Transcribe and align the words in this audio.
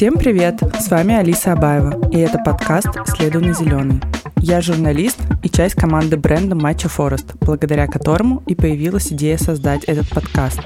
Всем 0.00 0.16
привет! 0.16 0.62
С 0.80 0.88
вами 0.90 1.14
Алиса 1.14 1.52
Абаева, 1.52 2.08
и 2.10 2.16
это 2.16 2.38
подкаст 2.38 2.88
«Следуй 3.04 3.42
на 3.42 3.52
зеленый». 3.52 4.00
Я 4.38 4.62
журналист 4.62 5.18
и 5.42 5.50
часть 5.50 5.74
команды 5.74 6.16
бренда 6.16 6.56
Матча 6.56 6.88
Форест, 6.88 7.34
благодаря 7.42 7.86
которому 7.86 8.42
и 8.46 8.54
появилась 8.54 9.12
идея 9.12 9.36
создать 9.36 9.84
этот 9.84 10.08
подкаст. 10.08 10.58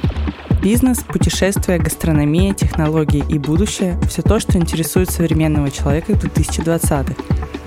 Бизнес, 0.63 0.99
путешествия, 1.01 1.79
гастрономия, 1.79 2.55
технологии 2.55 3.25
и 3.29 3.41
будущее– 3.41 3.99
все 4.09 4.23
то, 4.23 4.39
что 4.39 4.57
интересует 4.57 5.11
современного 5.11 5.69
человека 5.73 6.13
2020-х. 6.13 7.17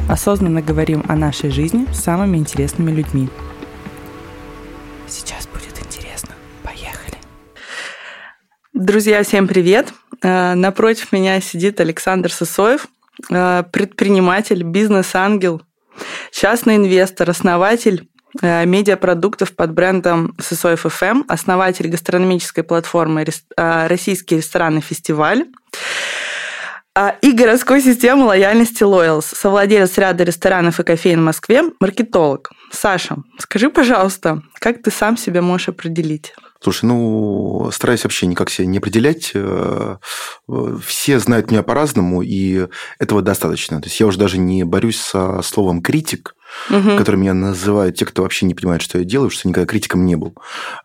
Осознанно 0.07 0.61
говорим 0.61 1.03
о 1.09 1.17
нашей 1.17 1.49
жизни 1.49 1.85
с 1.91 1.99
самыми 1.99 2.37
интересными 2.37 2.91
людьми. 2.91 3.27
Сейчас 5.05 5.46
Друзья, 8.79 9.23
всем 9.23 9.47
привет! 9.47 9.91
Э, 10.21 10.53
напротив 10.53 11.11
меня 11.11 11.41
сидит 11.41 11.79
Александр 11.79 12.31
Сосоев, 12.31 12.87
э, 13.27 13.63
предприниматель, 13.71 14.61
бизнес-ангел, 14.61 15.63
частный 16.31 16.75
инвестор, 16.75 17.27
основатель 17.31 18.07
э, 18.39 18.67
медиапродуктов 18.67 19.55
под 19.55 19.73
брендом 19.73 20.35
Сосоев 20.39 20.85
FM, 20.85 21.23
основатель 21.27 21.87
гастрономической 21.87 22.63
платформы 22.63 23.25
«Российский 23.55 24.35
ресторанный 24.35 24.81
фестиваль», 24.81 25.47
и 27.21 27.31
городской 27.31 27.81
системы 27.81 28.25
лояльности 28.25 28.83
Loyals, 28.83 29.25
совладелец 29.35 29.97
ряда 29.97 30.23
ресторанов 30.23 30.79
и 30.79 30.83
кофеин 30.83 31.21
в 31.21 31.25
Москве, 31.25 31.63
маркетолог. 31.79 32.51
Саша, 32.71 33.17
скажи, 33.39 33.69
пожалуйста, 33.71 34.43
как 34.53 34.83
ты 34.83 34.91
сам 34.91 35.17
себя 35.17 35.41
можешь 35.41 35.69
определить? 35.69 36.33
Слушай, 36.61 36.85
ну, 36.85 37.69
стараюсь 37.71 38.03
вообще 38.03 38.25
никак 38.25 38.49
себя 38.49 38.67
не 38.67 38.77
определять. 38.77 39.31
Э, 39.33 39.97
все 40.83 41.19
знают 41.19 41.51
меня 41.51 41.63
по-разному, 41.63 42.21
и 42.21 42.67
этого 42.99 43.21
достаточно. 43.21 43.79
То 43.81 43.87
есть 43.87 43.99
я 43.99 44.07
уже 44.07 44.17
даже 44.17 44.37
не 44.37 44.63
борюсь 44.63 44.99
со 44.99 45.41
словом 45.41 45.81
критик, 45.81 46.35
угу. 46.69 46.97
которые 46.97 47.21
меня 47.21 47.33
называют 47.33 47.95
те, 47.95 48.05
кто 48.05 48.23
вообще 48.23 48.45
не 48.45 48.53
понимает, 48.53 48.81
что 48.81 48.99
я 48.99 49.03
делаю, 49.03 49.29
что 49.29 49.47
никогда 49.47 49.67
критиком 49.67 50.05
не 50.05 50.15
был. 50.15 50.35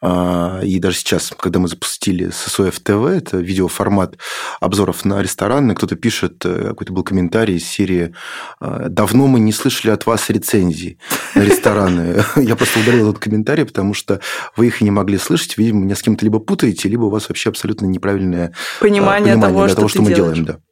А, 0.01 0.61
и 0.63 0.79
даже 0.79 0.99
сейчас, 0.99 1.33
когда 1.37 1.59
мы 1.59 1.69
запустили 1.69 2.31
ССОФ 2.31 2.79
ТВ, 2.81 3.07
это 3.07 3.39
видеоформат 3.39 4.17
обзоров 4.61 5.05
на 5.05 5.23
рестораны, 5.23 5.75
кто-то 5.75 5.97
пишет, 5.97 6.45
э, 6.45 6.69
какой-то 6.69 6.93
был 6.93 7.03
комментарий 7.03 7.57
из 7.57 7.67
серии 7.67 8.15
«А, 8.61 8.89
«Давно 8.89 9.27
мы 9.27 9.41
не 9.41 9.53
слышали 9.53 9.91
от 9.91 10.07
вас 10.07 10.31
рецензий 10.31 10.99
на 11.35 11.43
рестораны». 11.43 12.23
Я 12.37 12.57
просто 12.57 12.81
удалил 12.81 13.11
этот 13.11 13.23
комментарий, 13.23 13.65
потому 13.65 13.95
что 13.95 14.21
вы 14.57 14.69
их 14.69 14.81
и 14.81 14.85
не 14.85 14.91
могли 14.91 15.19
слышать. 15.19 15.59
Видимо, 15.59 15.81
меня 15.81 15.97
с 15.97 16.03
кем-то 16.03 16.25
либо 16.25 16.39
путаете, 16.39 16.89
либо 16.89 17.05
у 17.05 17.11
вас 17.11 17.29
вообще 17.29 17.51
абсолютно 17.51 17.87
неправильное 17.87 18.55
понимание, 18.81 19.35
понимание 19.35 19.75
того, 19.75 19.89
что, 19.89 20.03
мы 20.03 20.15
делаем. 20.15 20.63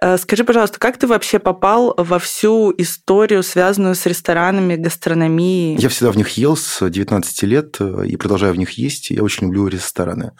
Э, 0.00 0.18
скажи, 0.18 0.44
пожалуйста, 0.44 0.78
как 0.78 0.98
ты 0.98 1.06
вообще 1.06 1.38
попал 1.38 1.94
во 1.96 2.18
всю 2.18 2.72
историю, 2.76 3.42
связанную 3.42 3.94
с 3.94 4.06
ресторанами, 4.06 4.76
гастрономией? 4.76 5.76
Я 5.76 5.88
всегда 5.88 6.12
в 6.12 6.16
них 6.16 6.30
ел 6.30 6.56
с 6.56 6.88
19 6.88 7.42
лет 7.44 7.76
э, 7.80 8.06
и 8.06 8.16
продолжаю 8.16 8.54
в 8.54 8.58
них 8.58 8.70
есть. 8.72 9.10
Я 9.10 9.22
очень 9.22 9.46
люблю 9.46 9.68
рестораны. 9.68 10.32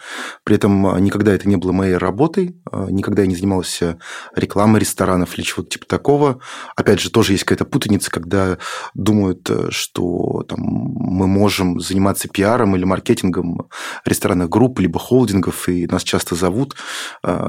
При 0.43 0.55
этом 0.55 0.95
э, 0.95 0.99
никогда 0.99 1.33
это 1.33 1.47
не 1.47 1.55
было 1.55 1.71
моей 1.71 1.95
работой, 1.95 2.55
никогда 2.71 3.23
я 3.23 3.27
не 3.27 3.35
занимался 3.35 3.99
рекламой 4.35 4.79
ресторанов 4.79 5.37
или 5.37 5.43
чего-то 5.43 5.69
типа 5.69 5.85
такого. 5.85 6.39
Опять 6.75 6.99
же, 6.99 7.11
тоже 7.11 7.33
есть 7.33 7.43
какая-то 7.43 7.65
путаница, 7.65 8.11
когда 8.11 8.57
думают, 8.93 9.49
что 9.69 10.43
там, 10.47 10.59
мы 10.59 11.27
можем 11.27 11.79
заниматься 11.79 12.27
пиаром 12.27 12.75
или 12.75 12.83
маркетингом 12.83 13.69
ресторанных 14.05 14.49
групп, 14.49 14.79
либо 14.79 14.99
холдингов, 14.99 15.69
и 15.69 15.87
нас 15.87 16.03
часто 16.03 16.35
зовут, 16.35 16.75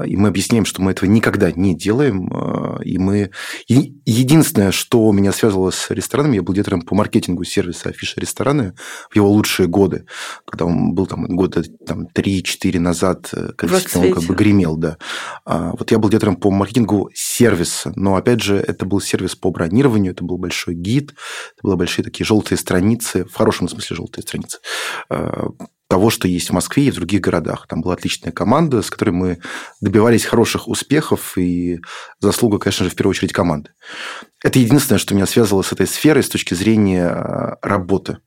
и 0.05 0.15
мы 0.15 0.29
объясняем, 0.29 0.65
что 0.65 0.81
мы 0.81 0.91
этого 0.91 1.09
никогда 1.09 1.51
не 1.51 1.70
делаем. 1.75 2.29
Э, 2.33 2.83
и 2.83 2.97
мы... 2.97 3.31
Единственное, 3.67 4.71
что 4.71 5.11
меня 5.11 5.31
связывало 5.31 5.71
с 5.71 5.89
ресторанами, 5.89 6.35
я 6.35 6.41
был 6.41 6.53
директором 6.53 6.81
по 6.81 6.95
маркетингу 6.95 7.43
сервиса 7.43 7.89
Афиша 7.89 8.19
рестораны 8.19 8.73
в 9.09 9.15
его 9.15 9.29
лучшие 9.29 9.67
годы, 9.67 10.05
когда 10.45 10.65
он 10.65 10.93
был 10.93 11.05
там 11.05 11.25
года 11.27 11.63
там, 11.85 12.07
3-4 12.13 12.79
назад, 12.79 13.29
э, 13.33 13.51
когда 13.55 13.79
он 13.95 14.13
как 14.13 14.23
бы 14.23 14.35
гремел, 14.35 14.75
да. 14.75 14.97
А 15.45 15.71
вот 15.71 15.91
я 15.91 15.99
был 15.99 16.09
директором 16.09 16.35
по 16.35 16.51
маркетингу 16.51 17.09
сервиса, 17.13 17.93
но, 17.95 18.15
опять 18.15 18.41
же, 18.41 18.57
это 18.57 18.85
был 18.85 19.01
сервис 19.01 19.35
по 19.35 19.51
бронированию, 19.51 20.13
это 20.13 20.23
был 20.23 20.37
большой 20.37 20.75
гид, 20.75 21.13
это 21.53 21.63
были 21.63 21.75
большие 21.75 22.05
такие 22.05 22.25
желтые 22.25 22.57
страницы, 22.57 23.25
в 23.25 23.35
хорошем 23.35 23.67
смысле 23.67 23.95
желтые 23.95 24.23
страницы, 24.23 24.59
э, 25.09 25.47
того, 25.91 26.09
что 26.09 26.29
есть 26.29 26.49
в 26.49 26.53
Москве 26.53 26.85
и 26.85 26.91
в 26.91 26.95
других 26.95 27.19
городах. 27.19 27.67
Там 27.67 27.81
была 27.81 27.95
отличная 27.95 28.31
команда, 28.31 28.81
с 28.81 28.89
которой 28.89 29.09
мы 29.09 29.39
добивались 29.81 30.23
хороших 30.23 30.69
успехов, 30.69 31.37
и 31.37 31.81
заслуга, 32.21 32.59
конечно 32.59 32.85
же, 32.85 32.91
в 32.91 32.95
первую 32.95 33.11
очередь 33.11 33.33
команды. 33.33 33.71
Это 34.41 34.57
единственное, 34.59 34.99
что 34.99 35.13
меня 35.15 35.25
связывало 35.25 35.63
с 35.63 35.73
этой 35.73 35.87
сферой 35.87 36.23
с 36.23 36.29
точки 36.29 36.53
зрения 36.53 37.09
э, 37.09 37.55
работы. 37.61 38.19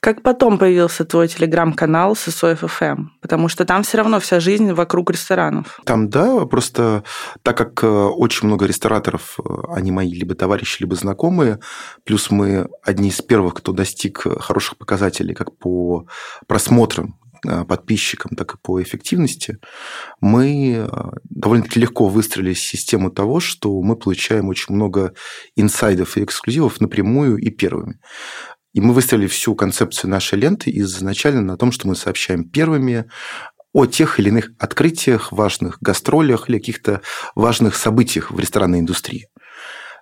Как 0.00 0.22
потом 0.22 0.58
появился 0.58 1.04
твой 1.04 1.28
телеграм-канал 1.28 2.16
Сосоев 2.16 2.60
ФМ? 2.60 3.08
Потому 3.20 3.48
что 3.48 3.64
там 3.64 3.82
все 3.82 3.98
равно 3.98 4.20
вся 4.20 4.40
жизнь 4.40 4.72
вокруг 4.72 5.10
ресторанов. 5.10 5.80
Там, 5.84 6.08
да, 6.08 6.44
просто 6.46 7.02
так 7.42 7.56
как 7.56 7.82
э, 7.82 7.86
очень 7.86 8.46
много 8.46 8.66
рестораторов, 8.66 9.38
э, 9.38 9.48
они 9.74 9.90
мои 9.90 10.12
либо 10.12 10.34
товарищи, 10.34 10.82
либо 10.82 10.94
знакомые, 10.94 11.58
плюс 12.04 12.30
мы 12.30 12.68
одни 12.82 13.08
из 13.08 13.20
первых, 13.22 13.54
кто 13.54 13.72
достиг 13.72 14.26
хороших 14.40 14.76
показателей 14.76 15.34
как 15.34 15.56
по 15.56 16.06
просмотрам 16.46 17.18
э, 17.46 17.64
подписчикам, 17.64 18.36
так 18.36 18.54
и 18.54 18.58
по 18.62 18.80
эффективности, 18.82 19.58
мы 20.20 20.88
довольно-таки 21.24 21.80
легко 21.80 22.08
выстроили 22.08 22.54
систему 22.54 23.10
того, 23.10 23.40
что 23.40 23.80
мы 23.82 23.96
получаем 23.96 24.48
очень 24.48 24.74
много 24.74 25.12
инсайдов 25.56 26.16
и 26.16 26.24
эксклюзивов 26.24 26.80
напрямую 26.80 27.38
и 27.38 27.50
первыми. 27.50 27.98
И 28.76 28.80
мы 28.82 28.92
выстроили 28.92 29.26
всю 29.26 29.54
концепцию 29.54 30.10
нашей 30.10 30.38
ленты 30.38 30.70
изначально 30.80 31.40
на 31.40 31.56
том, 31.56 31.72
что 31.72 31.88
мы 31.88 31.96
сообщаем 31.96 32.44
первыми 32.44 33.06
о 33.72 33.86
тех 33.86 34.20
или 34.20 34.28
иных 34.28 34.50
открытиях, 34.58 35.32
важных 35.32 35.78
гастролях 35.80 36.50
или 36.50 36.58
каких-то 36.58 37.00
важных 37.34 37.74
событиях 37.74 38.30
в 38.30 38.38
ресторанной 38.38 38.80
индустрии. 38.80 39.28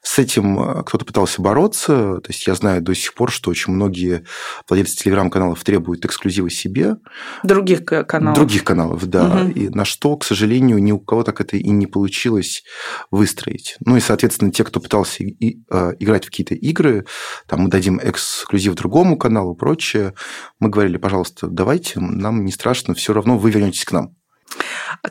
С 0.04 0.18
этим 0.18 0.60
э, 0.60 0.84
кто-то 0.84 1.06
пытался 1.06 1.40
бороться. 1.40 2.20
То 2.20 2.28
есть 2.28 2.46
я 2.46 2.54
знаю 2.54 2.82
до 2.82 2.94
сих 2.94 3.14
пор, 3.14 3.32
что 3.32 3.50
очень 3.50 3.72
многие 3.72 4.24
владельцы 4.68 4.96
телеграм-каналов 4.96 5.64
требуют 5.64 6.04
эксклюзивы 6.04 6.50
себе. 6.50 6.96
Других 7.42 7.86
каналов. 7.86 8.36
Других 8.36 8.64
каналов, 8.64 9.06
да. 9.06 9.24
Угу. 9.24 9.50
И 9.52 9.68
на 9.70 9.86
что, 9.86 10.14
к 10.18 10.24
сожалению, 10.24 10.78
ни 10.78 10.92
у 10.92 11.00
кого 11.00 11.22
так 11.22 11.40
это 11.40 11.56
и 11.56 11.70
не 11.70 11.86
получилось 11.86 12.64
выстроить. 13.10 13.76
Ну 13.80 13.96
и, 13.96 14.00
соответственно, 14.00 14.52
те, 14.52 14.62
кто 14.62 14.78
пытался 14.78 15.24
и, 15.24 15.62
э, 15.70 15.92
играть 15.98 16.26
в 16.26 16.30
какие-то 16.30 16.54
игры, 16.54 17.06
там 17.48 17.60
мы 17.60 17.70
дадим 17.70 17.98
эксклюзив 18.02 18.74
другому 18.74 19.16
каналу 19.16 19.54
и 19.54 19.58
прочее, 19.58 20.12
мы 20.60 20.68
говорили, 20.68 20.98
пожалуйста, 20.98 21.46
давайте, 21.46 21.98
нам 21.98 22.44
не 22.44 22.52
страшно, 22.52 22.92
все 22.92 23.14
равно 23.14 23.38
вы 23.38 23.50
вернетесь 23.50 23.86
к 23.86 23.92
нам. 23.92 24.14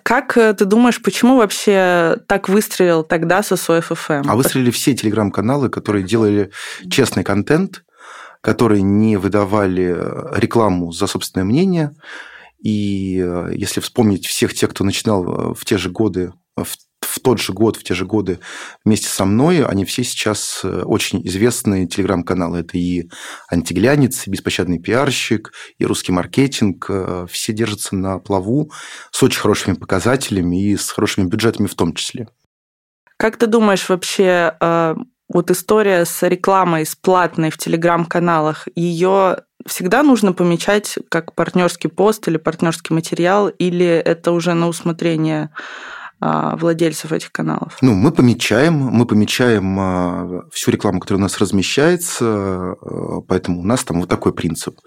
Как 0.03 0.37
э, 0.37 0.53
ты 0.53 0.65
думаешь, 0.65 1.01
почему 1.01 1.37
вообще 1.37 2.17
так 2.27 2.49
выстрелил 2.49 3.03
тогда 3.03 3.43
Сосоев 3.43 3.91
ФМ? 3.93 4.23
А 4.27 4.35
выстрелили 4.35 4.71
все 4.71 4.93
телеграм-каналы, 4.93 5.69
которые 5.69 6.03
делали 6.03 6.51
честный 6.89 7.23
контент, 7.23 7.83
которые 8.41 8.81
не 8.81 9.17
выдавали 9.17 9.95
э, 9.95 10.39
рекламу 10.39 10.91
за 10.91 11.07
собственное 11.07 11.45
мнение. 11.45 11.91
И 12.61 13.21
э, 13.23 13.49
если 13.53 13.81
вспомнить 13.81 14.25
всех 14.25 14.53
тех, 14.53 14.71
кто 14.71 14.83
начинал 14.83 15.53
в 15.53 15.65
те 15.65 15.77
же 15.77 15.89
годы, 15.89 16.33
в 16.55 16.75
в 17.03 17.19
тот 17.19 17.39
же 17.39 17.53
год, 17.53 17.77
в 17.77 17.83
те 17.83 17.93
же 17.93 18.05
годы 18.05 18.39
вместе 18.83 19.07
со 19.07 19.25
мной, 19.25 19.63
они 19.65 19.85
все 19.85 20.03
сейчас 20.03 20.61
э, 20.63 20.83
очень 20.83 21.25
известные 21.27 21.87
телеграм-каналы. 21.87 22.59
Это 22.59 22.77
и 22.77 23.09
«Антиглянец», 23.51 24.27
и 24.27 24.31
«Беспощадный 24.31 24.79
пиарщик», 24.79 25.53
и 25.77 25.85
«Русский 25.85 26.11
маркетинг». 26.11 26.85
Э, 26.89 27.27
все 27.29 27.53
держатся 27.53 27.95
на 27.95 28.19
плаву 28.19 28.71
с 29.11 29.21
очень 29.23 29.41
хорошими 29.41 29.75
показателями 29.75 30.63
и 30.63 30.77
с 30.77 30.89
хорошими 30.89 31.27
бюджетами 31.27 31.67
в 31.67 31.75
том 31.75 31.94
числе. 31.94 32.27
Как 33.17 33.38
ты 33.38 33.47
думаешь 33.47 33.88
вообще, 33.89 34.56
э, 34.59 34.95
вот 35.29 35.51
история 35.51 36.06
с 36.06 36.27
рекламой, 36.27 36.85
с 36.85 36.95
платной 36.95 37.49
в 37.49 37.57
телеграм-каналах, 37.57 38.67
ее 38.75 39.38
всегда 39.65 40.03
нужно 40.03 40.33
помечать 40.33 40.97
как 41.09 41.33
партнерский 41.33 41.88
пост 41.88 42.27
или 42.27 42.38
партнерский 42.38 42.94
материал, 42.94 43.47
или 43.47 43.85
это 43.85 44.31
уже 44.31 44.53
на 44.53 44.67
усмотрение 44.67 45.49
владельцев 46.57 47.11
этих 47.11 47.31
каналов? 47.31 47.77
Ну, 47.81 47.93
мы 47.93 48.11
помечаем, 48.11 48.73
мы 48.73 49.05
помечаем 49.05 49.79
а, 49.79 50.41
всю 50.51 50.71
рекламу, 50.71 50.99
которая 50.99 51.19
у 51.19 51.23
нас 51.23 51.37
размещается, 51.39 52.25
а, 52.25 53.21
поэтому 53.27 53.61
у 53.61 53.63
нас 53.63 53.83
там 53.83 53.99
вот 53.99 54.09
такой 54.09 54.33
принцип. 54.33 54.77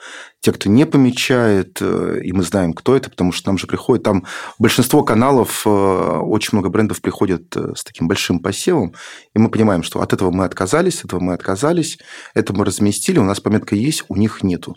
Те, 0.40 0.52
кто 0.52 0.70
не 0.70 0.86
помечает, 0.86 1.78
э, 1.80 2.20
и 2.22 2.32
мы 2.32 2.42
знаем, 2.44 2.72
кто 2.72 2.96
это, 2.96 3.10
потому 3.10 3.32
что 3.32 3.48
нам 3.48 3.58
же 3.58 3.66
приходит, 3.66 4.04
там 4.04 4.24
большинство 4.58 5.02
каналов, 5.02 5.66
э, 5.66 5.68
очень 5.68 6.50
много 6.52 6.68
брендов 6.68 7.00
приходят 7.00 7.56
э, 7.56 7.72
с 7.74 7.82
таким 7.82 8.06
большим 8.06 8.38
посевом, 8.38 8.94
и 9.34 9.38
мы 9.38 9.50
понимаем, 9.50 9.82
что 9.82 10.00
от 10.00 10.12
этого 10.12 10.30
мы 10.30 10.44
отказались, 10.44 10.98
от 11.00 11.06
этого 11.06 11.20
мы 11.20 11.34
отказались, 11.34 11.98
это 12.34 12.52
мы 12.52 12.64
разместили, 12.64 13.18
у 13.18 13.24
нас 13.24 13.40
пометка 13.40 13.74
есть, 13.74 14.04
у 14.08 14.14
них 14.14 14.44
нету. 14.44 14.76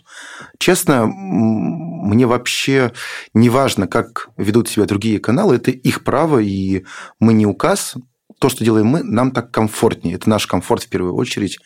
Честно, 0.58 1.06
мне 1.06 2.26
вообще 2.26 2.92
не 3.32 3.48
важно, 3.48 3.86
как 3.86 4.30
ведут 4.36 4.68
себя 4.68 4.86
другие 4.86 5.20
каналы, 5.20 5.56
это 5.56 5.70
их 5.70 6.02
право, 6.02 6.38
и 6.50 6.84
мы 7.18 7.32
не 7.32 7.46
указ, 7.46 7.96
то, 8.40 8.48
что 8.48 8.64
делаем 8.64 8.86
мы, 8.86 9.02
нам 9.02 9.32
так 9.32 9.50
комфортнее. 9.50 10.14
Это 10.14 10.30
наш 10.30 10.46
комфорт 10.46 10.84
в 10.84 10.88
первую 10.88 11.14
очередь 11.14 11.58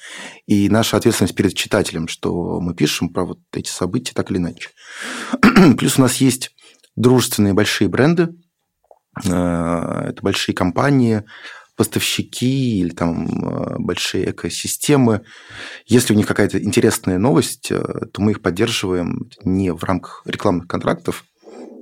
и 0.46 0.68
наша 0.68 0.96
ответственность 0.96 1.36
перед 1.36 1.54
читателем, 1.54 2.08
что 2.08 2.60
мы 2.60 2.74
пишем 2.74 3.10
про 3.10 3.24
вот 3.24 3.38
эти 3.52 3.68
события 3.68 4.12
так 4.12 4.30
или 4.30 4.38
иначе. 4.38 4.70
Плюс 5.78 5.98
у 5.98 6.02
нас 6.02 6.16
есть 6.16 6.50
дружественные 6.96 7.54
большие 7.54 7.88
бренды, 7.88 8.34
э, 9.24 9.28
это 9.28 10.16
большие 10.20 10.54
компании, 10.54 11.22
поставщики 11.76 12.80
или 12.80 12.90
там 12.90 13.26
э, 13.26 13.76
большие 13.78 14.30
экосистемы. 14.30 15.22
Если 15.86 16.12
у 16.12 16.16
них 16.16 16.26
какая-то 16.26 16.62
интересная 16.62 17.18
новость, 17.18 17.70
э, 17.70 17.80
то 18.12 18.20
мы 18.20 18.32
их 18.32 18.42
поддерживаем 18.42 19.30
не 19.44 19.72
в 19.72 19.82
рамках 19.84 20.22
рекламных 20.24 20.66
контрактов, 20.66 21.24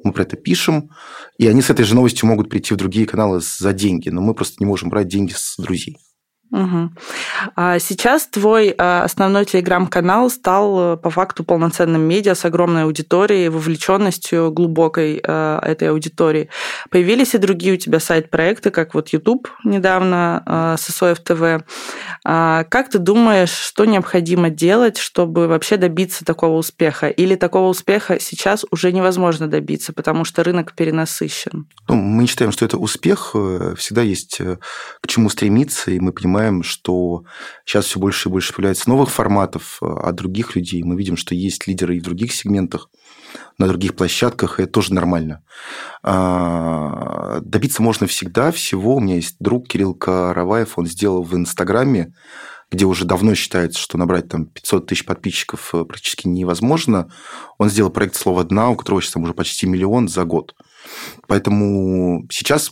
мы 0.04 0.12
про 0.12 0.22
это 0.22 0.36
пишем, 0.36 0.90
и 1.38 1.46
они 1.46 1.62
с 1.62 1.70
этой 1.70 1.84
же 1.84 1.94
новостью 1.94 2.28
могут 2.28 2.50
прийти 2.50 2.74
в 2.74 2.76
другие 2.76 3.06
каналы 3.06 3.40
за 3.40 3.72
деньги, 3.72 4.08
но 4.08 4.20
мы 4.20 4.34
просто 4.34 4.56
не 4.60 4.66
можем 4.66 4.88
брать 4.88 5.08
деньги 5.08 5.32
с 5.34 5.56
друзей. 5.58 5.98
Угу. 6.52 6.90
А 7.56 7.78
сейчас 7.78 8.26
твой 8.26 8.74
а, 8.76 9.04
основной 9.04 9.46
телеграм-канал 9.46 10.30
стал 10.30 10.94
э, 10.94 10.96
по 10.98 11.10
факту 11.10 11.44
полноценным 11.44 12.02
медиа 12.02 12.34
с 12.34 12.44
огромной 12.44 12.84
аудиторией, 12.84 13.48
вовлеченностью 13.48 14.52
глубокой 14.52 15.20
а, 15.26 15.60
этой 15.64 15.88
аудитории. 15.88 16.50
Появились 16.90 17.34
и 17.34 17.38
другие 17.38 17.74
у 17.74 17.76
тебя 17.76 18.00
сайт-проекты, 18.00 18.70
как 18.70 18.94
вот 18.94 19.08
YouTube 19.08 19.48
недавно, 19.64 20.76
Сосоев 20.78 21.20
ТВ. 21.20 21.64
Как 22.22 22.88
ты 22.90 22.98
думаешь, 22.98 23.50
что 23.50 23.84
необходимо 23.84 24.50
делать, 24.50 24.98
чтобы 24.98 25.48
вообще 25.48 25.76
добиться 25.76 26.24
такого 26.24 26.58
успеха? 26.58 27.08
Или 27.08 27.34
такого 27.36 27.68
успеха 27.68 28.18
сейчас 28.20 28.64
уже 28.70 28.92
невозможно 28.92 29.48
добиться, 29.48 29.92
потому 29.92 30.24
что 30.24 30.44
рынок 30.44 30.74
перенасыщен? 30.74 31.66
Ну, 31.88 31.94
мы 31.94 32.26
считаем, 32.26 32.52
что 32.52 32.64
это 32.64 32.76
успех. 32.76 33.32
Э, 33.34 33.74
всегда 33.76 34.02
есть 34.02 34.40
э, 34.40 34.58
к 35.00 35.06
чему 35.06 35.28
стремиться, 35.30 35.90
и 35.90 36.00
мы 36.00 36.12
понимаем, 36.12 36.41
понимаем, 36.42 36.62
что 36.62 37.24
сейчас 37.64 37.86
все 37.86 38.00
больше 38.00 38.28
и 38.28 38.32
больше 38.32 38.52
появляется 38.52 38.88
новых 38.88 39.10
форматов 39.10 39.78
э, 39.80 39.86
от 39.86 40.14
других 40.16 40.56
людей. 40.56 40.82
Мы 40.82 40.96
видим, 40.96 41.16
что 41.16 41.34
есть 41.34 41.66
лидеры 41.66 41.96
и 41.96 42.00
в 42.00 42.04
других 42.04 42.32
сегментах, 42.32 42.90
на 43.58 43.68
других 43.68 43.94
площадках, 43.94 44.58
и 44.58 44.64
это 44.64 44.72
тоже 44.72 44.92
нормально. 44.92 45.42
А, 46.02 47.40
добиться 47.40 47.82
можно 47.82 48.06
всегда 48.06 48.50
всего. 48.50 48.96
У 48.96 49.00
меня 49.00 49.16
есть 49.16 49.36
друг 49.38 49.68
Кирилл 49.68 49.94
Караваев, 49.94 50.78
он 50.78 50.86
сделал 50.86 51.22
в 51.22 51.34
Инстаграме, 51.34 52.12
где 52.70 52.84
уже 52.84 53.04
давно 53.04 53.34
считается, 53.34 53.78
что 53.78 53.98
набрать 53.98 54.28
там 54.28 54.46
500 54.46 54.86
тысяч 54.86 55.04
подписчиков 55.04 55.74
э, 55.74 55.84
практически 55.84 56.26
невозможно. 56.26 57.10
Он 57.58 57.68
сделал 57.68 57.90
проект 57.90 58.16
«Слово 58.16 58.44
дна», 58.44 58.70
у 58.70 58.76
которого 58.76 59.00
сейчас 59.00 59.12
там 59.12 59.22
уже 59.22 59.34
почти 59.34 59.66
миллион 59.66 60.08
за 60.08 60.24
год. 60.24 60.54
Поэтому 61.28 62.26
сейчас 62.30 62.70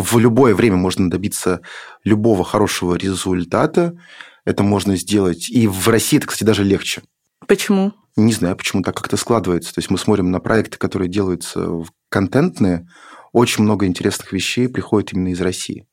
в 0.00 0.18
любое 0.18 0.54
время 0.54 0.76
можно 0.76 1.10
добиться 1.10 1.60
любого 2.04 2.44
хорошего 2.44 2.94
результата. 2.94 3.96
Это 4.44 4.62
можно 4.62 4.96
сделать. 4.96 5.50
И 5.50 5.66
в 5.66 5.88
России 5.88 6.18
это, 6.18 6.26
кстати, 6.26 6.44
даже 6.44 6.64
легче. 6.64 7.02
Почему? 7.46 7.92
Не 8.16 8.32
знаю, 8.32 8.56
почему 8.56 8.82
так 8.82 8.96
как-то 8.96 9.16
складывается. 9.16 9.74
То 9.74 9.78
есть 9.78 9.90
мы 9.90 9.98
смотрим 9.98 10.30
на 10.30 10.40
проекты, 10.40 10.78
которые 10.78 11.08
делаются 11.08 11.68
контентные. 12.08 12.88
Очень 13.32 13.64
много 13.64 13.86
интересных 13.86 14.32
вещей 14.32 14.68
приходит 14.68 15.12
именно 15.12 15.28
из 15.28 15.40
России. 15.40 15.86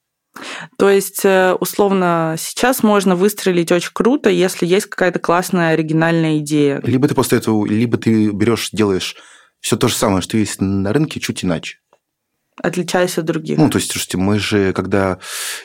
То 0.77 0.89
есть, 0.89 1.23
э, 1.23 1.53
условно, 1.53 2.35
сейчас 2.37 2.83
можно 2.83 3.15
выстрелить 3.15 3.71
очень 3.71 3.91
круто, 3.93 4.29
если 4.29 4.65
есть 4.65 4.87
какая-то 4.87 5.19
классная 5.19 5.69
оригинальная 5.69 6.39
идея. 6.39 6.81
Либо 6.83 7.07
ты 7.07 7.15
после 7.15 7.37
этого, 7.37 7.65
либо 7.65 7.97
ты 7.97 8.31
берешь, 8.31 8.71
делаешь 8.71 9.15
все 9.61 9.77
то 9.77 9.87
же 9.87 9.95
самое, 9.95 10.21
что 10.21 10.37
есть 10.37 10.59
на 10.59 10.91
рынке, 10.91 11.21
чуть 11.21 11.45
иначе 11.45 11.77
отличаясь 12.61 13.17
от 13.17 13.25
других. 13.25 13.57
Ну, 13.57 13.69
то 13.69 13.77
есть, 13.77 13.91
слушайте, 13.91 14.17
мы 14.17 14.39
же, 14.39 14.73
когда 14.73 15.19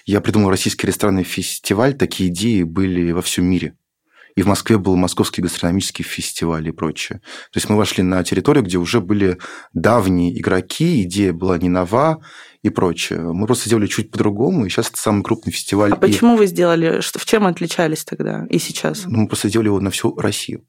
я 0.07 0.21
придумал 0.21 0.51
российский 0.51 0.87
ресторанный 0.87 1.25
фестиваль, 1.25 1.95
такие 1.95 2.31
идеи 2.31 2.63
были 2.63 3.13
во 3.13 3.23
всем 3.23 3.45
мире. 3.45 3.75
И 4.37 4.43
в 4.43 4.47
Москве 4.47 4.79
был 4.79 4.97
Московский 4.97 5.43
гастрономический 5.43 6.05
фестиваль 6.05 6.69
и 6.69 6.71
прочее. 6.71 7.19
То 7.53 7.57
есть 7.57 7.69
мы 7.69 7.77
вошли 7.77 8.03
на 8.03 8.23
территорию, 8.23 8.65
где 8.65 8.79
уже 8.79 9.01
были 9.01 9.39
давние 9.73 10.39
игроки, 10.39 11.03
идея 11.03 11.33
была 11.33 11.59
не 11.59 11.69
нова 11.69 12.23
и 12.63 12.71
прочее. 12.71 13.21
Мы 13.21 13.47
просто 13.47 13.67
сделали 13.69 13.87
чуть 13.87 14.11
по-другому, 14.11 14.65
и 14.65 14.69
сейчас 14.69 14.89
это 14.89 14.99
самый 14.99 15.25
крупный 15.25 15.53
фестиваль. 15.53 15.93
А 15.93 15.97
и... 15.97 15.99
почему 15.99 16.37
вы 16.37 16.47
сделали? 16.47 17.01
В 17.03 17.25
чем 17.27 17.47
отличались 17.47 18.05
тогда 18.05 18.47
и 18.49 18.59
сейчас? 18.59 19.05
Ну, 19.07 19.23
мы 19.23 19.27
просто 19.27 19.49
сделали 19.49 19.67
его 19.67 19.81
на 19.81 19.91
всю 19.91 20.17
Россию. 20.17 20.65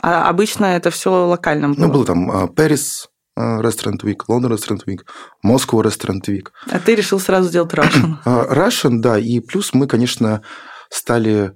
А 0.00 0.28
обычно 0.28 0.64
это 0.64 0.90
все 0.90 1.26
локально 1.26 1.68
было? 1.68 1.86
Ну, 1.86 1.92
было 1.92 2.06
там 2.06 2.48
Пэрис, 2.54 3.10
Restaurant 3.36 4.02
Week, 4.02 4.18
London 4.28 4.52
Restaurant 4.52 4.84
Week, 4.86 5.00
Moscow 5.44 5.82
Restaurant 5.82 6.22
Week. 6.28 6.48
А 6.70 6.78
ты 6.78 6.94
решил 6.94 7.18
сразу 7.18 7.48
сделать 7.48 7.72
Russian? 7.74 8.16
Russian, 8.24 8.98
да. 9.00 9.18
И 9.18 9.40
плюс 9.40 9.74
мы, 9.74 9.86
конечно, 9.86 10.42
стали 10.90 11.52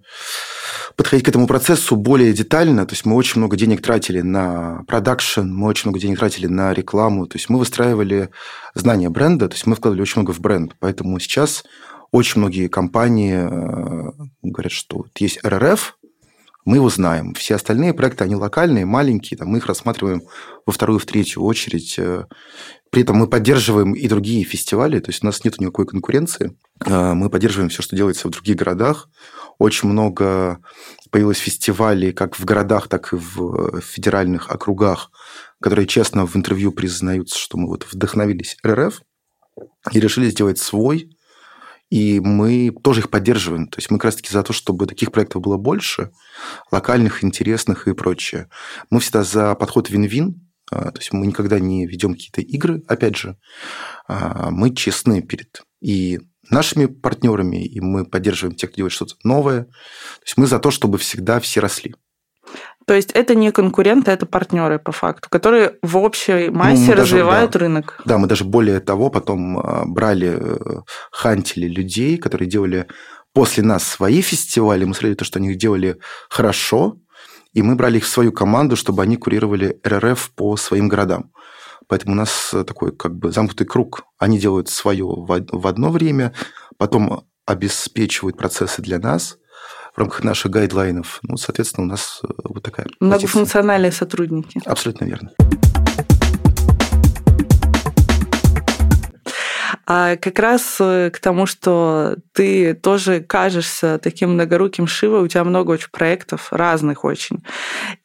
подходить 0.96 1.24
к 1.24 1.28
этому 1.28 1.46
процессу 1.46 1.96
более 1.96 2.32
детально. 2.32 2.84
То 2.84 2.94
есть 2.94 3.06
мы 3.06 3.14
очень 3.14 3.38
много 3.38 3.56
денег 3.56 3.82
тратили 3.82 4.20
на 4.20 4.82
продакшн, 4.88 5.42
мы 5.42 5.68
очень 5.68 5.88
много 5.88 6.00
денег 6.00 6.18
тратили 6.18 6.46
на 6.46 6.74
рекламу. 6.74 7.26
То 7.26 7.36
есть 7.36 7.48
мы 7.48 7.58
выстраивали 7.58 8.30
знание 8.74 9.08
бренда, 9.08 9.48
то 9.48 9.54
есть 9.54 9.66
мы 9.66 9.76
вкладывали 9.76 10.02
очень 10.02 10.20
много 10.22 10.32
в 10.32 10.40
бренд. 10.40 10.74
Поэтому 10.80 11.18
сейчас 11.20 11.64
очень 12.10 12.40
многие 12.40 12.68
компании 12.68 13.36
э, 13.36 14.12
говорят, 14.42 14.72
что 14.72 14.98
вот 14.98 15.10
есть 15.18 15.38
РРФ, 15.44 15.97
мы 16.68 16.76
его 16.76 16.90
знаем. 16.90 17.32
Все 17.32 17.54
остальные 17.54 17.94
проекты, 17.94 18.24
они 18.24 18.36
локальные, 18.36 18.84
маленькие, 18.84 19.38
там, 19.38 19.48
мы 19.48 19.56
их 19.56 19.64
рассматриваем 19.64 20.20
во 20.66 20.72
вторую, 20.74 20.98
в 20.98 21.06
третью 21.06 21.42
очередь. 21.42 21.98
Э, 21.98 22.26
при 22.90 23.02
этом 23.02 23.16
мы 23.16 23.26
поддерживаем 23.26 23.94
и 23.94 24.06
другие 24.06 24.44
фестивали, 24.44 25.00
то 25.00 25.08
есть 25.10 25.22
у 25.22 25.26
нас 25.26 25.42
нет 25.44 25.58
никакой 25.60 25.86
конкуренции. 25.86 26.58
Э, 26.84 27.14
мы 27.14 27.30
поддерживаем 27.30 27.70
все, 27.70 27.80
что 27.80 27.96
делается 27.96 28.28
в 28.28 28.32
других 28.32 28.56
городах. 28.56 29.08
Очень 29.58 29.88
много 29.88 30.58
появилось 31.10 31.38
фестивалей 31.38 32.12
как 32.12 32.38
в 32.38 32.44
городах, 32.44 32.88
так 32.88 33.14
и 33.14 33.16
в 33.16 33.80
федеральных 33.80 34.50
округах, 34.50 35.10
которые 35.62 35.86
честно 35.86 36.26
в 36.26 36.36
интервью 36.36 36.70
признаются, 36.72 37.38
что 37.38 37.56
мы 37.56 37.68
вот 37.68 37.86
вдохновились 37.90 38.58
РРФ 38.62 39.00
и 39.92 40.00
решили 40.00 40.28
сделать 40.28 40.58
свой 40.58 41.08
и 41.90 42.20
мы 42.20 42.70
тоже 42.82 43.00
их 43.00 43.10
поддерживаем. 43.10 43.66
То 43.66 43.78
есть 43.78 43.90
мы 43.90 43.98
как 43.98 44.06
раз-таки 44.06 44.30
за 44.30 44.42
то, 44.42 44.52
чтобы 44.52 44.86
таких 44.86 45.10
проектов 45.10 45.42
было 45.42 45.56
больше, 45.56 46.10
локальных, 46.70 47.24
интересных 47.24 47.88
и 47.88 47.94
прочее. 47.94 48.48
Мы 48.90 49.00
всегда 49.00 49.24
за 49.24 49.54
подход 49.54 49.90
вин-вин, 49.90 50.48
а, 50.70 50.90
то 50.90 50.98
есть 50.98 51.12
мы 51.12 51.26
никогда 51.26 51.58
не 51.58 51.86
ведем 51.86 52.14
какие-то 52.14 52.40
игры, 52.40 52.82
опять 52.86 53.16
же. 53.16 53.36
А, 54.06 54.50
мы 54.50 54.74
честны 54.74 55.22
перед 55.22 55.62
и 55.80 56.20
нашими 56.50 56.86
партнерами, 56.86 57.64
и 57.64 57.80
мы 57.80 58.04
поддерживаем 58.04 58.56
тех, 58.56 58.70
кто 58.70 58.76
делает 58.76 58.92
что-то 58.92 59.14
новое. 59.22 59.64
То 59.64 60.24
есть 60.24 60.36
мы 60.36 60.46
за 60.46 60.58
то, 60.58 60.70
чтобы 60.70 60.98
всегда 60.98 61.40
все 61.40 61.60
росли. 61.60 61.94
То 62.86 62.94
есть 62.94 63.12
это 63.12 63.34
не 63.34 63.52
конкуренты, 63.52 64.10
это 64.10 64.24
партнеры 64.24 64.78
по 64.78 64.92
факту, 64.92 65.28
которые 65.28 65.74
в 65.82 65.98
общей 65.98 66.48
ну, 66.48 66.54
массе 66.54 66.94
ну, 66.94 67.02
развивают 67.02 67.52
даже, 67.52 67.58
да, 67.58 67.66
рынок. 67.66 68.00
Да, 68.06 68.16
мы 68.16 68.26
даже 68.26 68.44
более 68.44 68.80
того 68.80 69.10
потом 69.10 69.58
а, 69.58 69.84
брали, 69.84 70.38
э, 70.40 70.80
хантили 71.12 71.66
людей, 71.66 72.16
которые 72.16 72.48
делали 72.48 72.86
после 73.38 73.62
нас 73.62 73.84
свои 73.84 74.20
фестивали, 74.20 74.84
мы 74.84 74.94
смотрели 74.94 75.14
то, 75.14 75.24
что 75.24 75.38
они 75.38 75.54
делали 75.54 75.98
хорошо, 76.28 76.98
и 77.52 77.62
мы 77.62 77.76
брали 77.76 77.98
их 77.98 78.04
в 78.04 78.08
свою 78.08 78.32
команду, 78.32 78.74
чтобы 78.74 79.00
они 79.00 79.16
курировали 79.16 79.78
РРФ 79.86 80.32
по 80.34 80.56
своим 80.56 80.88
городам. 80.88 81.30
Поэтому 81.86 82.14
у 82.14 82.16
нас 82.16 82.52
такой 82.66 82.90
как 82.90 83.14
бы 83.14 83.30
замкнутый 83.30 83.64
круг. 83.64 84.02
Они 84.18 84.40
делают 84.40 84.68
свое 84.68 85.06
в 85.06 85.66
одно 85.68 85.90
время, 85.90 86.34
потом 86.78 87.26
обеспечивают 87.46 88.36
процессы 88.36 88.82
для 88.82 88.98
нас– 88.98 89.38
в 89.94 90.00
рамках 90.00 90.22
наших 90.22 90.52
гайдлайнов. 90.52 91.18
Ну, 91.22 91.36
соответственно, 91.36 91.86
у 91.86 91.90
нас 91.90 92.20
э, 92.22 92.28
вот 92.44 92.62
такая 92.62 92.86
Многофункциональные 93.00 93.90
позиция. 93.90 94.06
сотрудники. 94.06 94.60
Абсолютно 94.64 95.06
верно. 95.06 95.32
А 99.90 100.16
как 100.16 100.38
раз 100.38 100.76
э, 100.80 101.10
к 101.10 101.18
тому, 101.18 101.46
что 101.46 102.16
ты 102.34 102.74
тоже 102.74 103.20
кажешься 103.20 103.98
таким 103.98 104.34
многоруким 104.34 104.86
Шивой, 104.86 105.22
у 105.22 105.28
тебя 105.28 105.44
много 105.44 105.70
очень 105.70 105.88
проектов, 105.90 106.48
разных 106.50 107.06
очень. 107.06 107.42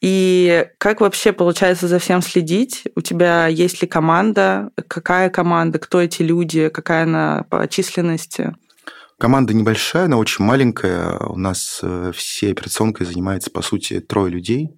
И 0.00 0.66
как 0.78 1.02
вообще 1.02 1.34
получается 1.34 1.86
за 1.86 1.98
всем 1.98 2.22
следить? 2.22 2.84
У 2.96 3.02
тебя 3.02 3.48
есть 3.48 3.82
ли 3.82 3.86
команда? 3.86 4.70
Какая 4.88 5.28
команда? 5.28 5.78
Кто 5.78 6.00
эти 6.00 6.22
люди? 6.22 6.70
Какая 6.70 7.02
она 7.02 7.44
по 7.50 7.68
численности? 7.68 8.54
Команда 9.18 9.52
небольшая, 9.52 10.06
она 10.06 10.16
очень 10.16 10.42
маленькая. 10.42 11.18
У 11.18 11.36
нас 11.36 11.80
э, 11.82 12.12
всей 12.16 12.52
операционкой 12.52 13.06
занимается, 13.06 13.50
по 13.50 13.60
сути, 13.60 14.00
трое 14.00 14.32
людей. 14.32 14.70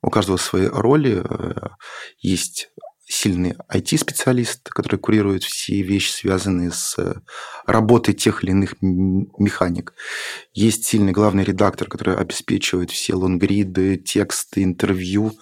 У 0.00 0.08
каждого 0.08 0.38
свои 0.38 0.66
роли. 0.66 1.22
Э, 1.22 1.68
есть 2.20 2.70
сильный 3.08 3.54
IT-специалист, 3.72 4.68
который 4.68 4.98
курирует 4.98 5.42
все 5.42 5.80
вещи, 5.82 6.10
связанные 6.10 6.70
с 6.70 6.98
э, 6.98 7.14
работой 7.66 8.14
тех 8.14 8.44
или 8.44 8.50
иных 8.50 8.74
механик. 8.80 9.94
Есть 10.52 10.84
сильный 10.84 11.12
главный 11.12 11.44
редактор, 11.44 11.88
который 11.88 12.16
обеспечивает 12.16 12.90
все 12.90 13.14
лонгриды, 13.14 13.96
тексты, 13.96 14.62
интервью, 14.62 15.32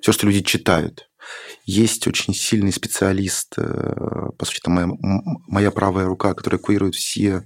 все, 0.00 0.12
что 0.12 0.26
люди 0.26 0.42
читают. 0.42 1.08
Есть 1.64 2.08
очень 2.08 2.34
сильный 2.34 2.72
специалист, 2.72 3.54
по 3.54 4.44
сути, 4.44 4.58
там 4.60 4.74
моя, 4.74 4.88
моя 5.46 5.70
правая 5.70 6.06
рука, 6.06 6.34
которая 6.34 6.58
курирует 6.58 6.96
все 6.96 7.44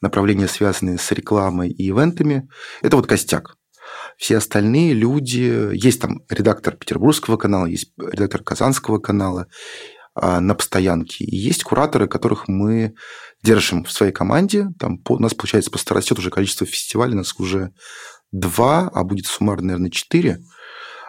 направления, 0.00 0.48
связанные 0.48 0.98
с 0.98 1.12
рекламой 1.12 1.70
и 1.70 1.88
ивентами. 1.88 2.48
Это 2.82 2.96
вот 2.96 3.06
костяк. 3.06 3.56
Все 4.16 4.36
остальные 4.36 4.94
люди... 4.94 5.74
Есть 5.74 6.00
там 6.00 6.22
редактор 6.28 6.76
Петербургского 6.76 7.36
канала, 7.36 7.66
есть 7.66 7.92
редактор 7.98 8.42
Казанского 8.42 8.98
канала 8.98 9.46
а, 10.14 10.40
на 10.40 10.54
постоянке. 10.54 11.24
И 11.24 11.36
есть 11.36 11.64
кураторы, 11.64 12.06
которых 12.06 12.48
мы 12.48 12.94
держим 13.42 13.84
в 13.84 13.90
своей 13.90 14.12
команде. 14.12 14.68
Там 14.78 15.00
у 15.08 15.18
нас, 15.18 15.34
получается, 15.34 15.70
растет 15.90 16.18
уже 16.18 16.30
количество 16.30 16.66
фестивалей, 16.66 17.14
у 17.14 17.18
нас 17.18 17.34
уже 17.38 17.72
два, 18.30 18.90
а 18.92 19.04
будет 19.04 19.26
суммарно, 19.26 19.68
наверное, 19.68 19.90
четыре. 19.90 20.38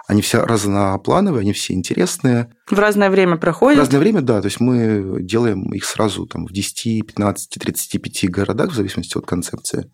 Они 0.08 0.22
все 0.22 0.44
разноплановые, 0.44 1.42
они 1.42 1.54
все 1.54 1.74
интересные. 1.74 2.54
В 2.70 2.78
разное 2.78 3.10
время 3.10 3.38
проходят? 3.38 3.78
В 3.78 3.82
разное 3.82 4.00
время, 4.00 4.22
да. 4.22 4.42
То 4.42 4.48
есть 4.48 4.60
мы 4.60 5.22
делаем 5.22 5.74
их 5.74 5.86
сразу 5.86 6.26
там, 6.26 6.46
в 6.46 6.52
10, 6.52 7.08
15, 7.08 7.58
35 7.60 8.30
городах, 8.30 8.72
в 8.72 8.76
зависимости 8.76 9.18
от 9.18 9.26
концепции. 9.26 9.90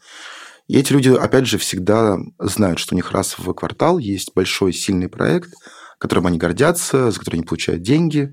И 0.70 0.78
эти 0.78 0.94
люди, 0.94 1.10
опять 1.10 1.48
же, 1.48 1.58
всегда 1.58 2.18
знают, 2.38 2.78
что 2.78 2.94
у 2.94 2.96
них 2.96 3.12
раз 3.12 3.40
в 3.40 3.54
квартал 3.54 3.98
есть 3.98 4.34
большой 4.36 4.72
сильный 4.72 5.10
проект, 5.10 5.50
которым 5.98 6.28
они 6.28 6.38
гордятся, 6.38 7.10
за 7.10 7.20
который 7.20 7.38
они 7.38 7.44
получают 7.44 7.82
деньги. 7.82 8.32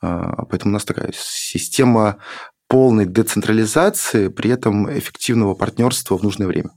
А, 0.00 0.46
поэтому 0.46 0.72
у 0.72 0.74
нас 0.74 0.86
такая 0.86 1.12
система 1.14 2.16
полной 2.68 3.04
децентрализации, 3.04 4.28
при 4.28 4.50
этом 4.50 4.90
эффективного 4.98 5.54
партнерства 5.54 6.16
в 6.16 6.22
нужное 6.22 6.46
время. 6.46 6.70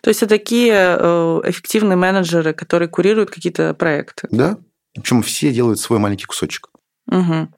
То 0.00 0.08
есть 0.08 0.22
это 0.22 0.30
такие 0.30 0.72
э, 0.74 1.40
эффективные 1.44 1.96
менеджеры, 1.96 2.54
которые 2.54 2.88
курируют 2.88 3.30
какие-то 3.30 3.74
проекты. 3.74 4.26
Да. 4.30 4.56
Причем 4.94 5.22
все 5.22 5.52
делают 5.52 5.80
свой 5.80 5.98
маленький 5.98 6.24
кусочек. 6.24 6.68
Угу. 7.08 7.48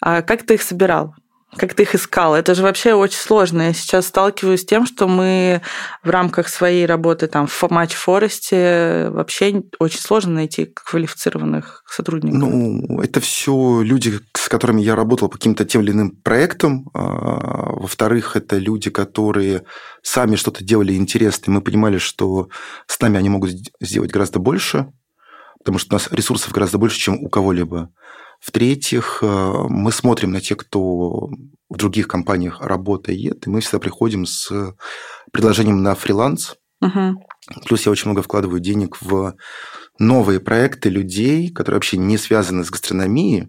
А 0.00 0.22
как 0.22 0.46
ты 0.46 0.54
их 0.54 0.62
собирал? 0.62 1.16
Как 1.56 1.74
ты 1.74 1.82
их 1.82 1.94
искал. 1.94 2.34
Это 2.34 2.54
же 2.54 2.62
вообще 2.62 2.94
очень 2.94 3.18
сложно. 3.18 3.62
Я 3.62 3.72
сейчас 3.74 4.06
сталкиваюсь 4.06 4.62
с 4.62 4.64
тем, 4.64 4.86
что 4.86 5.06
мы 5.06 5.60
в 6.02 6.08
рамках 6.08 6.48
своей 6.48 6.86
работы 6.86 7.26
там 7.26 7.46
в 7.46 7.62
матч 7.70 7.94
Форесте 7.94 9.08
вообще 9.10 9.62
очень 9.78 10.00
сложно 10.00 10.32
найти 10.34 10.64
квалифицированных 10.64 11.84
сотрудников. 11.86 12.38
Ну, 12.38 13.00
это 13.02 13.20
все 13.20 13.82
люди, 13.82 14.18
с 14.34 14.48
которыми 14.48 14.80
я 14.80 14.96
работал 14.96 15.28
по 15.28 15.36
каким-то 15.36 15.66
тем 15.66 15.82
или 15.82 15.90
иным 15.90 16.12
проектам. 16.12 16.88
А, 16.94 17.72
во-вторых, 17.72 18.34
это 18.34 18.56
люди, 18.56 18.88
которые 18.88 19.64
сами 20.02 20.36
что-то 20.36 20.64
делали 20.64 20.94
интересное. 20.94 21.52
Мы 21.52 21.60
понимали, 21.60 21.98
что 21.98 22.48
с 22.86 22.98
нами 22.98 23.18
они 23.18 23.28
могут 23.28 23.50
сделать 23.80 24.10
гораздо 24.10 24.38
больше, 24.38 24.86
потому 25.58 25.78
что 25.78 25.94
у 25.94 25.98
нас 25.98 26.08
ресурсов 26.10 26.52
гораздо 26.52 26.78
больше, 26.78 26.98
чем 26.98 27.22
у 27.22 27.28
кого-либо. 27.28 27.90
В-третьих, 28.42 29.20
э, 29.22 29.52
мы 29.68 29.92
смотрим 29.92 30.32
на 30.32 30.40
тех, 30.40 30.58
кто 30.58 31.30
в 31.68 31.76
других 31.76 32.08
компаниях 32.08 32.60
работает, 32.60 33.46
и 33.46 33.50
мы 33.50 33.60
всегда 33.60 33.78
приходим 33.78 34.26
с 34.26 34.50
предложением 35.30 35.82
на 35.82 35.94
фриланс. 35.94 36.56
Угу. 36.80 37.24
Плюс 37.66 37.86
я 37.86 37.92
очень 37.92 38.06
много 38.10 38.22
вкладываю 38.22 38.60
денег 38.60 39.00
в 39.00 39.36
новые 39.98 40.40
проекты 40.40 40.88
людей, 40.88 41.50
которые 41.50 41.76
вообще 41.76 41.96
не 41.96 42.18
связаны 42.18 42.64
с 42.64 42.70
гастрономией, 42.70 43.48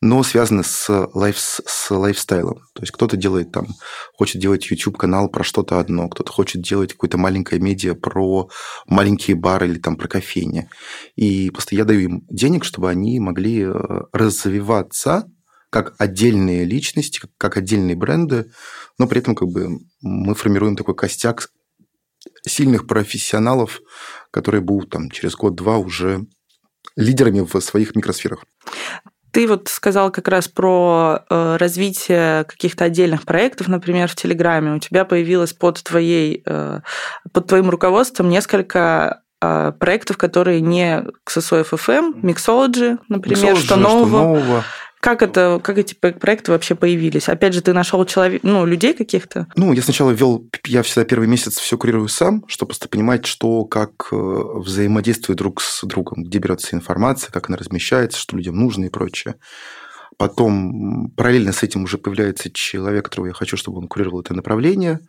но 0.00 0.22
связаны 0.22 0.64
с, 0.64 1.08
лайф, 1.14 1.38
с 1.38 1.90
лайфстайлом. 1.90 2.60
То 2.74 2.82
есть 2.82 2.92
кто-то 2.92 3.16
делает 3.16 3.52
там, 3.52 3.66
хочет 4.14 4.40
делать 4.40 4.70
YouTube-канал 4.70 5.28
про 5.28 5.44
что-то 5.44 5.78
одно, 5.78 6.08
кто-то 6.08 6.32
хочет 6.32 6.62
делать 6.62 6.92
какое-то 6.92 7.18
маленькое 7.18 7.60
медиа 7.60 7.94
про 7.94 8.48
маленькие 8.86 9.36
бары 9.36 9.68
или 9.68 9.78
там 9.78 9.96
про 9.96 10.08
кофейни. 10.08 10.68
И 11.16 11.50
просто 11.50 11.74
я 11.74 11.84
даю 11.84 12.00
им 12.00 12.26
денег, 12.28 12.64
чтобы 12.64 12.90
они 12.90 13.20
могли 13.20 13.62
э, 13.62 13.72
развиваться 14.12 15.24
как 15.70 15.94
отдельные 15.98 16.64
личности, 16.64 17.20
как 17.36 17.56
отдельные 17.56 17.96
бренды, 17.96 18.52
но 18.98 19.08
при 19.08 19.18
этом 19.18 19.34
как 19.34 19.48
бы 19.48 19.80
мы 20.02 20.34
формируем 20.34 20.76
такой 20.76 20.94
костяк 20.94 21.48
сильных 22.46 22.86
профессионалов, 22.86 23.80
которые 24.30 24.60
будут 24.60 24.90
там 24.90 25.10
через 25.10 25.34
год-два 25.34 25.78
уже 25.78 26.26
лидерами 26.96 27.40
в 27.40 27.60
своих 27.60 27.94
микросферах. 27.96 28.44
Ты 29.32 29.48
вот 29.48 29.68
сказал 29.68 30.12
как 30.12 30.28
раз 30.28 30.46
про 30.46 31.24
э, 31.28 31.56
развитие 31.56 32.44
каких-то 32.44 32.84
отдельных 32.84 33.24
проектов, 33.24 33.66
например, 33.66 34.08
в 34.08 34.14
Телеграме. 34.14 34.74
У 34.74 34.78
тебя 34.78 35.04
появилось 35.04 35.52
под, 35.52 35.82
твоей, 35.82 36.42
э, 36.46 36.80
под 37.32 37.46
твоим 37.48 37.68
руководством 37.68 38.28
несколько 38.28 39.22
э, 39.42 39.72
проектов, 39.80 40.18
которые 40.18 40.60
не 40.60 41.04
XSOF 41.28 41.70
FM, 41.70 42.20
Mixology, 42.22 42.98
например, 43.08 43.54
Mixology, 43.54 43.64
что 43.64 43.76
нового. 43.76 44.06
Что 44.06 44.22
нового. 44.22 44.64
Как 45.04 45.20
это, 45.20 45.60
как 45.62 45.76
эти 45.76 45.92
проекты 45.92 46.50
вообще 46.50 46.74
появились? 46.74 47.28
Опять 47.28 47.52
же, 47.52 47.60
ты 47.60 47.74
нашел 47.74 48.02
человек, 48.06 48.42
ну, 48.42 48.64
людей 48.64 48.94
каких-то? 48.94 49.48
Ну, 49.54 49.74
я 49.74 49.82
сначала 49.82 50.12
вел, 50.12 50.48
я 50.64 50.82
всегда 50.82 51.04
первый 51.04 51.28
месяц 51.28 51.58
все 51.58 51.76
курирую 51.76 52.08
сам, 52.08 52.42
чтобы 52.48 52.70
просто 52.70 52.88
понимать, 52.88 53.26
что, 53.26 53.66
как 53.66 54.08
э, 54.12 54.16
взаимодействует 54.16 55.36
друг 55.36 55.60
с 55.60 55.84
другом, 55.84 56.24
где 56.24 56.38
берется 56.38 56.74
информация, 56.74 57.30
как 57.30 57.50
она 57.50 57.58
размещается, 57.58 58.18
что 58.18 58.34
людям 58.34 58.56
нужно 58.56 58.86
и 58.86 58.88
прочее. 58.88 59.34
Потом 60.16 61.10
параллельно 61.10 61.52
с 61.52 61.62
этим 61.62 61.84
уже 61.84 61.98
появляется 61.98 62.50
человек, 62.50 63.04
которого 63.04 63.26
я 63.26 63.34
хочу, 63.34 63.58
чтобы 63.58 63.80
он 63.80 63.88
курировал 63.88 64.22
это 64.22 64.32
направление. 64.32 65.00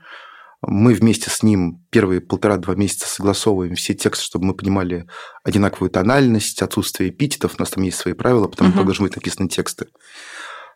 Мы 0.68 0.94
вместе 0.94 1.30
с 1.30 1.44
ним 1.44 1.86
первые 1.90 2.22
полтора-два 2.22 2.76
месяца 2.76 3.08
согласовываем 3.08 3.76
все 3.76 3.94
тексты, 3.94 4.26
чтобы 4.26 4.46
мы 4.46 4.54
понимали 4.54 5.08
одинаковую 5.44 5.90
тональность, 5.90 6.62
отсутствие 6.62 7.10
эпитетов. 7.10 7.56
У 7.58 7.62
нас 7.62 7.70
там 7.70 7.84
есть 7.84 7.98
свои 7.98 8.14
правила, 8.14 8.48
потому 8.48 8.72
как 8.72 8.86
должны 8.86 9.06
быть 9.06 9.16
написаны 9.16 9.48
тексты. 9.48 9.88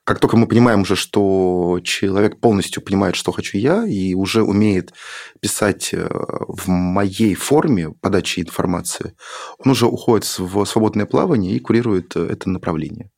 Как 0.03 0.19
только 0.19 0.37
мы 0.37 0.47
понимаем 0.47 0.81
уже, 0.81 0.95
что 0.95 1.79
человек 1.83 2.39
полностью 2.39 2.81
понимает, 2.81 3.15
что 3.15 3.31
хочу 3.31 3.57
я, 3.57 3.85
и 3.85 4.15
уже 4.15 4.41
умеет 4.41 4.93
писать 5.39 5.93
э, 5.93 6.07
в 6.09 6.67
моей 6.67 7.35
форме 7.35 7.91
подачи 8.01 8.39
информации, 8.39 9.13
он 9.59 9.71
уже 9.71 9.85
уходит 9.85 10.25
в 10.39 10.65
свободное 10.65 11.05
плавание 11.05 11.55
и 11.55 11.59
курирует 11.59 12.15
э, 12.15 12.25
это 12.25 12.49
направление 12.49 13.11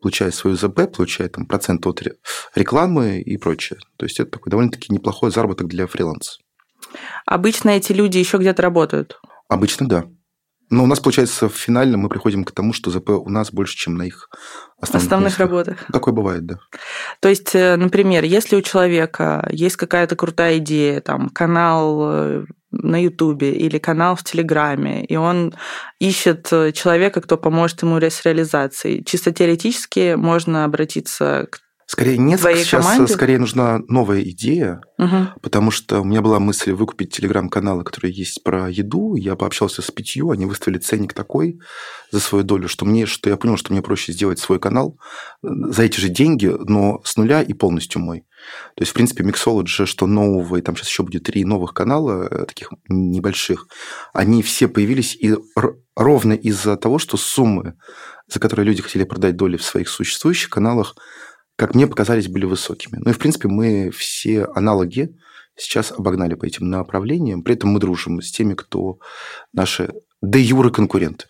получает 0.00 0.34
свою 0.34 0.56
ЗП, 0.56 0.92
получает 0.94 1.32
там, 1.32 1.46
процент 1.46 1.86
от 1.86 2.02
рекламы 2.54 3.20
и 3.20 3.36
прочее. 3.36 3.78
То 3.96 4.06
есть 4.06 4.20
это 4.20 4.30
такой 4.32 4.50
довольно-таки 4.50 4.92
неплохой 4.92 5.30
заработок 5.30 5.68
для 5.68 5.86
фриланса. 5.86 6.38
Обычно 7.24 7.70
эти 7.70 7.92
люди 7.92 8.18
еще 8.18 8.38
где-то 8.38 8.62
работают? 8.62 9.18
Обычно 9.48 9.88
да. 9.88 10.04
Но 10.68 10.82
у 10.82 10.86
нас, 10.86 10.98
получается, 10.98 11.48
в 11.48 11.54
финале 11.54 11.96
мы 11.96 12.08
приходим 12.08 12.44
к 12.44 12.50
тому, 12.50 12.72
что 12.72 12.90
ЗП 12.90 13.10
у 13.10 13.28
нас 13.28 13.52
больше, 13.52 13.76
чем 13.76 13.94
на 13.94 14.02
их 14.02 14.28
основных, 14.80 15.04
основных 15.04 15.38
работах. 15.38 15.84
Такое 15.92 16.12
бывает, 16.12 16.44
да. 16.44 16.58
То 17.20 17.28
есть, 17.28 17.54
э, 17.54 17.76
например, 17.76 18.24
если 18.24 18.56
у 18.56 18.62
человека 18.62 19.48
есть 19.52 19.76
какая-то 19.76 20.16
крутая 20.16 20.58
идея, 20.58 21.00
там, 21.00 21.28
канал 21.28 22.00
э, 22.02 22.44
на 22.82 23.02
Ютубе 23.02 23.52
или 23.52 23.78
канал 23.78 24.16
в 24.16 24.24
Телеграме, 24.24 25.04
и 25.04 25.16
он 25.16 25.54
ищет 25.98 26.48
э, 26.52 26.72
человека, 26.72 27.20
кто 27.20 27.36
поможет 27.36 27.82
ему 27.82 27.96
с 27.96 28.24
реализацией. 28.24 29.04
Чисто 29.04 29.32
теоретически 29.32 30.14
можно 30.16 30.64
обратиться 30.64 31.46
к 31.50 31.60
Скорее 31.86 32.18
нет, 32.18 32.40
сейчас 32.40 32.84
команде? 32.84 33.12
скорее 33.12 33.38
нужна 33.38 33.78
новая 33.86 34.20
идея, 34.22 34.80
угу. 34.98 35.28
потому 35.40 35.70
что 35.70 36.00
у 36.00 36.04
меня 36.04 36.20
была 36.20 36.40
мысль 36.40 36.72
выкупить 36.72 37.14
телеграм-каналы, 37.14 37.84
которые 37.84 38.12
есть 38.12 38.42
про 38.42 38.68
еду. 38.68 39.14
Я 39.14 39.36
пообщался 39.36 39.82
с 39.82 39.90
пятью, 39.92 40.32
они 40.32 40.46
выставили 40.46 40.78
ценник 40.78 41.14
такой 41.14 41.60
за 42.10 42.18
свою 42.18 42.42
долю, 42.42 42.68
что 42.68 42.84
мне, 42.84 43.06
что 43.06 43.30
я 43.30 43.36
понял, 43.36 43.56
что 43.56 43.72
мне 43.72 43.82
проще 43.82 44.12
сделать 44.12 44.40
свой 44.40 44.58
канал 44.58 44.98
э, 45.44 45.48
за 45.70 45.84
эти 45.84 46.00
же 46.00 46.08
деньги, 46.08 46.46
но 46.46 47.00
с 47.04 47.16
нуля 47.16 47.40
и 47.40 47.52
полностью 47.52 48.00
мой. 48.00 48.26
То 48.74 48.82
есть, 48.82 48.90
в 48.90 48.94
принципе, 48.94 49.22
Mixology, 49.22 49.86
что 49.86 50.08
нового, 50.08 50.56
и 50.56 50.62
там 50.62 50.74
сейчас 50.74 50.88
еще 50.88 51.04
будет 51.04 51.22
три 51.22 51.44
новых 51.44 51.72
канала, 51.72 52.26
э, 52.28 52.46
таких 52.46 52.72
небольших, 52.88 53.68
они 54.12 54.42
все 54.42 54.66
появились 54.66 55.14
и 55.14 55.36
ровно 55.94 56.32
из-за 56.32 56.76
того, 56.76 56.98
что 56.98 57.16
суммы, 57.16 57.74
за 58.26 58.40
которые 58.40 58.66
люди 58.66 58.82
хотели 58.82 59.04
продать 59.04 59.36
доли 59.36 59.56
в 59.56 59.62
своих 59.62 59.88
существующих 59.88 60.50
каналах, 60.50 60.96
как 61.56 61.74
мне 61.74 61.86
показались, 61.86 62.28
были 62.28 62.44
высокими. 62.44 62.98
Ну 63.02 63.10
и, 63.10 63.14
в 63.14 63.18
принципе, 63.18 63.48
мы 63.48 63.90
все 63.90 64.44
аналоги 64.54 65.16
сейчас 65.56 65.92
обогнали 65.92 66.34
по 66.34 66.44
этим 66.44 66.68
направлениям. 66.68 67.42
При 67.42 67.54
этом 67.54 67.70
мы 67.70 67.80
дружим 67.80 68.20
с 68.20 68.30
теми, 68.30 68.54
кто 68.54 68.98
наши 69.52 69.90
де 70.22 70.40
юры 70.40 70.70
конкуренты. 70.70 71.26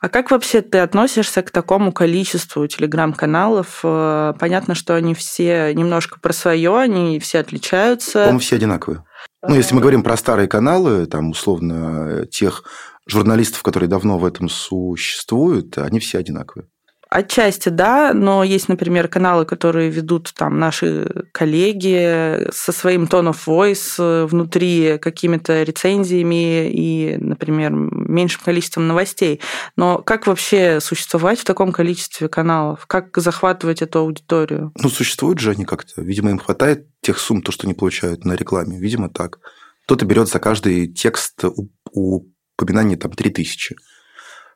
А 0.00 0.08
как 0.08 0.32
вообще 0.32 0.62
ты 0.62 0.78
относишься 0.78 1.42
к 1.42 1.52
такому 1.52 1.92
количеству 1.92 2.66
телеграм-каналов? 2.66 3.80
Э, 3.84 4.34
понятно, 4.36 4.74
что 4.74 4.96
они 4.96 5.14
все 5.14 5.72
немножко 5.74 6.18
про 6.18 6.32
свое, 6.32 6.76
они 6.76 7.20
все 7.20 7.38
отличаются. 7.38 8.18
По-моему, 8.18 8.40
все 8.40 8.56
одинаковые. 8.56 9.04
Ну, 9.46 9.54
если 9.54 9.76
мы 9.76 9.80
говорим 9.80 10.02
про 10.02 10.16
старые 10.16 10.48
каналы, 10.48 11.06
там, 11.06 11.30
условно, 11.30 12.26
тех 12.26 12.64
журналистов, 13.06 13.62
которые 13.62 13.88
давно 13.88 14.18
в 14.18 14.24
этом 14.24 14.48
существуют, 14.48 15.78
они 15.78 16.00
все 16.00 16.18
одинаковые. 16.18 16.66
Отчасти 17.14 17.68
да, 17.68 18.14
но 18.14 18.42
есть, 18.42 18.68
например, 18.68 19.06
каналы, 19.06 19.44
которые 19.44 19.90
ведут 19.90 20.32
там 20.34 20.58
наши 20.58 21.26
коллеги 21.32 22.48
со 22.52 22.72
своим 22.72 23.04
of 23.04 23.36
voice 23.46 23.96
э, 23.98 24.24
внутри 24.24 24.96
какими-то 24.98 25.62
рецензиями 25.62 26.70
и, 26.70 27.18
например, 27.18 27.72
меньшим 27.72 28.40
количеством 28.42 28.88
новостей. 28.88 29.42
Но 29.76 29.98
как 29.98 30.26
вообще 30.26 30.80
существовать 30.80 31.38
в 31.38 31.44
таком 31.44 31.70
количестве 31.72 32.28
каналов? 32.28 32.86
Как 32.86 33.14
захватывать 33.18 33.82
эту 33.82 33.98
аудиторию? 33.98 34.72
Ну, 34.76 34.88
существуют 34.88 35.38
же 35.38 35.50
они 35.50 35.66
как-то. 35.66 36.00
Видимо, 36.00 36.30
им 36.30 36.38
хватает 36.38 36.86
тех 37.02 37.18
сумм, 37.18 37.42
то, 37.42 37.52
что 37.52 37.66
они 37.66 37.74
получают 37.74 38.24
на 38.24 38.32
рекламе. 38.32 38.78
Видимо, 38.78 39.10
так. 39.10 39.38
Кто-то 39.84 40.06
берет 40.06 40.28
за 40.28 40.38
каждый 40.38 40.88
текст 40.88 41.44
упоминание 41.92 42.96
там 42.96 43.12
3000 43.12 43.76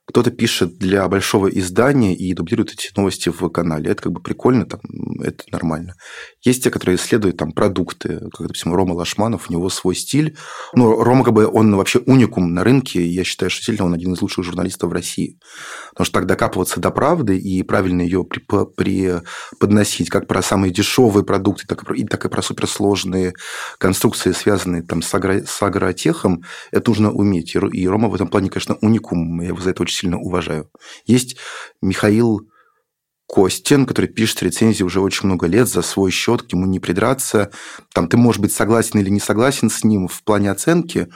кто-то 0.07 0.31
пишет 0.31 0.79
для 0.79 1.07
большого 1.09 1.49
издания 1.49 2.15
и 2.15 2.33
дублирует 2.33 2.73
эти 2.73 2.91
новости 2.97 3.29
в 3.29 3.49
канале. 3.49 3.91
Это 3.91 4.05
как 4.05 4.13
бы 4.13 4.21
прикольно, 4.21 4.65
там, 4.65 4.81
это 5.21 5.45
нормально. 5.51 5.95
Есть 6.43 6.63
те, 6.63 6.71
которые 6.71 6.97
исследуют 6.97 7.37
там 7.37 7.51
продукты, 7.53 8.21
как, 8.33 8.43
допустим, 8.43 8.73
Рома 8.73 8.93
Лашманов, 8.95 9.51
у 9.51 9.53
него 9.53 9.69
свой 9.69 9.97
стиль. 9.97 10.37
Ну, 10.75 11.03
Рома 11.03 11.25
как 11.25 11.35
бы, 11.35 11.47
он 11.47 11.75
вообще 11.75 11.99
уникум 12.07 12.55
на 12.55 12.63
рынке, 12.63 13.05
я 13.05 13.25
считаю, 13.25 13.51
что 13.51 13.65
сильно 13.65 13.85
он 13.85 13.95
один 13.95 14.13
из 14.13 14.23
лучших 14.23 14.45
журналистов 14.45 14.91
в 14.91 14.93
России. 14.93 15.39
Потому 15.91 16.05
что 16.05 16.15
так 16.15 16.27
докапываться 16.27 16.79
до 16.79 16.93
правды 16.93 17.37
и 17.37 17.65
правильно 17.65 18.03
ее 18.03 18.25
преподносить, 18.25 20.09
как 20.09 20.29
про 20.29 20.41
самые 20.41 20.73
дешевые 20.73 21.25
продукты, 21.25 21.67
так 21.67 21.83
и 21.83 21.85
про, 21.85 21.97
и, 21.97 22.05
так 22.05 22.25
и 22.25 22.29
про 22.29 22.43
суперсложные 22.43 23.35
конструкции, 23.79 24.31
связанные 24.31 24.83
там 24.83 25.03
с, 25.03 25.13
агро, 25.13 25.43
с 25.45 25.61
агротехом, 25.63 26.45
это 26.71 26.91
нужно 26.91 27.11
уметь. 27.11 27.57
И 27.57 27.89
Рома 27.89 28.09
в 28.09 28.15
этом 28.15 28.29
плане, 28.29 28.51
конечно, 28.51 28.77
уникум. 28.81 29.41
Я 29.41 29.49
его 29.49 29.61
за 29.61 29.71
это 29.71 29.83
очень 29.83 29.96
сильно 29.97 30.19
уважаю. 30.19 30.71
Есть 31.07 31.37
Михаил 31.81 32.49
Костин, 33.27 33.87
который 33.87 34.07
пишет 34.07 34.43
рецензии 34.43 34.85
уже 34.85 35.01
очень 35.01 35.27
много 35.27 35.47
лет 35.47 35.69
за 35.69 35.83
свой 35.83 36.13
счет, 36.13 36.43
к 36.43 36.53
нему 36.53 36.67
не 36.67 36.79
придраться. 36.79 37.51
Там 37.93 38.09
ты, 38.09 38.17
можешь 38.17 38.41
быть, 38.41 38.53
согласен 38.53 39.01
или 39.01 39.11
не 39.11 39.19
согласен 39.19 39.69
с 39.69 39.83
ним 39.83 40.07
в 40.07 40.23
плане 40.23 40.51
оценки, 40.51 41.09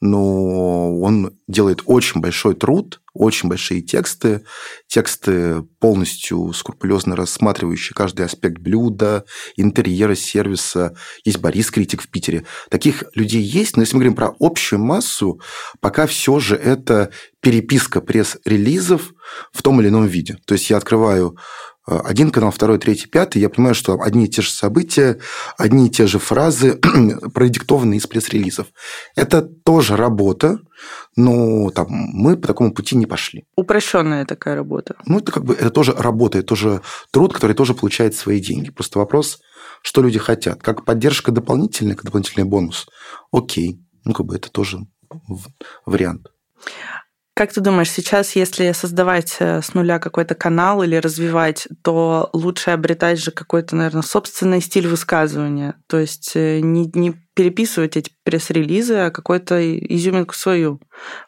но 0.00 1.00
он 1.00 1.36
делает 1.48 1.82
очень 1.86 2.20
большой 2.20 2.54
труд, 2.54 3.00
очень 3.16 3.48
большие 3.48 3.82
тексты, 3.82 4.44
тексты 4.86 5.62
полностью 5.80 6.52
скрупулезно 6.52 7.16
рассматривающие 7.16 7.94
каждый 7.94 8.26
аспект 8.26 8.58
блюда, 8.58 9.24
интерьера, 9.56 10.14
сервиса. 10.14 10.94
Есть 11.24 11.38
Борис 11.38 11.70
Критик 11.70 12.02
в 12.02 12.08
Питере. 12.08 12.44
Таких 12.70 13.04
людей 13.14 13.42
есть, 13.42 13.76
но 13.76 13.82
если 13.82 13.94
мы 13.94 14.00
говорим 14.00 14.16
про 14.16 14.34
общую 14.40 14.80
массу, 14.80 15.40
пока 15.80 16.06
все 16.06 16.38
же 16.38 16.56
это 16.56 17.10
переписка 17.40 18.00
пресс-релизов 18.00 19.14
в 19.52 19.62
том 19.62 19.80
или 19.80 19.88
ином 19.88 20.06
виде. 20.06 20.36
То 20.46 20.54
есть 20.54 20.68
я 20.70 20.76
открываю 20.76 21.36
э, 21.88 21.96
один 22.04 22.30
канал, 22.30 22.50
второй, 22.50 22.78
третий, 22.78 23.06
пятый, 23.06 23.38
я 23.38 23.48
понимаю, 23.48 23.74
что 23.74 24.00
одни 24.00 24.24
и 24.24 24.28
те 24.28 24.42
же 24.42 24.50
события, 24.50 25.20
одни 25.56 25.86
и 25.86 25.90
те 25.90 26.06
же 26.06 26.18
фразы 26.18 26.80
продиктованы 27.34 27.98
из 27.98 28.06
пресс-релизов. 28.06 28.66
Это 29.14 29.42
тоже 29.42 29.96
работа, 29.96 30.58
но 31.16 31.70
там, 31.70 31.86
мы 31.88 32.36
по 32.36 32.46
такому 32.46 32.72
пути 32.72 32.96
не 32.96 33.06
пошли. 33.06 33.44
Упрощенная 33.56 34.24
такая 34.24 34.54
работа. 34.54 34.96
Ну, 35.06 35.18
это 35.18 35.32
как 35.32 35.44
бы 35.44 35.54
это 35.54 35.70
тоже 35.70 35.92
работа, 35.92 36.38
это 36.38 36.46
тоже 36.48 36.82
труд, 37.10 37.32
который 37.32 37.54
тоже 37.54 37.74
получает 37.74 38.14
свои 38.14 38.40
деньги. 38.40 38.70
Просто 38.70 38.98
вопрос, 38.98 39.40
что 39.82 40.02
люди 40.02 40.18
хотят. 40.18 40.62
Как 40.62 40.84
поддержка 40.84 41.32
дополнительная, 41.32 41.94
как 41.94 42.04
дополнительный 42.04 42.44
бонус. 42.46 42.86
Окей. 43.32 43.80
Ну, 44.04 44.12
как 44.12 44.26
бы 44.26 44.36
это 44.36 44.50
тоже 44.50 44.78
вариант. 45.84 46.28
Как 47.36 47.52
ты 47.52 47.60
думаешь, 47.60 47.90
сейчас, 47.90 48.34
если 48.34 48.72
создавать 48.72 49.36
э, 49.40 49.60
с 49.60 49.74
нуля 49.74 49.98
какой-то 49.98 50.34
канал 50.34 50.82
или 50.82 50.96
развивать, 50.96 51.68
то 51.82 52.30
лучше 52.32 52.70
обретать 52.70 53.22
же 53.22 53.30
какой-то, 53.30 53.76
наверное, 53.76 54.00
собственный 54.00 54.62
стиль 54.62 54.88
высказывания? 54.88 55.74
То 55.86 55.98
есть 55.98 56.32
э, 56.34 56.60
не, 56.60 56.90
не 56.94 57.12
переписывать 57.34 57.98
эти 57.98 58.10
пресс-релизы, 58.22 58.94
а 58.94 59.10
какой-то 59.10 59.60
изюминку 59.76 60.34
свою 60.34 60.80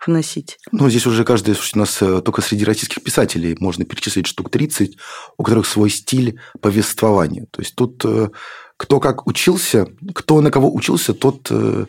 вносить. 0.07 0.57
Ну, 0.73 0.88
здесь 0.88 1.05
уже 1.05 1.25
каждый, 1.25 1.55
у 1.55 1.79
нас 1.79 2.00
э, 2.00 2.23
только 2.23 2.41
среди 2.41 2.65
российских 2.65 3.03
писателей 3.03 3.55
можно 3.61 3.85
перечислить 3.85 4.27
штук 4.27 4.49
30, 4.49 4.97
у 5.37 5.43
которых 5.43 5.67
свой 5.67 5.91
стиль 5.91 6.41
повествования. 6.62 7.44
То 7.51 7.61
есть 7.61 7.75
тут 7.75 8.03
кто 8.79 9.01
как 9.01 9.27
учился, 9.27 9.88
кто 10.14 10.41
на 10.41 10.51
кого 10.51 10.73
учился, 10.73 11.12
тот 11.12 11.49
э, 11.51 11.87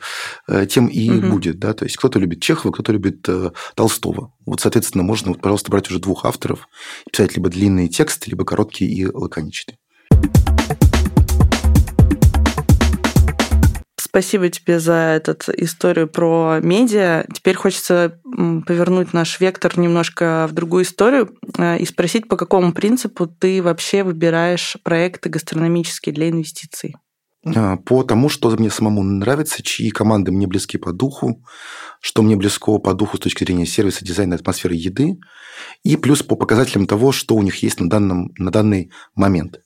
э, 0.48 0.66
тем 0.66 0.88
и 0.88 1.10
угу. 1.12 1.28
будет. 1.30 1.60
Да? 1.60 1.74
То 1.74 1.86
есть 1.86 1.96
кто-то 1.96 2.18
любит 2.20 2.42
Чехова, 2.42 2.72
кто-то 2.72 2.92
любит 2.92 3.30
э, 3.30 3.52
Толстого. 3.76 4.34
Вот, 4.46 4.60
соответственно, 4.60 5.04
можно, 5.04 5.30
вот, 5.30 5.40
пожалуйста, 5.40 5.72
брать 5.72 5.90
уже 5.90 6.00
двух 6.00 6.26
авторов, 6.26 6.68
писать 7.10 7.36
либо 7.36 7.50
длинные 7.50 7.90
тексты, 7.90 8.32
либо 8.32 8.44
короткие 8.44 8.92
и 8.92 9.06
лаконичные. 9.06 9.78
Спасибо 14.10 14.50
тебе 14.50 14.80
за 14.80 15.22
эту 15.24 15.36
историю 15.56 16.08
про 16.08 16.60
медиа. 16.64 17.26
Теперь 17.32 17.56
хочется 17.56 18.20
повернуть 18.26 19.14
наш 19.14 19.40
вектор 19.40 19.78
немножко 19.78 20.48
в 20.50 20.54
другую 20.54 20.84
историю 20.84 21.38
э, 21.60 21.78
и 21.78 21.86
спросить, 21.86 22.28
по 22.28 22.36
какому 22.36 22.74
принципу 22.74 23.28
ты 23.28 23.62
вообще 23.62 24.04
выбираешь 24.04 24.78
проекты 24.84 25.30
гастрономические 25.30 26.16
для 26.16 26.30
инвестиций? 26.30 26.96
А, 27.46 27.78
по 27.78 28.02
тому, 28.02 28.30
что 28.30 28.50
мне 28.50 28.72
самому 28.72 29.04
нравится, 29.04 29.62
чьи 29.62 29.92
команды 29.92 30.32
мне 30.32 30.48
близки 30.48 30.80
по 30.80 30.92
духу, 30.92 31.44
что 32.02 32.24
мне 32.24 32.36
близко 32.36 32.80
по 32.80 32.96
духу 32.96 33.18
с 33.18 33.20
точки 33.20 33.44
зрения 33.44 33.68
сервиса, 33.68 34.04
дизайна, 34.04 34.36
атмосферы 34.36 34.74
еды, 34.74 35.20
и 35.84 35.98
плюс 35.98 36.24
по 36.24 36.36
показателям 36.36 36.88
того, 36.88 37.12
что 37.12 37.36
у 37.36 37.44
них 37.44 37.62
есть 37.62 37.80
на, 37.80 37.88
данном, 37.88 38.32
на 38.40 38.50
данный 38.50 38.92
момент. 39.14 39.62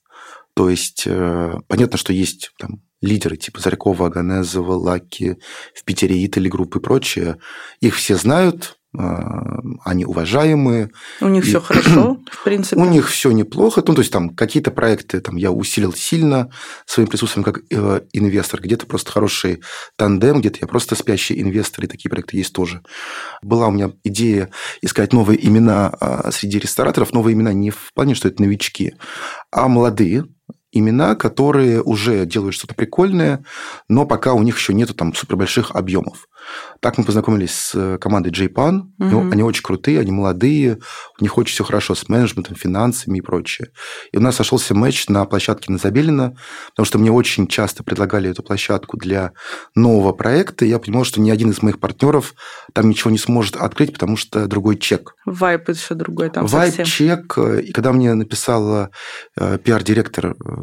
То 0.55 0.69
есть, 0.69 1.03
э, 1.05 1.53
понятно, 1.67 1.97
что 1.97 2.13
есть 2.13 2.51
там, 2.59 2.81
лидеры 3.01 3.37
типа 3.37 3.59
Зарькова, 3.59 4.07
Аганезова, 4.07 4.73
Лаки, 4.73 5.37
в 5.75 5.83
Питере 5.83 6.25
Итали 6.25 6.49
группы 6.49 6.79
и 6.79 6.81
прочее, 6.81 7.37
их 7.81 7.95
все 7.95 8.15
знают, 8.15 8.77
а, 8.95 9.57
они 9.85 10.05
уважаемые. 10.05 10.91
У 11.19 11.27
них 11.27 11.45
и... 11.45 11.47
все 11.47 11.59
хорошо, 11.59 12.19
в 12.31 12.43
принципе. 12.43 12.79
У 12.79 12.85
них 12.85 13.09
все 13.09 13.31
неплохо. 13.31 13.83
Ну, 13.85 13.95
то 13.95 14.01
есть 14.01 14.13
там 14.13 14.29
какие-то 14.29 14.69
проекты 14.69 15.19
там, 15.19 15.35
я 15.35 15.51
усилил 15.51 15.93
сильно 15.93 16.51
своим 16.85 17.09
присутствием 17.09 17.43
как 17.43 17.61
э, 17.71 18.01
инвестор, 18.13 18.61
где-то 18.61 18.85
просто 18.85 19.11
хороший 19.11 19.61
тандем, 19.97 20.41
где-то 20.41 20.59
я 20.61 20.67
просто 20.67 20.95
спящий 20.95 21.41
инвестор, 21.41 21.85
и 21.85 21.87
такие 21.87 22.09
проекты 22.09 22.37
есть 22.37 22.53
тоже. 22.53 22.83
Была 23.41 23.67
у 23.67 23.71
меня 23.71 23.91
идея 24.03 24.51
искать 24.81 25.11
новые 25.11 25.43
имена 25.43 25.87
а, 25.99 26.31
среди 26.31 26.59
рестораторов, 26.59 27.13
новые 27.13 27.33
имена 27.33 27.51
не 27.51 27.71
в 27.71 27.91
плане, 27.95 28.13
что 28.13 28.27
это 28.27 28.43
новички, 28.43 28.93
а 29.51 29.67
молодые, 29.67 30.25
имена, 30.73 31.15
которые 31.15 31.81
уже 31.81 32.25
делают 32.25 32.55
что-то 32.55 32.75
прикольное, 32.75 33.45
но 33.87 34.05
пока 34.05 34.33
у 34.33 34.43
них 34.43 34.57
еще 34.57 34.73
нету 34.73 34.93
там 34.93 35.13
супербольших 35.13 35.71
объемов. 35.71 36.27
Так 36.81 36.97
мы 36.97 37.05
познакомились 37.05 37.53
с 37.53 37.97
командой 37.99 38.31
JPAN. 38.31 38.81
Угу. 38.99 39.31
Они 39.31 39.43
очень 39.43 39.63
крутые, 39.63 39.99
они 39.99 40.11
молодые, 40.11 40.79
у 41.19 41.23
них 41.23 41.37
очень 41.37 41.53
все 41.53 41.63
хорошо 41.63 41.95
с 41.95 42.09
менеджментом, 42.09 42.55
финансами 42.55 43.19
и 43.19 43.21
прочее. 43.21 43.69
И 44.11 44.17
у 44.17 44.21
нас 44.21 44.35
сошелся 44.35 44.75
матч 44.75 45.07
на 45.07 45.23
площадке 45.25 45.71
на 45.71 45.77
Забелина, 45.77 46.35
потому 46.71 46.85
что 46.85 46.99
мне 46.99 47.11
очень 47.11 47.47
часто 47.47 47.83
предлагали 47.83 48.29
эту 48.29 48.43
площадку 48.43 48.97
для 48.97 49.31
нового 49.75 50.11
проекта. 50.11 50.65
И 50.65 50.69
я 50.69 50.79
понимал, 50.79 51.05
что 51.05 51.21
ни 51.21 51.29
один 51.29 51.51
из 51.51 51.61
моих 51.61 51.79
партнеров 51.79 52.33
там 52.73 52.89
ничего 52.89 53.11
не 53.11 53.17
сможет 53.17 53.55
открыть, 53.55 53.93
потому 53.93 54.17
что 54.17 54.47
другой 54.47 54.77
чек. 54.77 55.15
Вайп 55.25 55.69
еще 55.69 55.95
другой 55.95 56.29
там 56.29 56.45
Вайп, 56.45 56.83
чек. 56.83 57.37
И 57.37 57.71
когда 57.71 57.93
мне 57.93 58.13
написала 58.13 58.89
э, 59.37 59.57
пиар-директор 59.57 60.35
э, 60.35 60.62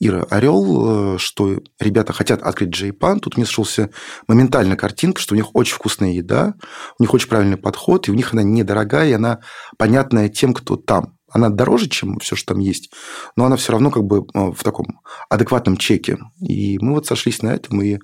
Ира 0.00 0.22
Орел, 0.30 1.16
э, 1.16 1.18
что 1.18 1.60
ребята 1.80 2.12
хотят 2.12 2.42
открыть 2.42 2.70
джейпан. 2.70 3.18
Тут 3.18 3.36
мне 3.36 3.44
сошелся 3.44 3.90
моментально 4.28 4.76
картинка, 4.76 5.20
что 5.20 5.34
у 5.34 5.36
них 5.36 5.54
очень 5.54 5.74
вкусная 5.74 6.12
еда, 6.12 6.54
у 6.98 7.02
них 7.02 7.12
очень 7.12 7.28
правильный 7.28 7.56
подход, 7.56 8.06
и 8.06 8.12
у 8.12 8.14
них 8.14 8.32
она 8.32 8.42
недорогая, 8.42 9.08
и 9.08 9.12
она 9.12 9.40
понятная 9.76 10.28
тем, 10.28 10.54
кто 10.54 10.76
там. 10.76 11.18
Она 11.30 11.50
дороже, 11.50 11.88
чем 11.88 12.18
все, 12.20 12.36
что 12.36 12.54
там 12.54 12.60
есть, 12.60 12.90
но 13.36 13.44
она 13.44 13.56
все 13.56 13.72
равно 13.72 13.90
как 13.90 14.04
бы 14.04 14.18
э, 14.18 14.50
в 14.52 14.62
таком 14.62 15.00
адекватном 15.28 15.76
чеке. 15.76 16.18
И 16.40 16.78
мы 16.78 16.94
вот 16.94 17.06
сошлись 17.06 17.42
на 17.42 17.48
этом, 17.48 17.82
и 17.82 17.94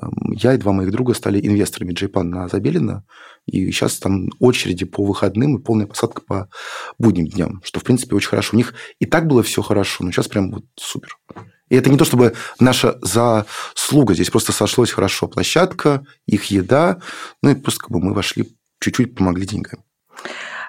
эм, 0.00 0.32
я 0.32 0.54
и 0.54 0.58
два 0.58 0.72
моих 0.72 0.92
друга 0.92 1.14
стали 1.14 1.44
инвесторами 1.44 1.94
Джейпан 1.94 2.28
на 2.28 2.48
Забелина, 2.48 3.04
и 3.46 3.70
сейчас 3.72 3.98
там 3.98 4.28
очереди 4.38 4.84
по 4.84 5.04
выходным 5.04 5.56
и 5.56 5.62
полная 5.62 5.86
посадка 5.86 6.22
по 6.22 6.48
будним 6.98 7.26
дням, 7.26 7.60
что, 7.64 7.80
в 7.80 7.84
принципе, 7.84 8.16
очень 8.16 8.28
хорошо. 8.28 8.50
У 8.52 8.56
них 8.56 8.74
и 8.98 9.06
так 9.06 9.26
было 9.26 9.42
все 9.42 9.62
хорошо, 9.62 10.04
но 10.04 10.12
сейчас 10.12 10.28
прям 10.28 10.50
вот 10.50 10.64
супер. 10.76 11.16
И 11.68 11.76
это 11.76 11.88
не 11.88 11.96
то, 11.96 12.04
чтобы 12.04 12.34
наша 12.58 12.98
заслуга. 13.00 14.14
Здесь 14.14 14.30
просто 14.30 14.52
сошлось 14.52 14.90
хорошо. 14.90 15.28
Площадка, 15.28 16.04
их 16.26 16.46
еда. 16.46 17.00
Ну, 17.42 17.50
и 17.50 17.54
просто 17.54 17.82
как 17.82 17.90
бы 17.90 18.00
мы 18.00 18.12
вошли, 18.12 18.56
чуть-чуть 18.80 19.14
помогли 19.14 19.46
деньгами. 19.46 19.84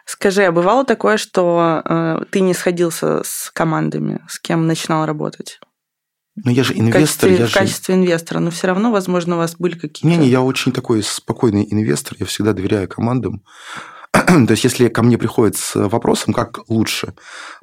Скажи, 0.06 0.44
а 0.44 0.52
бывало 0.52 0.86
такое, 0.86 1.18
что 1.18 1.82
э, 1.84 2.26
ты 2.30 2.42
не 2.42 2.54
сходился 2.54 3.22
с 3.24 3.52
командами, 3.54 4.22
с 4.28 4.40
кем 4.40 4.68
начинал 4.68 5.06
работать? 5.06 5.60
Ну, 6.44 6.52
я 6.52 6.64
же 6.64 6.74
инвестор. 6.74 6.90
В 6.90 7.04
качестве, 7.04 7.36
я 7.38 7.48
в 7.48 7.54
качестве 7.54 7.96
же... 7.96 8.02
инвестора, 8.02 8.40
но 8.40 8.52
все 8.52 8.68
равно, 8.68 8.92
возможно, 8.92 9.36
у 9.36 9.38
вас 9.38 9.56
были 9.58 9.74
какие-то... 9.74 10.08
Не-не, 10.08 10.28
я 10.28 10.42
очень 10.42 10.72
такой 10.72 11.04
спокойный 11.04 11.68
инвестор, 11.70 12.18
я 12.20 12.26
всегда 12.26 12.54
доверяю 12.54 12.88
командам. 12.88 13.44
То 14.48 14.52
есть, 14.52 14.64
если 14.66 14.90
ко 14.90 15.04
мне 15.04 15.18
приходят 15.18 15.56
с 15.56 15.76
вопросом, 15.76 16.34
как 16.34 16.70
лучше, 16.70 17.14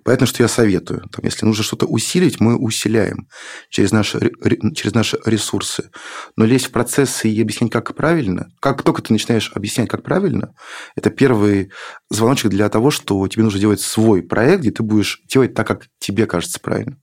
понятно, 0.03 0.27
что 0.27 0.43
я 0.43 0.49
советую. 0.49 1.03
Там, 1.13 1.25
если 1.25 1.45
нужно 1.45 1.63
что-то 1.63 1.87
усилить, 1.87 2.41
мы 2.41 2.57
усиляем 2.57 3.29
через 3.69 3.93
наши, 3.93 4.33
через 4.75 4.95
наши 4.95 5.19
ресурсы. 5.27 5.91
Но 6.37 6.47
лезть 6.47 6.67
в 6.67 6.71
процессы 6.71 7.29
и 7.29 7.43
объяснять, 7.43 7.71
как 7.71 7.95
правильно, 7.95 8.51
как 8.61 8.83
только 8.83 9.03
ты 9.03 9.13
начинаешь 9.13 9.53
объяснять, 9.55 9.91
как 9.91 10.03
правильно, 10.03 10.55
это 10.97 11.11
первый 11.11 11.71
звоночек 12.09 12.51
для 12.51 12.69
того, 12.71 12.91
что 12.91 13.29
тебе 13.29 13.45
нужно 13.45 13.61
делать 13.61 13.81
свой 13.81 14.23
проект, 14.23 14.61
где 14.61 14.71
ты 14.71 14.83
будешь 14.83 15.23
делать 15.29 15.53
так, 15.55 15.67
как 15.67 15.87
тебе 15.99 16.27
кажется 16.27 16.61
правильно. 16.61 16.97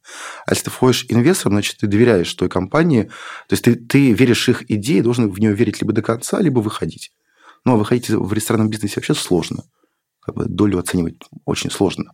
А 0.47 0.53
если 0.53 0.65
ты 0.65 0.69
входишь 0.71 1.05
инвестором, 1.07 1.53
значит, 1.53 1.77
ты 1.77 1.87
доверяешь 1.87 2.33
той 2.33 2.49
компании, 2.49 3.03
то 3.47 3.53
есть 3.53 3.63
ты, 3.63 3.75
ты 3.75 4.11
веришь 4.11 4.49
их 4.49 4.69
идее, 4.71 5.03
должен 5.03 5.29
в 5.29 5.39
нее 5.39 5.53
верить 5.53 5.81
либо 5.81 5.93
до 5.93 6.01
конца, 6.01 6.39
либо 6.39 6.59
выходить. 6.59 7.11
Ну, 7.65 7.73
а 7.73 7.75
выходить 7.77 8.09
в 8.09 8.33
ресторанном 8.33 8.69
бизнесе 8.69 8.95
вообще 8.97 9.13
сложно. 9.15 9.63
Как 10.21 10.35
бы 10.35 10.45
долю 10.45 10.79
оценивать 10.79 11.15
очень 11.45 11.71
сложно. 11.71 12.13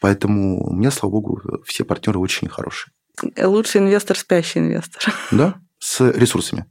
Поэтому 0.00 0.68
у 0.68 0.74
меня, 0.74 0.90
слава 0.90 1.12
богу, 1.12 1.40
все 1.64 1.84
партнеры 1.84 2.18
очень 2.18 2.48
хорошие. 2.48 2.92
Лучший 3.36 3.80
инвестор– 3.80 4.16
спящий 4.18 4.60
инвестор. 4.60 5.14
Да, 5.30 5.54
с 5.78 6.00
ресурсами. 6.00 6.66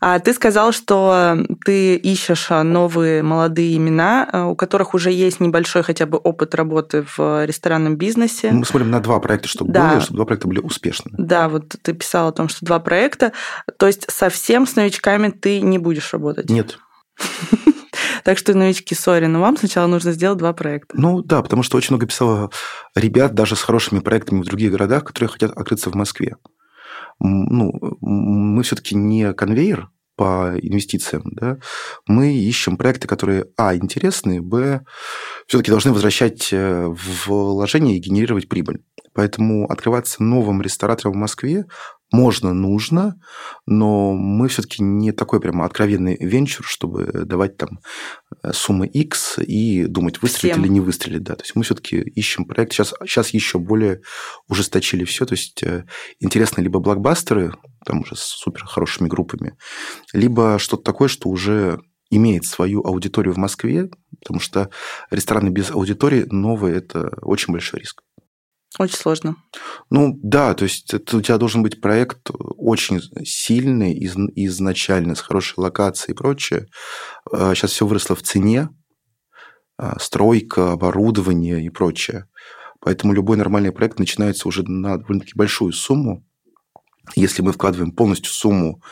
А 0.00 0.18
ты 0.18 0.32
сказал, 0.32 0.72
что 0.72 1.36
ты 1.64 1.96
ищешь 1.96 2.48
новые 2.50 3.22
молодые 3.22 3.76
имена, 3.76 4.48
у 4.50 4.56
которых 4.56 4.94
уже 4.94 5.10
есть 5.10 5.40
небольшой 5.40 5.82
хотя 5.82 6.06
бы 6.06 6.18
опыт 6.18 6.54
работы 6.54 7.04
в 7.16 7.44
ресторанном 7.44 7.96
бизнесе. 7.96 8.50
Мы 8.50 8.64
смотрим 8.64 8.90
на 8.90 9.00
два 9.00 9.20
проекта, 9.20 9.48
чтобы 9.48 9.72
да. 9.72 9.90
было, 9.90 10.00
чтобы 10.00 10.16
два 10.16 10.24
проекта 10.24 10.48
были 10.48 10.60
успешными. 10.60 11.16
Да, 11.18 11.48
вот 11.48 11.76
ты 11.82 11.92
писал 11.92 12.28
о 12.28 12.32
том, 12.32 12.48
что 12.48 12.64
два 12.64 12.80
проекта. 12.80 13.32
То 13.76 13.86
есть 13.86 14.10
совсем 14.10 14.66
с 14.66 14.76
новичками 14.76 15.28
ты 15.30 15.60
не 15.60 15.78
будешь 15.78 16.12
работать? 16.12 16.48
Нет. 16.48 16.78
Так 18.24 18.38
что, 18.38 18.54
новички, 18.54 18.94
сори, 18.94 19.26
но 19.26 19.40
вам 19.40 19.56
сначала 19.56 19.88
нужно 19.88 20.12
сделать 20.12 20.38
два 20.38 20.52
проекта. 20.52 20.94
Ну 20.96 21.22
да, 21.22 21.42
потому 21.42 21.62
что 21.62 21.76
очень 21.76 21.92
много 21.92 22.06
писало 22.06 22.50
ребят 22.94 23.34
даже 23.34 23.56
с 23.56 23.62
хорошими 23.62 23.98
проектами 23.98 24.42
в 24.42 24.44
других 24.44 24.70
городах, 24.70 25.04
которые 25.04 25.28
хотят 25.28 25.50
открыться 25.52 25.90
в 25.90 25.94
Москве. 25.94 26.36
Ну, 27.18 27.72
мы 28.00 28.62
все-таки 28.62 28.94
не 28.94 29.32
конвейер 29.32 29.90
по 30.16 30.52
инвестициям, 30.60 31.22
да, 31.24 31.58
мы 32.06 32.34
ищем 32.34 32.76
проекты, 32.76 33.08
которые, 33.08 33.46
а, 33.56 33.74
интересные, 33.74 34.40
б, 34.40 34.84
все-таки 35.46 35.70
должны 35.70 35.92
возвращать 35.92 36.52
э, 36.52 36.86
вложения 37.26 37.96
и 37.96 38.00
генерировать 38.00 38.48
прибыль. 38.48 38.84
Поэтому 39.14 39.66
открываться 39.70 40.22
новым 40.22 40.62
ресторатором 40.62 41.14
в 41.14 41.20
Москве 41.20 41.64
можно, 42.12 42.52
нужно, 42.52 43.20
но 43.66 44.12
мы 44.12 44.48
все-таки 44.48 44.82
не 44.82 45.12
такой 45.12 45.40
прямо 45.40 45.64
откровенный 45.64 46.16
венчур, 46.20 46.66
чтобы 46.66 47.06
давать 47.24 47.56
там 47.56 47.80
э, 48.42 48.52
суммы 48.52 48.86
X 48.86 49.38
и 49.38 49.84
думать, 49.86 50.20
выстрелить 50.22 50.54
Всем. 50.54 50.64
или 50.64 50.72
не 50.72 50.80
выстрелить. 50.80 51.22
Да. 51.22 51.34
То 51.34 51.42
есть 51.42 51.56
мы 51.56 51.64
все-таки 51.64 51.96
ищем 51.96 52.44
проект. 52.44 52.72
Сейчас, 52.72 52.94
сейчас 53.04 53.30
еще 53.30 53.58
более 53.58 54.02
ужесточили 54.48 55.04
все. 55.04 55.24
То 55.26 55.32
есть 55.32 55.62
э, 55.62 55.84
интересны 56.20 56.60
либо 56.60 56.80
блокбастеры, 56.80 57.54
там 57.84 58.00
уже 58.00 58.14
с 58.14 58.20
супер 58.20 58.64
хорошими 58.64 59.08
группами, 59.08 59.56
либо 60.12 60.58
что-то 60.58 60.82
такое, 60.82 61.08
что 61.08 61.28
уже 61.28 61.80
имеет 62.10 62.44
свою 62.44 62.84
аудиторию 62.84 63.32
в 63.32 63.38
Москве, 63.38 63.88
потому 64.20 64.38
что 64.38 64.68
рестораны 65.10 65.48
без 65.48 65.70
аудитории 65.70 66.26
новые– 66.30 66.76
это 66.76 67.16
очень 67.22 67.52
большой 67.52 67.80
риск. 67.80 68.02
Очень 68.78 68.96
сложно. 68.96 69.36
Ну 69.90 70.18
да, 70.22 70.54
то 70.54 70.64
есть 70.64 70.94
это 70.94 71.18
у 71.18 71.20
тебя 71.20 71.36
должен 71.36 71.62
быть 71.62 71.80
проект 71.80 72.30
очень 72.56 73.00
сильный 73.24 73.92
из, 73.92 74.16
изначально, 74.34 75.14
с 75.14 75.20
хорошей 75.20 75.54
локацией 75.58 76.14
и 76.14 76.16
прочее. 76.16 76.68
Сейчас 77.30 77.70
а, 77.70 77.74
все 77.74 77.86
выросло 77.86 78.16
в 78.16 78.22
цене, 78.22 78.70
а, 79.76 79.98
стройка, 79.98 80.72
оборудование 80.72 81.62
и 81.62 81.68
прочее. 81.68 82.28
Поэтому 82.80 83.12
любой 83.12 83.36
нормальный 83.36 83.72
проект 83.72 83.98
начинается 83.98 84.48
уже 84.48 84.62
на 84.64 84.96
довольно-таки 84.96 85.34
большую 85.34 85.72
сумму. 85.72 86.24
Если 87.14 87.42
мы 87.42 87.52
вкладываем 87.52 87.92
полностью 87.92 88.32
сумму, 88.32 88.82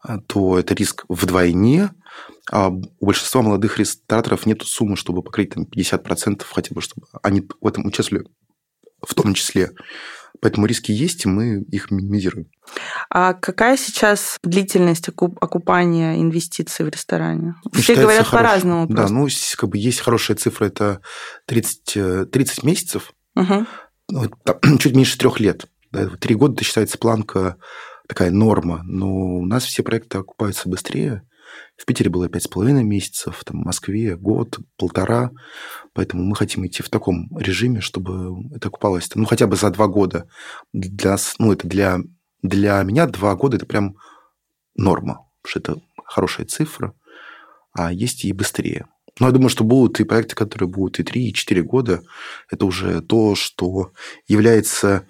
а, 0.00 0.20
то 0.20 0.58
это 0.58 0.74
риск 0.74 1.04
вдвойне, 1.08 1.90
а 2.50 2.68
у 2.68 3.06
большинства 3.06 3.42
молодых 3.42 3.78
рестораторов 3.78 4.46
нет 4.46 4.62
суммы, 4.62 4.96
чтобы 4.96 5.22
покрыть 5.22 5.50
там 5.50 5.64
50% 5.64 6.44
хотя 6.50 6.74
бы, 6.74 6.80
чтобы 6.80 7.06
они 7.22 7.46
в 7.60 7.66
этом 7.66 7.84
участвовали 7.84 8.26
в 9.06 9.14
том 9.14 9.34
числе. 9.34 9.70
Поэтому 10.40 10.66
риски 10.66 10.92
есть, 10.92 11.24
и 11.24 11.28
мы 11.28 11.62
их 11.62 11.90
минимизируем. 11.90 12.46
А 13.10 13.34
какая 13.34 13.76
сейчас 13.76 14.36
длительность 14.42 15.08
окупания 15.08 16.20
инвестиций 16.20 16.84
в 16.84 16.88
ресторане? 16.88 17.54
Все 17.72 17.80
Считается 17.80 18.02
говорят 18.02 18.30
по-разному. 18.30 18.86
Да, 18.88 19.08
ну, 19.08 19.26
как 19.56 19.70
бы 19.70 19.78
есть 19.78 20.00
хорошая 20.00 20.36
цифра, 20.36 20.66
это 20.66 21.00
30, 21.46 22.30
30 22.30 22.58
э, 22.62 22.66
месяцев, 22.66 23.12
угу. 23.34 23.66
ну, 24.10 24.30
чуть 24.78 24.94
меньше 24.94 25.18
трех 25.18 25.40
лет. 25.40 25.66
Три 26.20 26.34
года 26.34 26.54
это 26.54 26.64
считается 26.64 26.98
планка 26.98 27.56
такая 28.06 28.30
норма, 28.30 28.82
но 28.84 29.08
у 29.08 29.46
нас 29.46 29.64
все 29.64 29.82
проекты 29.82 30.18
окупаются 30.18 30.68
быстрее. 30.68 31.22
В 31.76 31.84
Питере 31.84 32.10
было 32.10 32.28
пять 32.28 32.44
с 32.44 32.48
половиной 32.48 32.84
месяцев, 32.84 33.42
там, 33.44 33.62
в 33.62 33.66
Москве 33.66 34.16
год, 34.16 34.58
полтора. 34.76 35.30
Поэтому 35.92 36.24
мы 36.24 36.34
хотим 36.36 36.66
идти 36.66 36.82
в 36.82 36.88
таком 36.88 37.28
режиме, 37.36 37.80
чтобы 37.80 38.48
это 38.54 38.68
окупалось 38.68 39.08
ну, 39.14 39.24
хотя 39.24 39.46
бы 39.46 39.56
за 39.56 39.70
два 39.70 39.86
года. 39.86 40.28
Для, 40.72 41.16
ну, 41.38 41.52
это 41.52 41.66
для, 41.66 41.98
для 42.42 42.82
меня 42.82 43.06
два 43.06 43.34
года– 43.36 43.56
это 43.58 43.66
прям 43.66 43.96
норма, 44.76 45.26
что 45.44 45.60
это 45.60 45.80
хорошая 46.04 46.46
цифра, 46.46 46.94
а 47.72 47.92
есть 47.92 48.24
и 48.24 48.32
быстрее. 48.32 48.86
Но 49.20 49.26
я 49.26 49.32
думаю, 49.32 49.48
что 49.48 49.64
будут 49.64 50.00
и 50.00 50.04
проекты, 50.04 50.34
которые 50.34 50.68
будут 50.68 51.00
и 51.00 51.02
три, 51.02 51.28
и 51.28 51.34
четыре 51.34 51.62
года. 51.62 52.02
Это 52.50 52.66
уже 52.66 53.00
то, 53.00 53.34
что 53.34 53.92
является 54.26 55.06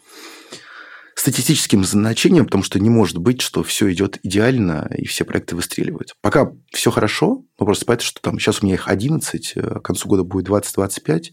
статистическим 1.18 1.84
значением, 1.84 2.44
потому 2.44 2.62
что 2.62 2.78
не 2.78 2.90
может 2.90 3.18
быть, 3.18 3.40
что 3.40 3.64
все 3.64 3.92
идет 3.92 4.20
идеально 4.22 4.88
и 4.96 5.04
все 5.04 5.24
проекты 5.24 5.56
выстреливают. 5.56 6.14
Пока 6.22 6.52
все 6.72 6.92
хорошо, 6.92 7.44
но 7.58 7.66
просто 7.66 7.86
понятно, 7.86 8.06
что 8.06 8.20
там 8.22 8.38
сейчас 8.38 8.62
у 8.62 8.66
меня 8.66 8.76
их 8.76 8.86
11, 8.86 9.52
э, 9.56 9.60
к 9.60 9.82
концу 9.82 10.08
года 10.08 10.22
будет 10.22 10.48
20-25, 10.48 11.32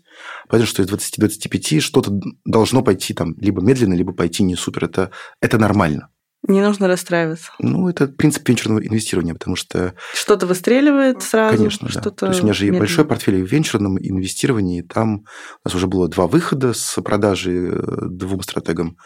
понятно, 0.50 0.66
что 0.66 0.82
из 0.82 0.90
20-25 0.90 1.80
что-то 1.82 2.20
должно 2.46 2.82
пойти 2.82 3.14
там 3.14 3.36
либо 3.38 3.62
медленно, 3.62 3.94
либо 3.94 4.12
пойти 4.12 4.42
не 4.42 4.56
супер. 4.56 4.86
Это, 4.86 5.12
это 5.40 5.60
нормально. 5.60 6.10
Не 6.48 6.62
нужно 6.62 6.88
расстраиваться. 6.88 7.52
Ну, 7.60 7.90
это 7.90 8.08
принцип 8.08 8.48
венчурного 8.48 8.86
инвестирования, 8.86 9.34
потому 9.34 9.56
что... 9.56 9.96
Что-то 10.14 10.46
выстреливает 10.46 11.24
сразу, 11.24 11.58
Конечно, 11.58 11.90
да. 11.92 12.10
То 12.12 12.28
есть 12.28 12.42
у 12.42 12.44
меня 12.44 12.54
же 12.54 12.66
медленно. 12.66 12.82
большой 12.82 13.06
портфель 13.06 13.44
в 13.44 13.52
венчурном 13.52 13.98
инвестировании, 13.98 14.82
там 14.82 15.22
у 15.22 15.68
нас 15.68 15.74
уже 15.74 15.88
было 15.88 16.08
два 16.08 16.28
выхода 16.28 16.74
с 16.74 17.02
продажи 17.02 17.72
э, 17.72 17.82
двум 18.10 18.44
стратегам. 18.44 18.98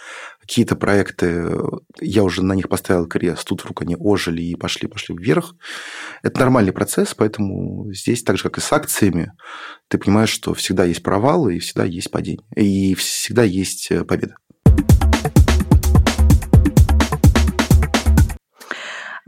Какие-то 0.50 0.76
проекты, 0.76 1.54
я 2.02 2.24
уже 2.24 2.42
на 2.42 2.54
них 2.54 2.70
поставил 2.70 3.06
крест, 3.06 3.48
тут 3.48 3.62
вдруг 3.62 3.84
они 3.84 3.96
ожили 3.96 4.42
и 4.42 4.56
пошли-пошли 4.56 5.16
вверх. 5.16 5.54
Это 6.24 6.40
нормальный 6.40 6.74
процесс, 6.74 7.14
поэтому 7.14 7.94
здесь, 7.94 8.24
так 8.24 8.38
же, 8.38 8.44
как 8.44 8.58
и 8.58 8.62
с 8.62 8.74
акциями, 8.74 9.34
ты 9.90 10.00
понимаешь, 10.00 10.32
что 10.32 10.56
всегда 10.56 10.86
есть 10.86 11.04
провалы 11.04 11.58
и 11.58 11.60
всегда 11.60 11.86
есть 11.86 12.10
падение. 12.10 12.42
И 12.56 12.96
всегда 12.96 13.44
есть 13.44 13.92
э, 13.92 14.04
победа. 14.04 14.38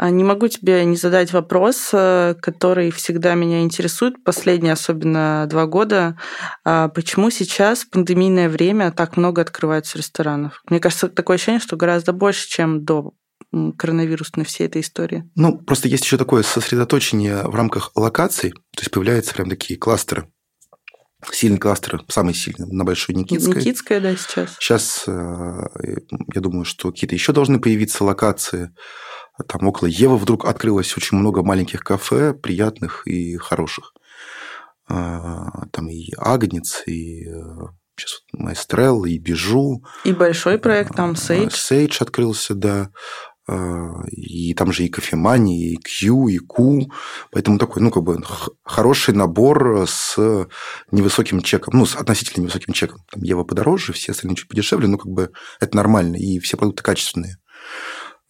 Не 0.09 0.23
могу 0.23 0.47
тебе 0.47 0.83
не 0.85 0.95
задать 0.95 1.31
вопрос, 1.31 1.89
э, 1.93 2.35
который 2.41 2.91
всегда 2.91 3.35
меня 3.35 3.61
интересует, 3.61 4.23
последние 4.23 4.73
особенно 4.73 5.45
два 5.47 5.67
года. 5.67 6.17
А, 6.65 6.87
почему 6.89 7.29
сейчас, 7.29 7.81
в 7.81 7.89
пандемийное 7.91 8.49
время, 8.49 8.91
так 8.91 9.15
много 9.15 9.41
открывается 9.41 9.97
ресторанов? 9.97 10.63
Мне 10.69 10.79
кажется, 10.79 11.07
такое 11.07 11.35
ощущение, 11.35 11.61
что 11.61 11.77
гораздо 11.77 12.13
больше, 12.13 12.49
чем 12.49 12.83
до 12.83 13.13
коронавирусной 13.77 14.45
всей 14.45 14.67
этой 14.67 14.81
истории. 14.81 15.29
Ну, 15.35 15.57
просто 15.57 15.87
есть 15.87 16.05
еще 16.05 16.17
такое 16.17 16.43
сосредоточение 16.43 17.43
в 17.43 17.53
рамках 17.53 17.91
локаций, 17.95 18.51
то 18.51 18.79
есть 18.79 18.91
появляются 18.91 19.33
прям 19.33 19.49
такие 19.49 19.77
кластеры. 19.77 20.27
Сильный 21.31 21.60
кластер, 21.60 22.03
самый 22.07 22.34
сильный, 22.34 22.67
на 22.67 22.84
Большой 22.84 23.15
Никитской. 23.15 23.55
Никитская, 23.55 23.99
да, 23.99 24.15
сейчас. 24.15 24.55
Сейчас, 24.60 25.03
э, 25.07 25.12
я 26.34 26.41
думаю, 26.41 26.65
что 26.65 26.91
какие-то 26.91 27.15
еще 27.15 27.31
должны 27.31 27.60
появиться 27.60 28.03
локации. 28.03 28.73
Там 29.47 29.67
около 29.67 29.88
Евы 29.88 30.17
вдруг 30.17 30.45
открылось 30.45 30.95
очень 30.97 31.17
много 31.17 31.43
маленьких 31.43 31.81
кафе, 31.81 32.34
приятных 32.34 33.07
и 33.07 33.38
хороших. 33.38 33.93
А, 34.88 35.67
там 35.71 35.89
и 35.89 36.12
Агнец, 36.17 36.84
и 36.86 37.27
э, 37.27 37.34
сейчас 37.95 38.21
Майстрел, 38.34 39.05
и 39.05 39.17
Бежу. 39.17 39.84
И 40.03 40.13
большой 40.13 40.57
проект 40.57 40.95
там, 40.95 41.15
Сейдж. 41.15 41.55
Сейдж 41.55 41.97
открылся, 42.01 42.55
да. 42.55 42.89
А, 43.47 44.04
и 44.12 44.54
там 44.54 44.71
же 44.71 44.84
и 44.84 44.89
кофемания, 44.89 45.73
и 45.73 45.77
Q, 45.77 46.27
и 46.30 46.38
Q. 46.38 46.89
Поэтому 47.32 47.58
такой, 47.58 47.82
ну, 47.82 47.91
как 47.91 48.04
бы 48.04 48.21
хороший 48.63 49.13
набор 49.13 49.86
с 49.88 50.47
невысоким 50.91 51.41
чеком. 51.41 51.77
Ну, 51.77 51.86
с 51.86 51.95
относительно 51.95 52.43
невысоким 52.43 52.73
чеком. 52.73 52.99
Там 53.12 53.23
Ева 53.23 53.43
подороже, 53.43 53.93
все 53.93 54.12
остальные 54.12 54.38
чуть 54.38 54.47
подешевле, 54.47 54.88
но 54.88 54.97
как 54.97 55.12
бы 55.12 55.32
это 55.60 55.75
нормально. 55.75 56.15
И 56.17 56.39
все 56.39 56.58
продукты 56.58 56.84
качественные. 56.84 57.38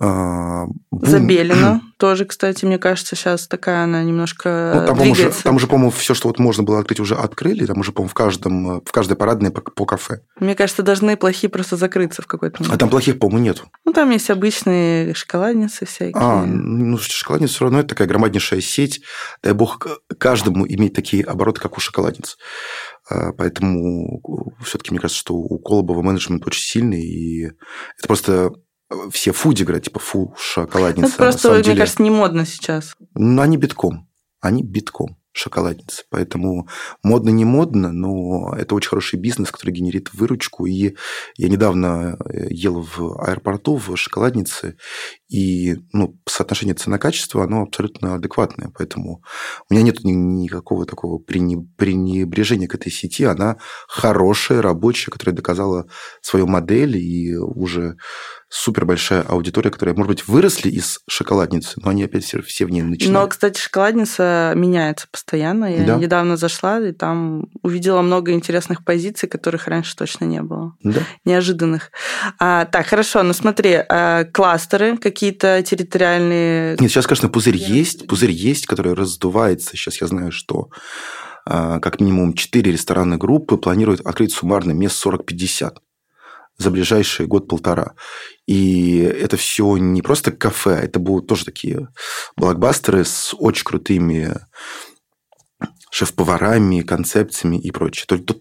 А, 0.03 0.65
Забелина 0.91 1.79
тоже, 1.97 2.25
кстати, 2.25 2.65
мне 2.65 2.79
кажется, 2.79 3.15
сейчас 3.15 3.47
такая 3.47 3.83
она 3.83 4.01
немножко 4.03 4.73
ну, 4.75 4.87
там, 4.87 4.97
двигается. 4.97 5.29
Уже, 5.29 5.43
там 5.43 5.55
уже, 5.57 5.67
по-моему, 5.67 5.91
все, 5.91 6.15
что 6.15 6.27
вот 6.27 6.39
можно 6.39 6.63
было 6.63 6.79
открыть, 6.79 6.99
уже 6.99 7.13
открыли. 7.13 7.67
Там 7.67 7.79
уже, 7.79 7.91
по-моему, 7.91 8.09
в, 8.09 8.15
каждом, 8.15 8.81
в 8.81 8.91
каждой 8.91 9.15
парадной 9.15 9.51
по, 9.51 9.61
по 9.61 9.85
кафе. 9.85 10.21
Мне 10.39 10.55
кажется, 10.55 10.81
должны 10.81 11.15
плохие 11.17 11.51
просто 11.51 11.77
закрыться 11.77 12.23
в 12.23 12.25
какой-то 12.25 12.63
момент. 12.63 12.73
А 12.73 12.79
там 12.79 12.89
плохих, 12.89 13.19
по-моему, 13.19 13.43
нет. 13.43 13.63
Ну, 13.85 13.93
там 13.93 14.09
есть 14.09 14.31
обычные 14.31 15.13
шоколадницы 15.13 15.85
всякие. 15.85 16.13
А, 16.15 16.45
ну, 16.45 16.97
шоколадница 16.97 17.53
все 17.53 17.65
равно 17.65 17.81
это 17.81 17.89
такая 17.89 18.07
громаднейшая 18.07 18.61
сеть. 18.61 19.01
Дай 19.43 19.53
бог 19.53 19.85
каждому 20.17 20.65
иметь 20.67 20.95
такие 20.95 21.23
обороты, 21.23 21.61
как 21.61 21.77
у 21.77 21.79
шоколадниц. 21.79 22.37
А, 23.07 23.33
поэтому 23.33 24.19
все-таки 24.63 24.89
мне 24.89 24.99
кажется, 24.99 25.19
что 25.19 25.35
у 25.35 25.59
Колобова 25.59 26.01
менеджмент 26.01 26.47
очень 26.47 26.63
сильный, 26.63 27.01
и 27.01 27.45
это 27.45 28.07
просто 28.07 28.51
все 29.11 29.31
фуди 29.31 29.63
говорят, 29.63 29.83
типа 29.83 29.99
фу, 29.99 30.35
шоколадница. 30.37 31.07
Это 31.09 31.17
просто, 31.17 31.51
мне 31.53 31.63
деле. 31.63 31.77
кажется, 31.79 32.01
не 32.01 32.09
модно 32.09 32.45
сейчас. 32.45 32.95
Ну, 33.15 33.41
они 33.41 33.57
битком. 33.57 34.07
Они 34.39 34.63
битком 34.63 35.17
шоколадницы. 35.33 36.03
Поэтому 36.09 36.67
модно 37.03 37.29
не 37.29 37.45
модно, 37.45 37.91
но 37.91 38.53
это 38.57 38.75
очень 38.75 38.89
хороший 38.89 39.17
бизнес, 39.17 39.51
который 39.51 39.71
генерит 39.71 40.13
выручку. 40.13 40.65
И 40.65 40.95
я 41.37 41.49
недавно 41.49 42.17
э, 42.25 42.47
ел 42.49 42.81
в 42.81 43.21
аэропорту 43.21 43.77
в 43.77 43.95
шоколаднице, 43.95 44.77
и 45.29 45.77
ну, 45.93 46.19
соотношение 46.27 46.75
цена-качество, 46.75 47.43
оно 47.43 47.63
абсолютно 47.63 48.15
адекватное. 48.15 48.71
Поэтому 48.77 49.23
у 49.69 49.73
меня 49.73 49.83
нет 49.83 50.03
никакого 50.03 50.85
такого 50.85 51.17
пренебрежения 51.17 52.67
к 52.67 52.75
этой 52.75 52.91
сети. 52.91 53.23
Она 53.23 53.57
хорошая, 53.87 54.61
рабочая, 54.61 55.11
которая 55.11 55.35
доказала 55.35 55.87
свою 56.21 56.47
модель 56.47 56.97
и 56.97 57.35
уже 57.37 57.95
супер 58.51 58.85
большая 58.85 59.21
аудитория, 59.21 59.71
которая, 59.71 59.95
может 59.95 60.09
быть, 60.09 60.27
выросли 60.27 60.69
из 60.69 60.99
шоколадницы, 61.09 61.79
но 61.81 61.89
они 61.89 62.03
опять 62.03 62.25
все, 62.25 62.41
все 62.41 62.65
в 62.65 62.69
ней 62.69 62.81
начинают. 62.81 63.13
Но, 63.13 63.27
кстати, 63.27 63.57
шоколадница 63.59 64.51
меняется 64.55 65.07
постоянно. 65.09 65.73
Я 65.73 65.85
да. 65.85 65.95
недавно 65.95 66.35
зашла 66.35 66.79
и 66.81 66.91
там 66.91 67.45
увидела 67.63 68.01
много 68.01 68.33
интересных 68.33 68.83
позиций, 68.83 69.29
которых 69.29 69.67
раньше 69.67 69.95
точно 69.95 70.25
не 70.25 70.41
было. 70.41 70.75
Да. 70.83 71.01
Неожиданных. 71.23 71.91
А, 72.39 72.65
так, 72.65 72.87
хорошо, 72.87 73.23
ну 73.23 73.31
смотри, 73.31 73.85
а, 73.87 74.25
кластеры 74.25 74.97
какие-то 74.97 75.63
территориальные... 75.63 76.75
Нет, 76.77 76.91
сейчас, 76.91 77.07
конечно, 77.07 77.29
пузырь 77.29 77.55
есть, 77.55 78.05
пузырь 78.05 78.31
есть, 78.31 78.65
который 78.65 78.93
раздувается. 78.93 79.77
Сейчас 79.77 80.01
я 80.01 80.07
знаю, 80.07 80.33
что 80.33 80.67
а, 81.45 81.79
как 81.79 82.01
минимум 82.01 82.33
4 82.33 82.69
ресторанные 82.69 83.17
группы 83.17 83.55
планируют 83.55 84.01
открыть 84.01 84.33
суммарно 84.33 84.73
мест 84.73 85.01
40-50 85.05 85.75
за 86.57 86.71
ближайший 86.71 87.27
год-полтора. 87.27 87.93
И 88.45 88.97
это 88.99 89.37
все 89.37 89.77
не 89.77 90.01
просто 90.01 90.31
кафе, 90.31 90.79
это 90.83 90.99
будут 90.99 91.27
тоже 91.27 91.45
такие 91.45 91.87
блокбастеры 92.35 93.05
с 93.05 93.33
очень 93.37 93.63
крутыми 93.63 94.35
шеф-поварами, 95.91 96.81
концепциями 96.81 97.57
и 97.57 97.69
прочее. 97.69 98.05
Только, 98.07 98.33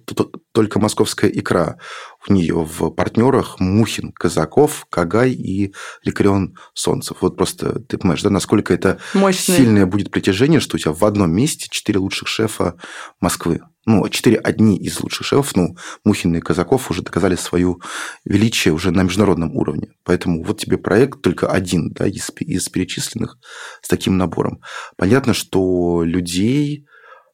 только 0.53 0.79
московская 0.79 1.29
икра 1.29 1.79
у 2.27 2.33
нее 2.33 2.55
в 2.55 2.90
партнерах 2.90 3.59
Мухин, 3.59 4.12
Казаков, 4.12 4.87
Кагай 4.88 5.33
и 5.33 5.75
Ликарион 6.05 6.57
Солнцев. 6.75 7.18
Вот 7.20 7.37
просто 7.37 7.81
ты 7.81 7.99
понимаешь, 7.99 8.23
да, 8.23 8.31
насколько 8.31 8.73
это 8.73 9.01
Мощный. 9.14 9.57
сильное 9.57 9.87
будет 9.87 10.12
притяжение, 10.12 10.61
что 10.61 10.77
у 10.77 10.79
тебя 10.79 10.92
в 10.92 11.05
одном 11.05 11.33
месте 11.33 11.66
четыре 11.68 11.99
лучших 11.99 12.29
шефа 12.29 12.77
Москвы 13.20 13.61
ну, 13.86 14.08
четыре 14.08 14.36
одни 14.36 14.78
из 14.78 15.00
лучших 15.00 15.26
шефов, 15.26 15.56
ну, 15.56 15.76
Мухин 16.04 16.34
и 16.36 16.40
Казаков 16.40 16.90
уже 16.90 17.02
доказали 17.02 17.34
свою 17.34 17.80
величие 18.24 18.74
уже 18.74 18.90
на 18.90 19.02
международном 19.02 19.56
уровне. 19.56 19.88
Поэтому 20.04 20.42
вот 20.44 20.60
тебе 20.60 20.76
проект 20.76 21.22
только 21.22 21.50
один 21.50 21.90
да, 21.92 22.06
из, 22.06 22.30
из 22.40 22.68
перечисленных 22.68 23.38
с 23.80 23.88
таким 23.88 24.18
набором. 24.18 24.60
Понятно, 24.96 25.32
что 25.32 26.02
людей 26.04 26.86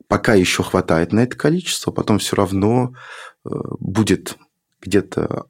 пока 0.09 0.35
еще 0.35 0.62
хватает 0.62 1.12
на 1.12 1.20
это 1.20 1.37
количество, 1.37 1.90
потом 1.90 2.18
все 2.18 2.37
равно 2.37 2.92
э, 3.44 3.48
будет 3.80 4.37
где-то 4.80 5.46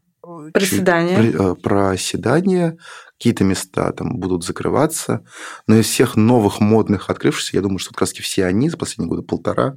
проседание. 0.52 1.16
Чуть, 1.16 1.34
э, 1.34 1.54
проседание, 1.62 2.76
какие-то 3.18 3.44
места 3.44 3.92
там 3.92 4.18
будут 4.18 4.44
закрываться. 4.44 5.24
Но 5.66 5.76
из 5.76 5.86
всех 5.86 6.16
новых 6.16 6.60
модных 6.60 7.10
открывшихся, 7.10 7.56
я 7.56 7.62
думаю, 7.62 7.78
что 7.78 7.90
как 7.90 8.02
раз 8.02 8.12
все 8.12 8.44
они 8.46 8.68
за 8.68 8.76
последние 8.76 9.08
годы 9.08 9.22
полтора, 9.22 9.76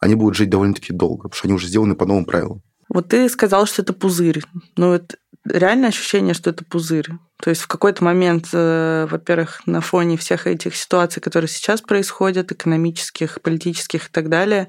они 0.00 0.14
будут 0.14 0.36
жить 0.36 0.50
довольно-таки 0.50 0.92
долго, 0.92 1.24
потому 1.28 1.36
что 1.36 1.48
они 1.48 1.54
уже 1.54 1.68
сделаны 1.68 1.94
по 1.94 2.06
новым 2.06 2.24
правилам. 2.24 2.62
Вот 2.88 3.08
ты 3.08 3.28
сказал, 3.28 3.66
что 3.66 3.82
это 3.82 3.92
пузырь. 3.92 4.42
Ну, 4.76 4.92
это 4.92 5.16
реальное 5.44 5.88
ощущение, 5.88 6.34
что 6.34 6.50
это 6.50 6.64
пузырь. 6.64 7.08
То 7.42 7.50
есть 7.50 7.62
в 7.62 7.66
какой-то 7.66 8.04
момент, 8.04 8.48
э, 8.52 9.08
во-первых, 9.10 9.62
на 9.66 9.80
фоне 9.80 10.16
всех 10.16 10.46
этих 10.46 10.76
ситуаций, 10.76 11.20
которые 11.20 11.48
сейчас 11.48 11.80
происходят, 11.80 12.52
экономических, 12.52 13.40
политических 13.42 14.06
и 14.06 14.12
так 14.12 14.28
далее, 14.28 14.68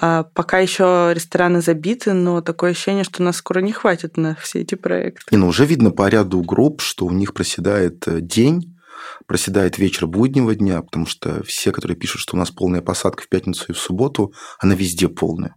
э, 0.00 0.24
пока 0.32 0.58
еще 0.58 1.12
рестораны 1.14 1.60
забиты, 1.60 2.14
но 2.14 2.40
такое 2.40 2.70
ощущение, 2.70 3.04
что 3.04 3.22
нас 3.22 3.36
скоро 3.36 3.60
не 3.60 3.72
хватит 3.72 4.16
на 4.16 4.34
все 4.36 4.60
эти 4.60 4.74
проекты. 4.76 5.26
Не, 5.30 5.36
ну 5.36 5.48
уже 5.48 5.66
видно 5.66 5.90
по 5.90 6.08
ряду 6.08 6.40
групп, 6.40 6.80
что 6.80 7.04
у 7.04 7.10
них 7.10 7.34
проседает 7.34 8.08
э, 8.08 8.20
день, 8.22 8.75
проседает 9.26 9.78
вечер 9.78 10.06
буднего 10.06 10.54
дня, 10.54 10.82
потому 10.82 11.06
что 11.06 11.42
все, 11.44 11.72
которые 11.72 11.96
пишут, 11.96 12.20
что 12.20 12.36
у 12.36 12.38
нас 12.38 12.50
полная 12.50 12.80
посадка 12.80 13.22
в 13.22 13.28
пятницу 13.28 13.66
и 13.68 13.72
в 13.72 13.78
субботу, 13.78 14.32
она 14.58 14.74
везде 14.74 15.08
полная. 15.08 15.54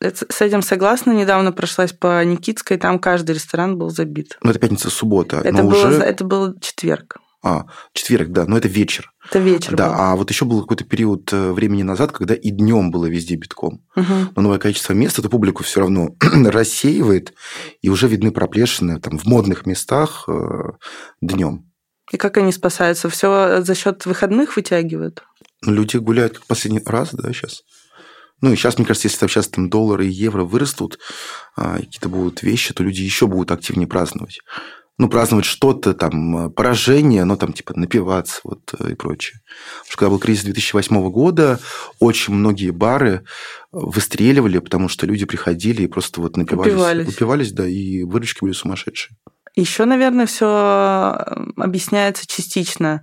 С 0.00 0.40
этим 0.40 0.62
согласна. 0.62 1.12
Недавно 1.12 1.52
прошлась 1.52 1.92
по 1.92 2.24
Никитской, 2.24 2.76
там 2.76 2.98
каждый 2.98 3.34
ресторан 3.34 3.78
был 3.78 3.90
забит. 3.90 4.38
Ну, 4.42 4.50
это 4.50 4.58
пятница-суббота. 4.58 5.40
Это, 5.44 5.62
было, 5.62 5.88
уже... 5.88 5.98
это 5.98 6.24
был 6.24 6.58
четверг. 6.60 7.18
А, 7.44 7.66
четверг, 7.92 8.28
да, 8.28 8.46
но 8.46 8.56
это 8.56 8.68
вечер. 8.68 9.12
Это 9.28 9.40
вечер. 9.40 9.74
Да, 9.74 9.88
был. 9.88 9.94
а 9.98 10.16
вот 10.16 10.30
еще 10.30 10.44
был 10.44 10.60
какой-то 10.60 10.84
период 10.84 11.32
э, 11.32 11.50
времени 11.50 11.82
назад, 11.82 12.12
когда 12.12 12.34
и 12.34 12.50
днем 12.50 12.92
было 12.92 13.06
везде 13.06 13.34
битком. 13.34 13.84
Угу. 13.96 14.14
Но 14.36 14.42
новое 14.42 14.58
количество 14.60 14.92
мест 14.92 15.18
эту 15.18 15.28
публику 15.28 15.64
все 15.64 15.80
равно 15.80 16.10
рассеивает, 16.20 17.34
и 17.80 17.88
уже 17.88 18.06
видны 18.06 18.30
проплешины 18.30 19.00
там 19.00 19.18
в 19.18 19.24
модных 19.24 19.66
местах 19.66 20.24
э, 20.28 20.72
днем. 21.20 21.71
И 22.12 22.18
как 22.18 22.36
они 22.36 22.52
спасаются? 22.52 23.08
Все 23.08 23.62
за 23.62 23.74
счет 23.74 24.06
выходных 24.06 24.56
вытягивают? 24.56 25.24
Ну, 25.62 25.72
люди 25.72 25.96
гуляют 25.96 26.38
как 26.38 26.46
последний 26.46 26.82
раз, 26.84 27.10
да, 27.12 27.32
сейчас. 27.32 27.62
Ну, 28.42 28.52
и 28.52 28.56
сейчас, 28.56 28.76
мне 28.76 28.86
кажется, 28.86 29.08
если 29.08 29.20
там 29.20 29.28
сейчас 29.28 29.48
там 29.48 29.70
доллары 29.70 30.06
и 30.06 30.10
евро 30.10 30.44
вырастут, 30.44 30.98
а, 31.56 31.76
какие-то 31.76 32.08
будут 32.08 32.42
вещи, 32.42 32.74
то 32.74 32.82
люди 32.82 33.00
еще 33.00 33.26
будут 33.26 33.52
активнее 33.52 33.86
праздновать. 33.86 34.40
Ну, 34.98 35.08
праздновать 35.08 35.46
что-то, 35.46 35.94
там, 35.94 36.52
поражение, 36.52 37.24
но 37.24 37.36
там, 37.36 37.52
типа, 37.52 37.72
напиваться 37.76 38.40
вот 38.44 38.74
и 38.74 38.94
прочее. 38.94 39.40
Потому 39.78 39.88
что 39.88 39.96
когда 39.96 40.10
был 40.10 40.18
кризис 40.18 40.44
2008 40.44 41.10
года, 41.10 41.60
очень 41.98 42.34
многие 42.34 42.70
бары 42.70 43.24
выстреливали, 43.70 44.58
потому 44.58 44.88
что 44.88 45.06
люди 45.06 45.24
приходили 45.24 45.82
и 45.82 45.86
просто 45.86 46.20
вот 46.20 46.36
напивались. 46.36 46.72
Упивались. 46.72 47.08
Упивались, 47.08 47.52
да, 47.52 47.66
и 47.66 48.02
выручки 48.02 48.40
были 48.42 48.52
сумасшедшие. 48.52 49.16
Еще, 49.54 49.84
наверное, 49.84 50.26
все 50.26 51.18
объясняется 51.56 52.26
частично 52.26 53.02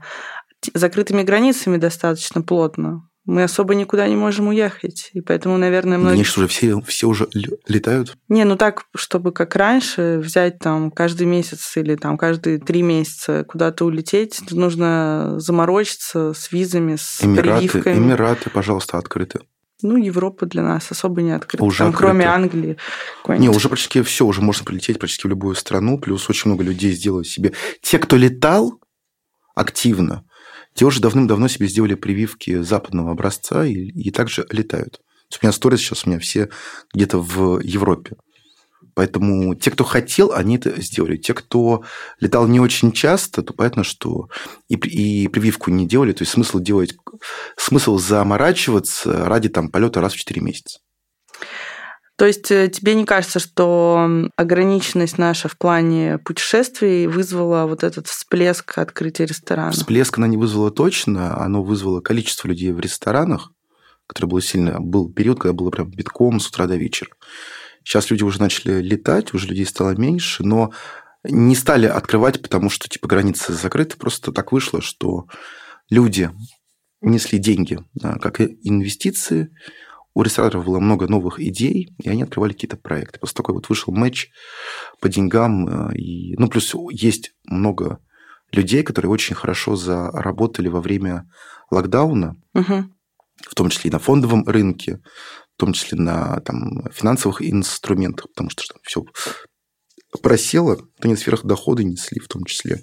закрытыми 0.74 1.24
границами 1.24 1.78
достаточно 1.78 2.42
плотно. 2.42 3.10
Мы 3.26 3.44
особо 3.44 3.76
никуда 3.76 4.08
не 4.08 4.16
можем 4.16 4.48
уехать. 4.48 5.12
И 5.14 5.22
поэтому, 5.22 5.58
наверное, 5.58 6.00
многие... 6.00 6.16
Конечно, 6.16 6.44
уже 6.44 6.52
все, 6.52 6.82
все 6.82 7.08
уже 7.08 7.28
летают. 7.68 8.18
Не, 8.28 8.44
ну 8.44 8.56
так, 8.56 8.86
чтобы 8.96 9.32
как 9.32 9.56
раньше 9.56 10.20
взять 10.24 10.58
там 10.58 10.90
каждый 10.90 11.28
месяц 11.28 11.78
или 11.78 11.96
там 11.96 12.18
каждые 12.18 12.58
три 12.58 12.82
месяца 12.82 13.44
куда-то 13.48 13.86
улететь, 13.86 14.40
нужно 14.50 15.36
заморочиться 15.38 16.34
с 16.34 16.52
визами, 16.52 16.96
с 16.96 17.24
Эмираты, 17.24 17.68
прививками. 17.68 17.98
Эмираты, 17.98 18.50
пожалуйста, 18.50 18.98
открыты. 18.98 19.42
Ну, 19.82 19.96
Европа 19.96 20.46
для 20.46 20.62
нас 20.62 20.92
особо 20.92 21.22
не 21.22 21.32
открыта. 21.32 21.64
Уже 21.64 21.80
Там, 21.80 21.94
кроме 21.94 22.26
Англии. 22.26 22.78
Не, 23.28 23.50
уже 23.50 23.70
практически 23.70 24.02
все, 24.02 24.26
уже 24.26 24.42
можно 24.42 24.66
прилететь 24.66 25.00
практически 25.00 25.28
в 25.28 25.30
любую 25.30 25.56
страну, 25.56 25.98
плюс 26.00 26.30
очень 26.30 26.50
много 26.50 26.64
людей 26.64 26.92
сделали 26.92 27.24
себе. 27.24 27.54
Те, 27.82 27.98
кто 28.00 28.18
летал 28.18 28.80
активно, 29.56 30.26
те 30.74 30.86
уже 30.86 31.00
давным-давно 31.00 31.48
себе 31.48 31.68
сделали 31.68 31.96
прививки 31.96 32.62
западного 32.62 33.12
образца 33.12 33.66
и, 33.66 33.74
и 33.74 34.12
также 34.12 34.46
летают. 34.50 35.02
У 35.42 35.46
меня 35.46 35.54
сторис 35.54 35.80
сейчас 35.80 36.06
у 36.06 36.10
меня 36.10 36.20
все 36.20 36.50
где-то 36.94 37.20
в 37.20 37.60
Европе. 37.60 38.18
Поэтому 38.94 39.56
те, 39.56 39.72
кто 39.72 39.84
хотел, 39.84 40.32
они 40.34 40.58
это 40.58 40.82
сделали. 40.82 41.18
Те, 41.18 41.34
кто 41.34 41.84
летал 42.20 42.48
не 42.48 42.60
очень 42.60 42.92
часто, 42.92 43.42
то 43.42 43.54
понятно, 43.54 43.84
что 43.84 44.30
и, 44.68 44.76
и 44.76 45.28
прививку 45.28 45.72
не 45.72 45.88
делали. 45.88 46.14
То 46.14 46.24
есть 46.24 46.32
смысл 46.32 46.60
делать, 46.60 46.96
смысл 47.58 47.98
заморачиваться 47.98 49.26
ради 49.26 49.50
там 49.50 49.70
полета 49.70 50.02
раз 50.02 50.14
в 50.14 50.18
4 50.18 50.42
месяца. 50.42 50.80
То 52.20 52.26
есть 52.26 52.52
э, 52.52 52.68
тебе 52.68 52.96
не 52.96 53.06
кажется, 53.06 53.40
что 53.40 54.28
ограниченность 54.36 55.18
наша 55.18 55.48
в 55.48 55.58
плане 55.58 56.18
путешествий 56.18 57.08
вызвала 57.08 57.66
вот 57.66 57.86
этот 57.86 58.08
всплеск 58.08 58.78
открытия 58.78 59.26
ресторанов? 59.26 59.76
Всплеск 59.76 60.18
она 60.18 60.28
не 60.28 60.36
вызвала 60.36 60.70
точно, 60.70 61.42
оно 61.42 61.64
вызвало 61.64 62.02
количество 62.02 62.50
людей 62.50 62.74
в 62.74 62.80
ресторанах, 62.82 63.54
которое 64.06 64.28
было 64.28 64.42
сильно... 64.42 64.82
Был 64.82 65.10
период, 65.10 65.40
когда 65.40 65.54
было 65.54 65.70
прям 65.70 65.90
битком 65.90 66.42
с 66.42 66.48
утра 66.48 66.68
до 66.68 66.76
вечера. 66.76 67.12
Сейчас 67.84 68.10
люди 68.12 68.24
уже 68.24 68.40
начали 68.40 68.82
летать, 68.82 69.34
уже 69.34 69.48
людей 69.48 69.66
стало 69.66 69.96
меньше, 69.96 70.44
но 70.44 70.72
не 71.24 71.56
стали 71.56 71.86
открывать, 71.86 72.42
потому 72.42 72.70
что 72.70 72.88
типа 72.88 73.08
границы 73.08 73.54
закрыты. 73.54 73.98
Просто 73.98 74.32
так 74.32 74.52
вышло, 74.52 74.82
что 74.82 75.26
люди 75.90 76.32
несли 77.02 77.40
деньги 77.40 77.80
как 78.22 78.42
инвестиции, 78.42 79.50
у 80.14 80.24
рестораторов 80.24 80.66
было 80.66 80.80
много 80.80 81.08
новых 81.08 81.40
идей, 81.40 81.96
и 82.02 82.10
они 82.10 82.24
открывали 82.24 82.54
какие-то 82.54 82.78
проекты. 82.78 83.20
После 83.20 83.36
такой 83.36 83.56
вот 83.56 83.70
вышел 83.70 83.94
матч 83.94 84.30
по 85.00 85.08
деньгам. 85.08 85.92
И, 85.94 86.36
ну, 86.36 86.50
плюс 86.50 86.76
есть 86.92 87.34
много 87.46 88.00
людей, 88.52 88.84
которые 88.84 89.12
очень 89.12 89.36
хорошо 89.36 89.76
заработали 89.76 90.68
во 90.68 90.82
время 90.82 91.30
локдауна, 91.72 92.36
угу. 92.54 92.86
В 93.48 93.56
том 93.56 93.70
числе 93.70 93.90
и 93.90 93.94
на 93.94 94.00
фондовом 94.00 94.48
рынке, 94.48 95.00
в 95.56 95.60
том 95.60 95.74
числе 95.74 95.98
на 95.98 96.40
там, 96.42 96.84
финансовых 96.92 97.42
инструментах, 97.42 98.28
потому 98.30 98.50
что 98.50 98.64
там 98.72 98.82
все 98.84 99.04
просело, 100.22 100.78
то 100.78 100.86
они 101.04 101.16
сверхдоходы 101.16 101.84
несли 101.84 102.20
в 102.20 102.28
том 102.28 102.46
числе. 102.46 102.82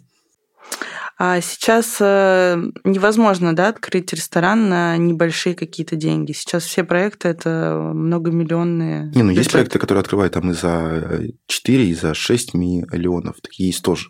А 1.19 1.41
сейчас 1.41 1.97
э, 2.01 2.57
невозможно 2.85 3.57
да, 3.57 3.69
открыть 3.69 4.13
ресторан 4.13 4.69
на 4.69 4.99
небольшие 4.99 5.55
какие-то 5.55 5.97
деньги. 5.97 6.33
Сейчас 6.33 6.65
все 6.65 6.85
проекты 6.85 7.29
это 7.29 7.91
многомиллионные. 7.95 9.11
Не, 9.15 9.23
ну 9.23 9.31
есть 9.31 9.51
проекты, 9.51 9.79
которые 9.79 10.03
открывают 10.03 10.35
там 10.35 10.51
и 10.51 10.55
за 10.55 11.23
4, 11.47 11.87
и 11.87 11.95
за 11.95 12.13
6 12.13 12.53
миллионов. 12.53 13.37
Такие 13.41 13.69
есть 13.69 13.83
тоже. 13.83 14.09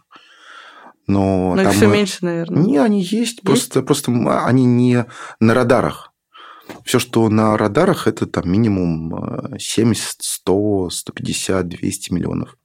Но, 1.07 1.55
Но 1.55 1.63
там... 1.63 1.71
их 1.71 1.77
все 1.77 1.87
меньше, 1.87 2.19
наверное. 2.23 2.65
Не, 2.65 2.79
они 2.79 3.01
есть, 3.01 3.13
есть? 3.13 3.43
Просто, 3.43 3.83
просто 3.83 4.11
они 4.45 4.65
не 4.65 5.07
на 5.39 5.55
радарах. 5.55 6.13
Все, 6.85 6.99
что 6.99 7.29
на 7.29 7.57
радарах, 7.57 8.07
это 8.07 8.27
там 8.27 8.51
минимум 8.51 9.59
70, 9.59 10.17
100, 10.21 10.91
150, 10.91 11.69
200 11.69 12.13
миллионов. 12.13 12.57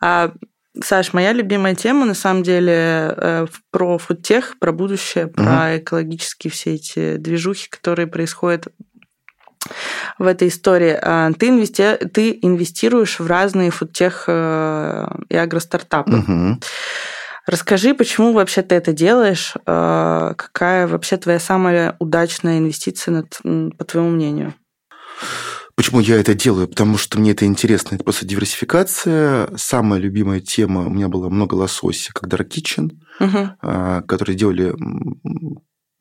А, 0.00 0.32
Саш, 0.82 1.12
моя 1.12 1.32
любимая 1.32 1.74
тема, 1.74 2.04
на 2.04 2.14
самом 2.14 2.42
деле, 2.42 3.14
э, 3.16 3.46
про 3.70 3.96
фудтех, 3.96 4.56
про 4.58 4.72
будущее, 4.72 5.28
про 5.28 5.44
угу. 5.44 5.78
экологические 5.78 6.50
все 6.50 6.74
эти 6.74 7.16
движухи, 7.16 7.70
которые 7.70 8.06
происходят 8.06 8.68
в 10.18 10.26
этой 10.26 10.48
истории. 10.48 10.98
А, 11.00 11.32
ты, 11.32 11.48
инвести... 11.48 11.96
ты 12.12 12.38
инвестируешь 12.42 13.20
в 13.20 13.26
разные 13.26 13.70
фудтех 13.70 14.24
э, 14.26 15.06
и 15.28 15.36
агростартапы. 15.36 16.18
Угу. 16.18 16.60
Расскажи, 17.46 17.94
почему 17.94 18.32
вообще 18.32 18.62
ты 18.62 18.74
это 18.74 18.92
делаешь? 18.92 19.54
Э, 19.66 20.34
какая 20.36 20.86
вообще 20.86 21.16
твоя 21.16 21.38
самая 21.38 21.96
удачная 21.98 22.58
инвестиция, 22.58 23.24
по 23.42 23.84
твоему 23.84 24.10
мнению? 24.10 24.54
Почему 25.76 26.00
я 26.00 26.16
это 26.20 26.34
делаю? 26.34 26.68
Потому 26.68 26.96
что 26.96 27.18
мне 27.18 27.32
это 27.32 27.44
интересно. 27.44 27.96
Это 27.96 28.04
просто 28.04 28.26
диверсификация. 28.26 29.48
Самая 29.56 30.00
любимая 30.00 30.40
тема 30.40 30.86
у 30.86 30.90
меня 30.90 31.08
была 31.08 31.28
много 31.28 31.54
лосося, 31.54 32.12
как 32.14 32.28
Dark 32.28 32.48
Kitchen, 32.48 32.92
угу. 33.18 34.02
которые 34.06 34.36
делали 34.36 34.72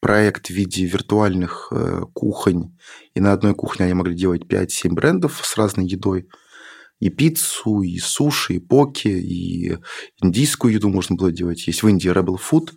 проект 0.04 0.48
в 0.48 0.50
виде 0.50 0.86
виртуальных 0.86 1.70
э, 1.72 2.02
кухонь. 2.14 2.78
И 3.16 3.22
на 3.22 3.32
одной 3.32 3.56
кухне 3.56 3.86
они 3.86 3.94
могли 3.94 4.14
делать 4.14 4.44
5-7 4.44 4.90
брендов 4.92 5.40
с 5.42 5.58
разной 5.58 5.86
едой. 5.86 6.28
И 7.04 7.10
пиццу, 7.10 7.82
и 7.82 7.98
суши, 7.98 8.54
и 8.54 8.60
поки, 8.60 9.10
и 9.10 9.78
индийскую 10.22 10.74
еду 10.74 10.88
можно 10.88 11.18
было 11.18 11.34
делать. 11.34 11.68
Есть 11.68 11.84
в 11.84 11.88
Индии 11.90 12.10
Rebel 12.10 12.38
Food, 12.40 12.70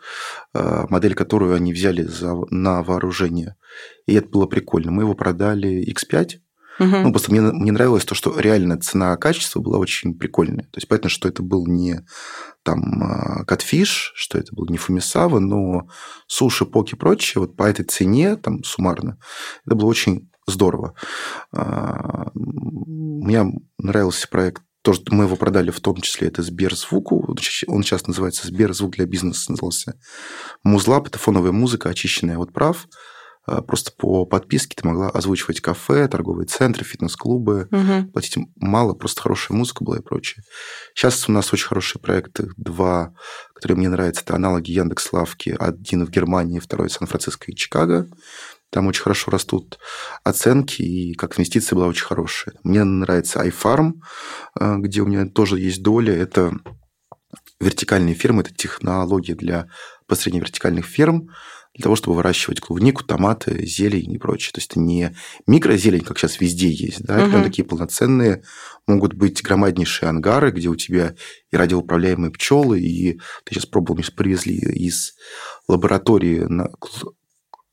э, 0.53 0.87
модель, 0.91 1.15
которую 1.15 1.55
они 1.55 1.73
взяли 1.73 2.03
за, 2.03 2.35
на 2.51 2.83
вооружение. 2.83 3.55
И 4.07 4.15
это 4.15 4.29
было 4.29 4.47
прикольно. 4.47 4.91
Мы 4.91 5.03
его 5.05 5.15
продали 5.15 5.81
X5, 5.93 6.41
Угу. 6.79 6.89
Ну, 6.89 7.11
просто 7.11 7.31
мне, 7.31 7.41
мне 7.41 7.73
нравилось 7.73 8.05
то, 8.05 8.15
что 8.15 8.39
реально 8.39 8.79
цена-качество 8.79 9.61
была 9.61 9.79
очень 9.79 10.13
прикольная. 10.13 10.65
То 10.65 10.77
есть, 10.77 10.89
понятно, 10.89 11.09
что 11.09 11.27
это 11.27 11.43
был 11.43 11.67
не 11.67 12.05
там 12.65 13.45
катфиш, 13.47 14.13
что 14.15 14.37
это 14.37 14.55
был 14.55 14.67
не 14.69 14.77
фумисава, 14.77 15.39
но 15.39 15.89
суши, 16.27 16.67
поки 16.67 16.95
и 16.95 16.99
прочее, 16.99 17.41
вот 17.41 17.57
по 17.57 17.63
этой 17.63 17.87
цене, 17.87 18.37
там, 18.37 18.63
суммарно, 18.63 19.19
это 19.65 19.75
было 19.75 19.89
очень 19.89 20.29
здорово. 20.47 20.95
А, 21.53 22.31
мне 22.35 23.45
нравился 23.79 24.29
проект 24.29 24.63
то, 24.83 24.93
что 24.93 25.13
мы 25.13 25.25
его 25.25 25.35
продали 25.35 25.71
в 25.71 25.81
том 25.81 26.01
числе, 26.01 26.29
это 26.29 26.43
Сберзвуку. 26.43 27.27
Он 27.67 27.83
сейчас 27.83 28.07
называется 28.07 28.47
Сберзвук 28.47 28.93
для 28.93 29.07
бизнеса, 29.07 29.51
назывался. 29.51 29.99
Музлаб– 30.63 31.07
это 31.09 31.19
фоновая 31.19 31.51
музыка, 31.51 31.89
очищенная 31.89 32.39
от 32.39 32.53
прав. 32.53 32.87
А, 33.47 33.63
просто 33.63 33.93
по 33.97 34.27
подписке 34.27 34.77
ты 34.77 34.87
могла 34.87 35.09
озвучивать 35.09 35.61
кафе, 35.61 36.09
торговые 36.09 36.47
центры, 36.47 36.85
фитнес-клубы, 36.85 37.69
угу. 37.71 38.11
платить 38.13 38.39
мало, 38.57 38.95
просто 38.95 39.23
хорошая 39.23 39.57
музыка 39.57 39.85
была 39.85 39.99
и 39.99 40.03
прочее. 40.03 40.45
Сейчас 40.95 41.29
у 41.29 41.33
нас 41.33 41.53
очень 41.53 41.67
хорошие 41.67 42.03
проекты, 42.03 42.49
два, 42.57 43.15
которые 43.55 43.79
мне 43.79 43.89
нравятся, 43.89 44.23
это 44.23 44.35
аналоги 44.35 44.73
Яндекс 44.73 45.13
Лавки, 45.13 45.57
один 45.59 46.05
в 46.05 46.11
Германии, 46.11 46.59
второй 46.59 46.89
в 46.89 46.93
Сан-Франциско 46.93 47.51
и 47.51 47.55
Чикаго. 47.55 48.09
Там 48.71 48.87
очень 48.87 49.03
хорошо 49.03 49.31
растут 49.31 49.79
оценки, 50.25 50.83
и 50.83 51.15
как 51.15 51.39
инвестиция 51.39 51.77
была 51.77 51.87
очень 51.87 52.05
хорошая. 52.05 52.55
Мне 52.63 52.85
нравится 52.85 53.45
iFarm, 53.47 53.95
а, 54.55 54.77
где 54.77 55.03
у 55.03 55.07
меня 55.07 55.27
тоже 55.27 55.59
есть 55.59 55.83
доля. 55.83 56.15
Это 56.15 56.53
вертикальные 57.61 58.15
фермы, 58.15 58.43
это 58.43 58.55
технология 58.55 59.35
для 59.35 59.69
построения 60.07 60.41
вертикальных 60.41 60.85
ферм 60.85 61.31
для 61.77 61.83
того, 61.83 61.97
чтобы 61.97 62.17
выращивать 62.17 62.61
клубнику, 62.61 63.05
томаты, 63.05 63.67
зелень 63.67 64.15
и 64.15 64.19
прочее. 64.19 64.53
То 64.53 64.61
есть 64.61 64.71
это 64.71 64.81
не 64.81 65.15
микрозелень, 65.47 66.05
как 66.05 66.19
сейчас 66.19 66.41
везде 66.41 66.71
есть, 66.71 67.03
да, 67.05 67.23
угу. 67.23 67.31
прям 67.31 67.45
такие 67.45 67.65
полноценные 67.67 68.43
могут 68.87 69.13
быть 69.13 69.43
громаднейшие 69.43 70.09
ангары, 70.09 70.53
где 70.53 70.69
у 70.69 70.75
тебя 70.75 71.15
и 71.51 71.57
радиоуправляемые 71.57 72.31
пчелы, 72.31 72.81
и 72.81 73.19
ты 73.45 73.55
сейчас 73.55 73.67
пробовал, 73.67 73.99
мы 73.99 74.05
привезли 74.17 74.57
из 74.57 75.15
лаборатории 75.69 76.41
на 76.49 76.71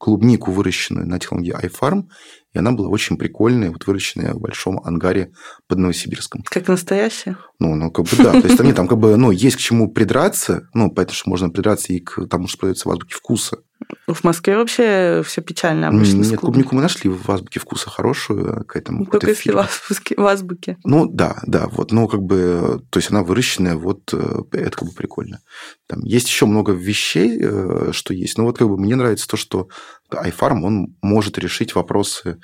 клубнику, 0.04 0.52
выращенную 0.52 1.08
на 1.08 1.18
технологии 1.18 1.56
iFarm, 1.56 2.10
и 2.52 2.60
она 2.60 2.74
была 2.74 2.90
очень 2.90 3.16
прикольная, 3.16 3.72
вот 3.72 3.88
выращенная 3.88 4.34
в 4.34 4.42
большом 4.42 4.82
ангаре 4.84 5.32
под 5.70 5.78
Новосибирском. 5.78 6.44
Как 6.44 6.68
настоящая? 6.68 7.38
Ну, 7.60 7.76
ну, 7.76 7.90
как 7.90 8.08
бы 8.08 8.18
да. 8.18 8.34
То 8.34 8.48
есть 8.48 8.58
там, 8.58 8.66
нет, 8.68 8.76
там 8.76 8.90
как 8.90 8.98
бы, 8.98 9.16
ну, 9.16 9.32
есть 9.32 9.56
к 9.56 9.60
чему 9.60 9.90
придраться, 9.90 10.68
ну, 10.74 10.92
поэтому 10.92 11.16
что 11.16 11.30
можно 11.30 11.50
придраться 11.50 11.94
и 11.94 12.02
к 12.02 12.28
тому, 12.28 12.50
что 12.50 12.58
продается 12.58 12.90
в 12.90 12.92
азбуке 12.92 13.16
вкуса. 13.16 13.60
В 14.08 14.24
Москве 14.24 14.58
вообще 14.58 15.24
все 15.26 15.42
печально 15.42 15.88
обычно. 15.88 16.18
Нет, 16.18 16.40
клубнику 16.40 16.76
мы 16.76 16.82
нашли 16.82 17.10
в 17.10 17.30
азбуке 17.30 17.60
вкуса 17.60 17.90
хорошую 17.90 18.66
к 18.66 18.76
этому. 18.76 19.06
Только 19.06 19.30
если 19.30 19.52
в 19.52 19.58
азбуке, 19.58 20.16
в 20.18 20.26
азбуке. 20.26 20.78
Ну 20.84 21.08
да, 21.08 21.38
да, 21.46 21.68
вот, 21.68 21.92
ну 21.92 22.08
как 22.08 22.22
бы, 22.22 22.82
то 22.90 23.00
есть 23.00 23.12
она 23.12 23.24
выращенная, 23.24 23.76
вот 23.76 24.14
э, 24.14 24.42
это 24.52 24.78
как 24.78 24.90
бы 24.90 24.94
прикольно. 24.94 25.40
Там 25.88 26.02
есть 26.02 26.28
еще 26.28 26.46
много 26.46 26.74
вещей, 26.74 27.40
э, 27.42 27.90
что 27.92 28.14
есть, 28.14 28.38
но 28.38 28.46
вот 28.46 28.58
как 28.58 28.68
бы 28.68 28.78
мне 28.78 28.96
нравится 28.96 29.28
то, 29.28 29.38
что 29.38 29.68
iFarm, 30.12 30.62
он 30.64 30.96
может 31.02 31.38
решить 31.38 31.76
вопросы 31.76 32.40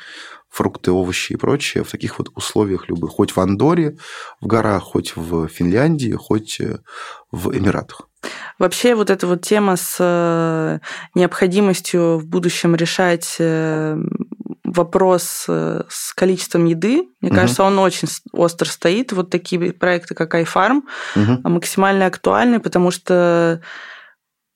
фрукты, 0.50 0.92
овощи 0.92 1.34
и 1.34 1.36
прочее 1.36 1.84
в 1.84 1.92
таких 1.92 2.18
вот 2.20 2.30
условиях 2.36 2.90
любых. 2.90 3.12
Хоть 3.12 3.36
в 3.36 3.40
Андоре, 3.40 3.98
в 4.42 4.48
горах, 4.48 4.84
хоть 4.84 5.16
в 5.16 5.48
Финляндии, 5.48 6.14
хоть 6.14 6.60
э, 6.60 6.80
в 7.32 7.56
Эмиратах. 7.56 8.02
Вообще 8.58 8.96
вот 8.96 9.10
эта 9.10 9.28
вот 9.28 9.42
тема 9.42 9.78
с 9.78 9.96
э, 10.00 10.80
необходимостью 11.16 12.18
в 12.18 12.26
будущем 12.26 12.76
решать 12.76 13.38
э, 13.40 13.98
вопрос 14.64 15.46
с 15.48 16.14
количеством 16.16 16.66
еды, 16.66 17.08
мне 17.22 17.32
угу. 17.32 17.40
кажется, 17.40 17.64
он 17.64 17.80
очень 17.80 18.08
остро 18.34 18.68
стоит. 18.68 19.12
Вот 19.14 19.30
такие 19.30 19.74
проекты, 19.74 20.14
как 20.16 20.36
iFarm, 20.36 20.82
угу. 21.16 21.50
максимально 21.50 22.06
актуальны, 22.06 22.60
потому 22.60 22.92
что 22.92 23.62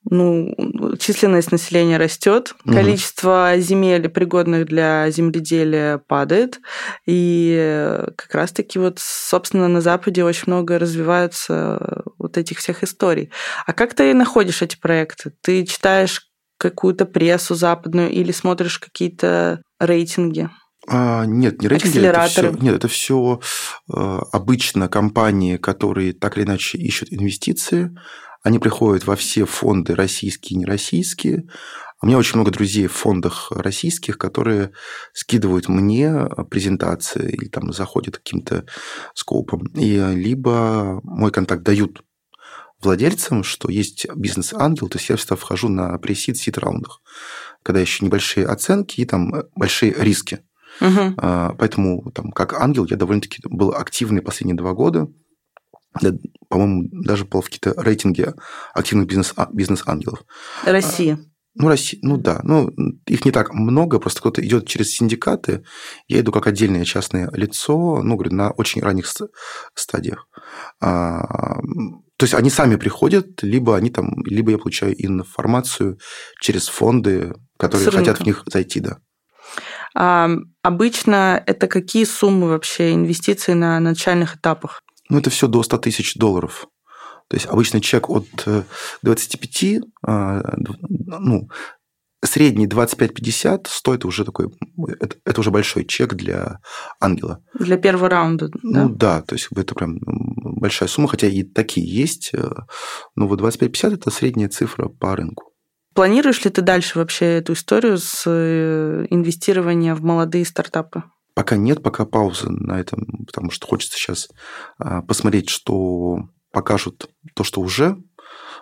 ну, 0.09 0.53
численность 0.99 1.51
населения 1.51 1.97
растет, 1.97 2.55
угу. 2.65 2.73
количество 2.73 3.53
земель, 3.57 4.09
пригодных 4.09 4.65
для 4.65 5.09
земледелия, 5.09 5.97
падает. 5.97 6.59
И 7.05 7.99
как 8.15 8.33
раз-таки 8.35 8.79
вот, 8.79 8.99
собственно, 8.99 9.67
на 9.67 9.81
Западе 9.81 10.23
очень 10.23 10.43
много 10.47 10.77
развиваются 10.79 12.03
вот 12.17 12.37
этих 12.37 12.59
всех 12.59 12.83
историй. 12.83 13.31
А 13.65 13.73
как 13.73 13.93
ты 13.93 14.13
находишь 14.13 14.61
эти 14.61 14.77
проекты? 14.77 15.33
Ты 15.41 15.65
читаешь 15.65 16.29
какую-то 16.57 17.05
прессу 17.05 17.55
западную 17.55 18.09
или 18.09 18.31
смотришь 18.31 18.79
какие-то 18.79 19.61
рейтинги? 19.79 20.49
А, 20.87 21.25
нет, 21.25 21.61
не 21.61 21.67
рейтинги. 21.67 21.99
Это 21.99 22.25
все, 22.27 22.51
нет, 22.51 22.75
это 22.75 22.87
все 22.87 23.39
э, 23.93 24.19
обычно 24.31 24.89
компании, 24.89 25.57
которые 25.57 26.13
так 26.13 26.37
или 26.37 26.45
иначе 26.45 26.77
ищут 26.77 27.11
инвестиции, 27.11 27.91
они 28.43 28.59
приходят 28.59 29.05
во 29.07 29.15
все 29.15 29.45
фонды 29.45 29.95
российские 29.95 30.57
и 30.57 30.59
нероссийские. 30.59 31.47
У 32.01 32.05
меня 32.05 32.17
очень 32.17 32.35
много 32.35 32.51
друзей 32.51 32.87
в 32.87 32.91
фондах 32.91 33.49
российских, 33.51 34.17
которые 34.17 34.71
скидывают 35.13 35.69
мне 35.69 36.27
презентации 36.49 37.31
или 37.31 37.47
там 37.47 37.71
заходят 37.71 38.17
каким-то 38.17 38.65
скопом. 39.13 39.67
И 39.75 39.97
либо 40.13 40.99
мой 41.03 41.31
контакт 41.31 41.63
дают 41.63 42.03
владельцам, 42.81 43.45
что 43.45 43.69
есть 43.69 44.05
бизнес-ангел, 44.13 44.89
то 44.89 44.97
есть 44.97 45.09
я 45.09 45.15
всегда 45.15 45.37
вхожу 45.37 45.69
на 45.69 45.97
пресид 45.97 46.35
сид 46.35 46.57
раундах, 46.57 47.01
когда 47.63 47.79
еще 47.79 48.03
небольшие 48.03 48.45
оценки 48.45 48.99
и 48.99 49.05
там 49.05 49.31
большие 49.55 49.93
риски. 49.97 50.39
Угу. 50.81 51.15
Поэтому 51.57 52.11
там, 52.11 52.31
как 52.31 52.53
ангел 52.53 52.85
я 52.85 52.97
довольно-таки 52.97 53.39
был 53.45 53.73
активный 53.73 54.21
последние 54.21 54.57
два 54.57 54.73
года. 54.73 55.07
По-моему, 56.49 56.89
даже 56.91 57.25
попал 57.25 57.41
в 57.41 57.45
какие-то 57.45 57.73
рейтинги 57.81 58.33
активных 58.73 59.07
бизнес, 59.07 59.33
бизнес-ангелов. 59.51 60.23
России. 60.65 61.17
Ну, 61.55 61.67
Россия, 61.67 61.99
ну 62.01 62.17
да, 62.17 62.39
ну 62.43 62.71
их 63.05 63.25
не 63.25 63.31
так 63.31 63.53
много, 63.53 63.99
просто 63.99 64.21
кто-то 64.21 64.43
идет 64.43 64.67
через 64.67 64.89
синдикаты, 64.89 65.63
я 66.07 66.19
иду 66.19 66.31
как 66.31 66.47
отдельное 66.47 66.83
частное 66.83 67.29
лицо, 67.31 68.01
ну, 68.01 68.15
говорю, 68.15 68.35
на 68.35 68.49
очень 68.51 68.81
ранних 68.81 69.05
стадиях. 69.75 70.27
А, 70.81 71.59
то 72.17 72.23
есть 72.23 72.33
они 72.33 72.49
сами 72.49 72.75
приходят, 72.75 73.43
либо 73.43 73.75
они 73.75 73.91
там, 73.91 74.23
либо 74.25 74.49
я 74.49 74.57
получаю 74.57 74.95
информацию 74.97 75.99
через 76.41 76.67
фонды, 76.67 77.33
которые 77.57 77.91
хотят 77.91 78.19
в 78.19 78.25
них 78.25 78.43
зайти, 78.47 78.79
да. 78.79 78.97
А, 79.95 80.29
обычно 80.63 81.43
это 81.45 81.67
какие 81.67 82.05
суммы 82.05 82.47
вообще 82.47 82.93
инвестиций 82.93 83.53
на 83.53 83.79
начальных 83.79 84.37
этапах? 84.37 84.81
Ну, 85.13 85.19
это 85.19 85.29
все 85.29 85.47
до 85.47 85.61
100 85.61 85.77
тысяч 85.77 86.15
долларов. 86.15 86.67
То 87.27 87.35
есть 87.35 87.45
обычный 87.45 87.81
чек 87.81 88.09
от 88.09 88.25
25, 89.03 89.63
э, 89.63 89.81
а, 90.05 90.41
ну, 90.57 91.49
средний 92.23 92.65
25-50 92.65 93.67
стоит 93.69 94.05
уже 94.05 94.25
такой, 94.25 94.47
это, 94.99 95.17
это 95.23 95.39
уже 95.39 95.51
большой 95.51 95.85
чек 95.85 96.15
для 96.15 96.61
ангела. 96.99 97.43
Для 97.59 97.77
первого 97.77 98.09
раунда, 98.09 98.47
да? 98.47 98.59
Ну 98.63 98.89
да, 98.89 99.21
то 99.21 99.35
есть 99.35 99.49
это 99.55 99.75
прям 99.75 99.99
большая 100.01 100.89
сумма, 100.89 101.07
хотя 101.07 101.27
и 101.27 101.43
такие 101.43 101.87
есть, 101.87 102.31
э, 102.33 102.49
но 103.15 103.27
вот 103.27 103.39
25-50 103.39 103.93
это 103.93 104.09
средняя 104.09 104.49
цифра 104.49 104.89
по 104.89 105.15
рынку. 105.15 105.51
Планируешь 105.93 106.43
ли 106.43 106.49
ты 106.49 106.63
дальше 106.63 106.97
вообще 106.97 107.37
эту 107.37 107.53
историю 107.53 107.99
с 107.99 108.23
э, 108.25 109.05
инвестированием 109.11 109.95
в 109.95 110.01
молодые 110.01 110.43
стартапы? 110.43 111.03
Пока 111.33 111.57
нет, 111.57 111.81
пока 111.81 112.05
пауза 112.05 112.49
на 112.49 112.79
этом, 112.79 113.25
потому 113.25 113.49
что 113.49 113.65
хочется 113.67 113.97
сейчас 113.97 114.29
а, 114.77 115.01
посмотреть, 115.01 115.49
что 115.49 116.29
покажут 116.51 117.09
то, 117.33 117.43
что 117.43 117.61
уже 117.61 117.97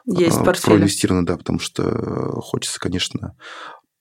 есть 0.05 0.37
а, 0.37 0.43
проинвестировано, 0.43 1.25
да, 1.25 1.37
потому 1.37 1.59
что 1.59 2.39
хочется, 2.41 2.79
конечно, 2.79 3.35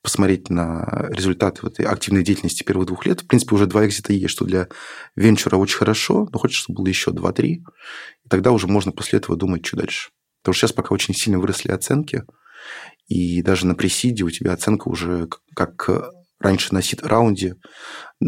посмотреть 0.02 0.48
на 0.48 1.08
результаты 1.10 1.60
вот 1.62 1.74
этой 1.74 1.86
активной 1.86 2.22
деятельности 2.22 2.62
первых 2.62 2.86
двух 2.86 3.04
лет. 3.06 3.20
В 3.20 3.26
принципе, 3.26 3.54
уже 3.54 3.66
два 3.66 3.86
экзита 3.86 4.12
есть, 4.12 4.30
что 4.30 4.44
для 4.44 4.68
венчура 5.14 5.56
очень 5.56 5.76
хорошо, 5.76 6.28
но 6.32 6.38
хочется, 6.38 6.62
чтобы 6.62 6.78
было 6.78 6.86
еще 6.86 7.10
два-три. 7.10 7.64
И 8.24 8.28
тогда 8.28 8.52
уже 8.52 8.66
можно 8.66 8.92
после 8.92 9.18
этого 9.18 9.36
думать, 9.36 9.66
что 9.66 9.76
дальше. 9.76 10.10
Потому 10.42 10.54
что 10.54 10.66
сейчас 10.66 10.72
пока 10.72 10.94
очень 10.94 11.14
сильно 11.14 11.38
выросли 11.38 11.70
оценки, 11.70 12.24
и 13.08 13.42
даже 13.42 13.66
на 13.66 13.74
пресиде 13.74 14.24
у 14.24 14.30
тебя 14.30 14.52
оценка 14.52 14.88
уже 14.88 15.28
как 15.54 15.88
раньше 16.40 16.74
на 16.74 16.82
сид-раунде, 16.82 17.56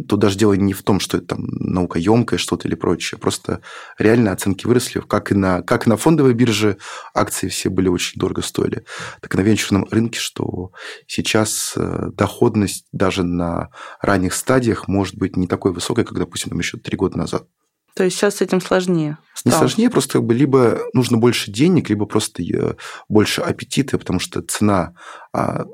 тут 0.09 0.21
даже 0.21 0.39
дело 0.39 0.53
не 0.55 0.73
в 0.73 0.83
том, 0.83 1.01
что 1.01 1.19
это 1.19 1.29
там 1.29 1.45
наукоемкое 1.47 2.39
что-то 2.39 2.69
или 2.69 2.75
прочее. 2.75 3.19
Просто 3.19 3.61
реально 3.99 4.33
оценки 4.33 4.67
выросли, 4.67 5.01
как 5.01 5.33
и 5.33 5.35
на, 5.35 5.63
как 5.63 5.87
и 5.87 5.91
на 5.91 5.97
фондовой 5.97 6.35
бирже 6.35 6.79
акции 7.15 7.49
все 7.49 7.69
были 7.69 7.89
очень 7.89 8.19
дорого 8.19 8.43
стоили, 8.43 8.85
так 9.21 9.35
и 9.35 9.39
на 9.39 9.43
венчурном 9.43 9.87
рынке, 9.91 10.19
что 10.19 10.73
сейчас 11.07 11.75
э, 11.77 12.11
доходность 12.13 12.87
даже 12.93 13.23
на 13.23 13.71
ранних 14.01 14.35
стадиях 14.35 14.89
может 14.89 15.17
быть 15.17 15.37
не 15.37 15.47
такой 15.47 15.73
высокой, 15.73 16.05
как, 16.05 16.19
допустим, 16.19 16.51
там 16.51 16.59
еще 16.59 16.79
три 16.79 16.97
года 16.97 17.19
назад. 17.19 17.47
То 17.95 18.05
есть 18.05 18.17
сейчас 18.17 18.37
с 18.37 18.41
этим 18.41 18.61
сложнее? 18.61 19.19
Стало. 19.35 19.53
Не 19.53 19.59
сложнее, 19.59 19.91
просто 19.91 20.15
как 20.15 20.25
бы 20.25 20.33
либо 20.33 20.81
нужно 20.95 21.19
больше 21.19 21.51
денег, 21.51 21.91
либо 21.91 22.07
просто 22.07 22.43
э, 22.43 22.77
больше 23.09 23.43
аппетита, 23.43 23.99
потому 23.99 24.19
что 24.19 24.41
цена 24.41 24.95
а, 25.35 25.67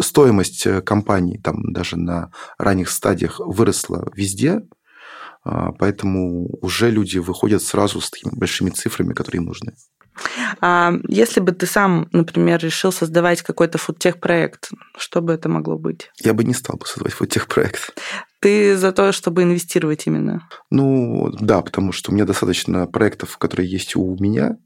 стоимость 0.00 0.66
э, 0.66 0.80
компании 0.82 1.38
там 1.38 1.72
даже 1.72 1.96
на 1.96 2.30
ранних 2.58 2.90
стадиях 2.90 3.40
выросла 3.40 4.10
везде, 4.14 4.62
а, 5.42 5.72
поэтому 5.72 6.48
уже 6.60 6.90
люди 6.90 7.18
выходят 7.18 7.62
сразу 7.62 8.00
с 8.00 8.10
такими 8.10 8.32
большими 8.34 8.70
цифрами, 8.70 9.14
которые 9.14 9.40
им 9.40 9.46
нужны. 9.46 9.74
А 10.60 10.92
если 11.08 11.40
бы 11.40 11.52
ты 11.52 11.66
сам, 11.66 12.08
например, 12.12 12.60
решил 12.60 12.92
создавать 12.92 13.42
какой-то 13.42 13.78
фудтех-проект, 13.78 14.70
что 14.98 15.22
бы 15.22 15.32
это 15.32 15.48
могло 15.48 15.78
быть? 15.78 16.10
Я 16.22 16.34
бы 16.34 16.44
не 16.44 16.52
стал 16.52 16.76
бы 16.76 16.86
создавать 16.86 17.14
фудтех-проект. 17.14 17.94
Ты 18.40 18.76
за 18.76 18.92
то, 18.92 19.12
чтобы 19.12 19.42
инвестировать 19.42 20.06
именно? 20.06 20.48
Ну, 20.70 21.30
да, 21.40 21.62
потому 21.62 21.92
что 21.92 22.10
у 22.10 22.14
меня 22.14 22.24
достаточно 22.24 22.86
проектов, 22.86 23.38
которые 23.38 23.70
есть 23.70 23.96
у 23.96 24.16
меня, 24.18 24.56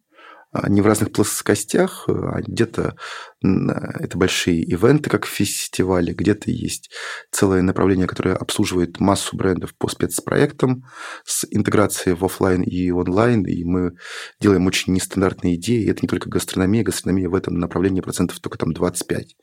они 0.55 0.81
в 0.81 0.87
разных 0.87 1.13
плоскостях, 1.13 2.05
а 2.09 2.41
где-то 2.41 2.97
это 3.43 4.17
большие 4.17 4.63
ивенты, 4.63 5.11
как 5.11 5.27
фестивали, 5.27 6.15
где-то 6.15 6.51
есть 6.51 6.91
целое 7.31 7.61
направление, 7.61 8.07
которое 8.07 8.37
обслуживает 8.37 9.01
массу 9.01 9.37
брендов 9.37 9.75
по 9.77 9.89
спецпроектам 9.89 10.85
с 11.27 11.47
интеграцией 11.51 12.17
в 12.17 12.25
офлайн 12.25 12.63
и 12.63 12.91
онлайн, 12.91 13.45
и 13.45 13.65
мы 13.65 13.93
делаем 14.41 14.67
очень 14.67 14.95
нестандартные 14.95 15.57
идеи, 15.57 15.83
и 15.83 15.91
это 15.91 16.01
не 16.03 16.09
только 16.09 16.31
гастрономия, 16.31 16.85
гастрономия 16.85 17.29
в 17.29 17.35
этом 17.35 17.59
направлении 17.59 18.01
процентов 18.01 18.41
только 18.41 18.57
там 18.57 18.73
25. 18.73 19.37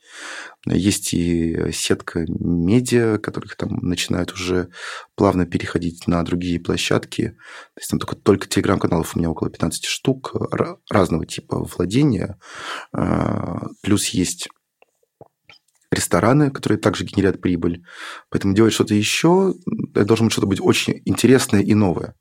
Есть 0.66 1.14
и 1.14 1.70
сетка 1.72 2.24
медиа, 2.26 3.18
которых 3.18 3.56
там 3.56 3.70
начинают 3.82 4.32
уже 4.32 4.68
плавно 5.14 5.46
переходить 5.46 6.06
на 6.06 6.22
другие 6.24 6.58
площадки. 6.58 7.36
То 7.74 7.78
есть 7.78 7.90
там 7.90 8.00
только, 8.00 8.16
только 8.16 8.48
телеграм-каналов 8.48 9.14
у 9.14 9.18
меня 9.18 9.30
около 9.30 9.50
15 9.50 9.84
штук 9.84 10.34
разного 11.02 11.26
типа 11.26 11.64
владения. 11.64 12.38
А, 12.92 13.66
плюс 13.82 14.08
есть 14.08 14.48
рестораны, 15.90 16.50
которые 16.50 16.78
также 16.78 17.04
генерят 17.04 17.40
прибыль. 17.40 17.84
Поэтому 18.30 18.54
делать 18.54 18.72
что-то 18.72 18.94
еще, 18.94 19.54
это 19.94 20.06
должно 20.06 20.26
быть 20.26 20.32
что-то 20.32 20.46
быть 20.46 20.60
очень 20.60 21.02
интересное 21.04 21.60
и 21.60 21.74
новое. 21.74 22.14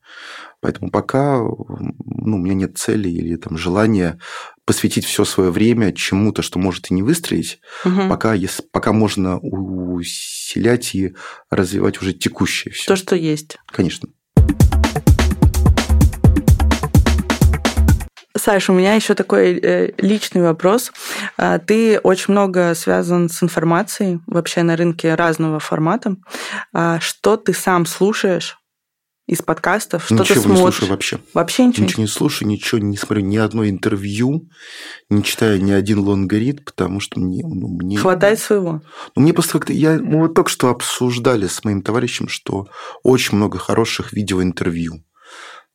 Поэтому 0.59 0.91
пока 0.91 1.37
ну, 1.37 2.35
у 2.35 2.37
меня 2.37 2.53
нет 2.53 2.77
цели 2.77 3.09
или 3.09 3.37
там, 3.37 3.57
желания 3.57 4.19
посвятить 4.65 5.05
все 5.05 5.23
свое 5.25 5.51
время 5.51 5.93
чему-то, 5.93 6.41
что 6.41 6.59
может 6.59 6.91
и 6.91 6.93
не 6.93 7.01
выстрелить, 7.01 7.59
угу. 7.85 8.09
пока, 8.09 8.33
если, 8.33 8.63
пока 8.71 8.91
можно 8.91 9.39
усилять 9.39 10.93
и 10.93 11.15
развивать 11.49 12.01
уже 12.01 12.13
текущее 12.13 12.73
все. 12.73 12.87
То, 12.87 12.95
что 12.95 13.15
есть. 13.15 13.57
Конечно. 13.67 14.09
Саш, 18.41 18.71
у 18.71 18.73
меня 18.73 18.95
еще 18.95 19.13
такой 19.13 19.59
э, 19.59 19.91
личный 19.99 20.41
вопрос. 20.41 20.91
А, 21.37 21.59
ты 21.59 21.99
очень 21.99 22.31
много 22.31 22.73
связан 22.73 23.29
с 23.29 23.43
информацией 23.43 24.19
вообще 24.25 24.63
на 24.63 24.75
рынке 24.75 25.13
разного 25.13 25.59
формата. 25.59 26.15
А, 26.73 26.99
что 26.99 27.37
ты 27.37 27.53
сам 27.53 27.85
слушаешь 27.85 28.57
из 29.27 29.43
подкастов? 29.43 30.05
Что 30.05 30.15
ничего 30.15 30.25
ты 30.25 30.41
смотришь? 30.41 30.57
не 30.57 30.57
слушаю 30.63 30.89
вообще. 30.89 31.19
Вообще 31.35 31.65
ничего? 31.67 31.85
Ничего 31.85 32.01
не 32.01 32.07
слушаю, 32.07 32.47
ничего 32.47 32.81
не 32.81 32.97
смотрю, 32.97 33.23
ни 33.23 33.37
одно 33.37 33.69
интервью, 33.69 34.49
не 35.11 35.23
читаю 35.23 35.61
ни 35.61 35.71
один 35.71 35.99
лонгорит, 35.99 36.65
потому 36.65 36.99
что 36.99 37.19
мне... 37.19 37.43
Ну, 37.45 37.67
мне... 37.67 37.97
Хватает 37.97 38.39
своего? 38.39 38.81
Ну, 39.15 39.21
мне 39.21 39.33
просто 39.33 39.59
как-то... 39.59 39.71
Я, 39.71 39.99
мы 39.99 40.21
вот 40.21 40.33
только 40.33 40.49
что 40.49 40.69
обсуждали 40.69 41.45
с 41.45 41.63
моим 41.63 41.83
товарищем, 41.83 42.27
что 42.27 42.65
очень 43.03 43.37
много 43.37 43.59
хороших 43.59 44.13
видеоинтервью. 44.13 45.03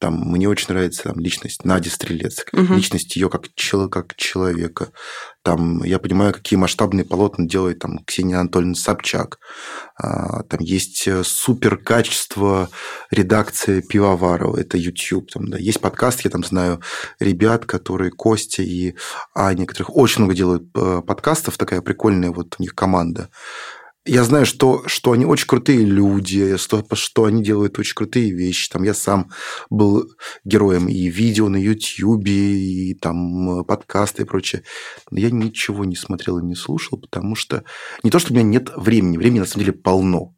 Там 0.07 0.21
мне 0.21 0.49
очень 0.49 0.67
нравится 0.69 1.03
там, 1.03 1.19
личность 1.19 1.65
Нади 1.65 1.91
Стрелец, 1.91 2.45
угу. 2.53 2.75
личность 2.75 3.17
ее 3.17 3.29
как, 3.29 3.53
чел, 3.57 3.89
как 3.89 4.15
человека. 4.15 4.91
Там 5.43 5.83
я 5.83 5.99
понимаю, 5.99 6.33
какие 6.33 6.57
масштабные 6.57 7.05
полотна 7.05 7.45
делает 7.45 7.81
там 7.81 7.99
Ксения 8.07 8.39
Анатольевна 8.39 8.77
Собчак. 8.77 9.41
А, 10.01 10.45
там 10.45 10.61
есть 10.61 11.09
э, 11.09 11.25
супер 11.25 11.77
качество 11.77 12.71
редакции 13.11 13.81
Пивоварова, 13.81 14.57
это 14.57 14.79
YouTube. 14.79 15.29
Там, 15.33 15.49
да. 15.49 15.59
Есть 15.59 15.81
подкаст, 15.81 16.21
я 16.21 16.31
там 16.31 16.45
знаю 16.45 16.81
ребят, 17.19 17.67
которые 17.67 18.13
Костя 18.13 18.63
и 18.63 18.95
Аня, 19.35 19.67
которых 19.67 19.97
очень 19.97 20.21
много 20.21 20.37
делают 20.37 20.69
э, 20.77 21.03
подкастов, 21.05 21.59
такая 21.59 21.81
прикольная 21.81 22.31
вот 22.31 22.55
у 22.61 22.63
них 22.63 22.77
команда 22.77 23.29
я 24.07 24.25
знаю, 24.25 24.47
что, 24.47 24.87
что 24.87 25.13
они 25.13 25.27
очень 25.27 25.47
крутые 25.47 25.85
люди, 25.85 26.57
что, 26.57 26.85
что 26.93 27.25
они 27.25 27.43
делают 27.43 27.79
очень 27.79 27.95
крутые 27.95 28.31
вещи. 28.31 28.71
Там 28.71 28.85
я 28.85 28.95
сам 28.95 29.31
был 29.69 30.09
героем 30.45 30.89
и 30.89 31.09
видео 31.09 31.49
на 31.49 31.57
YouTube, 31.57 32.27
и 32.27 32.95
там 32.95 33.65
подкасты 33.65 34.23
и 34.23 34.27
прочее. 34.27 34.63
Но 35.11 35.19
я 35.19 35.31
ничего 35.31 35.85
не 35.85 35.97
смотрел 35.97 36.39
и 36.39 36.45
не 36.45 36.55
слушал, 36.55 36.99
потому 36.99 37.35
что 37.35 37.65
не 38.03 38.11
то, 38.11 38.19
что 38.19 38.33
у 38.33 38.37
меня 38.37 38.45
нет 38.45 38.71
времени, 38.77 39.17
времени 39.17 39.41
на 39.41 39.47
самом 39.47 39.67
деле 39.67 39.77
полно. 39.77 40.36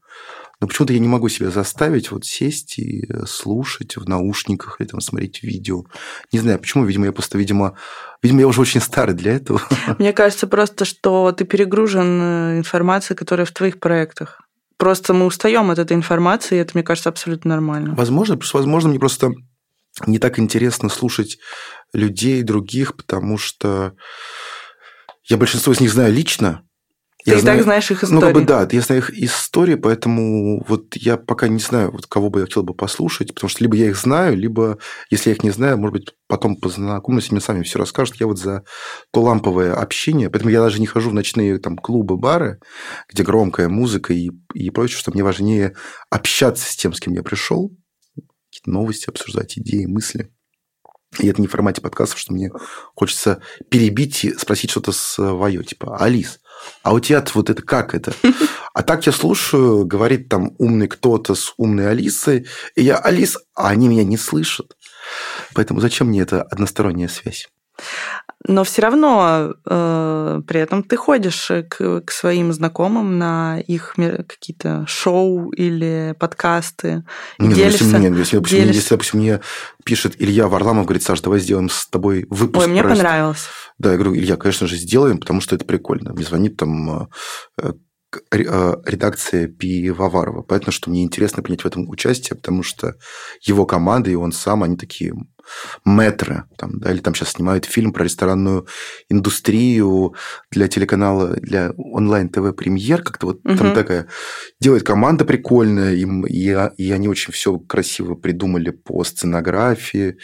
Но 0.61 0.67
почему-то 0.67 0.93
я 0.93 0.99
не 0.99 1.09
могу 1.09 1.29
себя 1.29 1.51
заставить 1.51 2.11
вот 2.11 2.25
сесть 2.25 2.79
и 2.79 3.05
э, 3.09 3.27
слушать 3.27 3.97
в 3.97 4.09
наушниках 4.09 4.81
или 4.81 4.89
там 4.89 5.01
смотреть 5.01 5.43
видео. 5.43 5.85
Не 6.33 6.41
знаю, 6.41 6.59
почему, 6.59 6.85
видимо, 6.85 7.07
я 7.07 7.13
просто, 7.13 7.39
видимо, 7.39 7.77
видимо, 8.23 8.41
я 8.41 8.49
уже 8.49 8.61
очень 8.61 8.81
старый 8.81 9.15
для 9.15 9.35
этого. 9.35 9.63
Мне 9.99 10.13
кажется 10.13 10.49
просто, 10.49 10.85
что 10.85 11.31
ты 11.33 11.45
перегружен 11.45 12.21
э, 12.21 12.59
информацией, 12.59 13.17
которая 13.17 13.47
в 13.47 13.53
твоих 13.53 13.79
проектах. 13.79 14.43
Просто 14.79 15.15
мы 15.15 15.27
устаем 15.27 15.71
от 15.71 15.79
этой 15.79 15.97
информации, 15.97 16.57
и 16.57 16.61
это, 16.61 16.73
мне 16.75 16.83
кажется, 16.83 17.09
абсолютно 17.09 17.51
нормально. 17.51 17.95
Возможно, 17.95 18.39
возможно, 18.53 18.91
мне 18.91 18.99
просто 18.99 19.33
не 20.07 20.19
так 20.19 20.39
интересно 20.39 20.89
слушать 20.89 21.39
людей 21.93 22.43
других, 22.43 22.97
потому 22.97 23.39
что 23.39 23.95
я 25.25 25.37
большинство 25.37 25.73
из 25.73 25.81
них 25.81 25.93
знаю 25.93 26.13
лично, 26.13 26.63
Ты 27.29 27.35
я 27.35 27.39
и 27.39 27.43
знаю, 27.43 27.59
так 27.59 27.65
знаешь 27.65 27.91
их 27.91 28.03
истории. 28.03 28.15
Ну, 28.15 28.21
как 28.21 28.35
бы 28.35 28.41
да, 28.43 28.69
я 28.71 28.81
знаю 28.81 29.03
их 29.03 29.11
истории, 29.11 29.75
поэтому 29.75 30.65
вот 30.67 30.97
я 30.97 31.17
пока 31.17 31.49
не 31.49 31.59
знаю, 31.59 31.91
вот 31.91 32.07
кого 32.07 32.31
бы 32.31 32.41
я 32.41 32.47
хотел 32.47 32.63
бы 32.63 32.75
послушать, 32.75 33.35
потому 33.35 33.51
что 33.51 33.63
либо 33.63 33.77
я 33.77 33.89
их 33.89 33.97
знаю, 33.97 34.37
либо, 34.37 34.79
если 35.11 35.31
я 35.31 35.37
их 35.37 35.43
не 35.43 35.51
знаю, 35.51 35.77
может 35.79 35.93
быть, 35.93 36.15
потом 36.27 36.57
познакомлюсь, 36.57 37.31
мне 37.31 37.41
сами 37.41 37.63
все 37.63 37.79
расскажут. 37.79 38.17
Я 38.17 38.27
вот 38.27 38.39
за 38.39 38.65
то 39.13 39.23
ламповое 39.23 39.75
общение, 39.75 40.31
поэтому 40.31 40.51
я 40.51 40.61
даже 40.61 40.81
не 40.81 40.87
хожу 40.87 41.11
в 41.11 41.15
ночные 41.15 41.59
там 41.59 41.77
клубы, 41.77 42.17
бары, 42.17 42.61
где 43.13 43.23
громкая 43.23 43.69
музыка 43.69 44.15
и, 44.15 44.31
и 44.55 44.71
прочее, 44.71 44.99
что 44.99 45.13
мне 45.13 45.23
важнее 45.23 45.75
общаться 46.11 46.71
с 46.71 46.77
тем, 46.77 46.95
с 46.95 47.01
кем 47.01 47.13
я 47.13 47.23
пришел, 47.23 47.71
какие-то 48.51 48.71
новости 48.71 49.09
обсуждать, 49.09 49.59
идеи, 49.59 49.85
мысли. 49.85 50.31
И 51.19 51.27
это 51.27 51.41
не 51.41 51.47
в 51.47 51.51
формате 51.51 51.81
подкастов, 51.81 52.19
что 52.19 52.35
мне 52.35 52.51
хочется 52.95 53.41
перебить 53.71 54.25
и 54.25 54.35
спросить 54.35 54.71
что-то 54.71 54.93
свое, 54.93 55.65
типа, 55.65 55.97
Алис, 55.97 56.39
а 56.83 56.93
у 56.93 57.01
тебя 57.01 57.25
вот 57.35 57.51
это 57.51 57.63
как 57.63 57.95
это? 57.95 58.13
А 58.75 58.85
так 58.85 59.07
я 59.07 59.13
слушаю, 59.13 59.85
говорит 59.85 60.29
там 60.29 60.55
умный 60.59 60.87
кто-то 60.87 61.35
с 61.35 61.53
умной 61.57 61.91
Алисой, 61.91 62.47
и 62.77 62.85
я 62.85 62.97
Алис, 62.97 63.37
а 63.57 63.71
они 63.71 63.89
меня 63.89 64.05
не 64.05 64.17
слышат. 64.17 64.77
Поэтому 65.53 65.81
зачем 65.81 66.09
мне 66.09 66.21
эта 66.21 66.43
односторонняя 66.43 67.09
связь? 67.09 67.49
Но 68.47 68.65
все 68.65 68.83
равно 68.83 69.55
э, 69.67 70.43
при 70.47 70.61
этом 70.61 70.83
ты 70.83 70.97
ходишь 70.97 71.51
к, 71.69 72.01
к 72.01 72.11
своим 72.11 72.53
знакомым 72.53 73.19
на 73.19 73.59
их 73.61 73.95
какие-то 73.97 74.85
шоу 74.87 75.51
или 75.51 76.15
подкасты. 76.19 77.05
Нет, 77.39 77.55
делишься, 77.55 77.85
ну, 77.85 77.91
если, 77.91 77.99
нет, 77.99 78.19
если, 78.19 78.37
допустим, 78.37 78.59
делишься. 78.59 78.77
если, 78.77 78.95
допустим, 78.95 79.19
мне 79.19 79.41
пишет 79.85 80.15
Илья 80.19 80.49
Варламов, 80.49 80.87
говорит, 80.87 81.03
Саш, 81.03 81.21
давай 81.21 81.41
сделаем 81.41 81.69
с 81.69 81.89
тобой 81.89 82.27
выпуск. 82.31 82.65
Ой, 82.65 82.71
мне 82.71 82.83
про... 82.83 82.91
понравилось. 82.91 83.47
Да, 83.79 83.91
я 83.91 83.97
говорю, 83.97 84.15
Илья, 84.15 84.37
конечно 84.37 84.67
же, 84.67 84.77
сделаем, 84.77 85.19
потому 85.19 85.41
что 85.41 85.57
это 85.57 85.65
прикольно. 85.65 86.13
Мне 86.13 86.25
звонит 86.25 86.57
там 86.57 87.09
э, 87.59 87.73
э, 88.31 88.75
редакция 88.87 89.49
Пивоварова. 89.49 90.43
Поэтому, 90.43 90.73
что 90.73 90.91
мне 90.91 91.03
интересно 91.03 91.43
принять 91.43 91.63
в 91.63 91.67
этом 91.67 91.89
участие, 91.89 92.37
потому 92.37 92.63
что 92.63 92.95
его 93.43 93.67
команда 93.67 94.11
и 94.11 94.15
он 94.15 94.33
сам, 94.33 94.63
они 94.63 94.77
такие 94.77 95.13
метры, 95.85 96.45
там, 96.57 96.79
да, 96.79 96.91
или 96.93 97.01
там 97.01 97.15
сейчас 97.15 97.33
снимают 97.33 97.65
фильм 97.65 97.93
про 97.93 98.05
ресторанную 98.05 98.67
индустрию 99.09 100.15
для 100.51 100.69
телеканала, 100.69 101.35
для 101.37 101.73
онлайн-ТВ 101.77 102.55
«Премьер», 102.57 103.03
как-то 103.03 103.27
вот 103.27 103.41
угу. 103.45 103.57
там 103.57 103.75
такая 103.75 104.07
делает 104.61 104.85
команда 104.85 105.25
прикольная, 105.25 105.95
им, 105.95 106.27
и, 106.27 106.57
и 106.77 106.91
они 106.91 107.09
очень 107.09 107.33
все 107.33 107.59
красиво 107.59 108.15
придумали 108.15 108.71
по 108.71 109.05
сценографии 109.05 109.99
и 109.99 110.17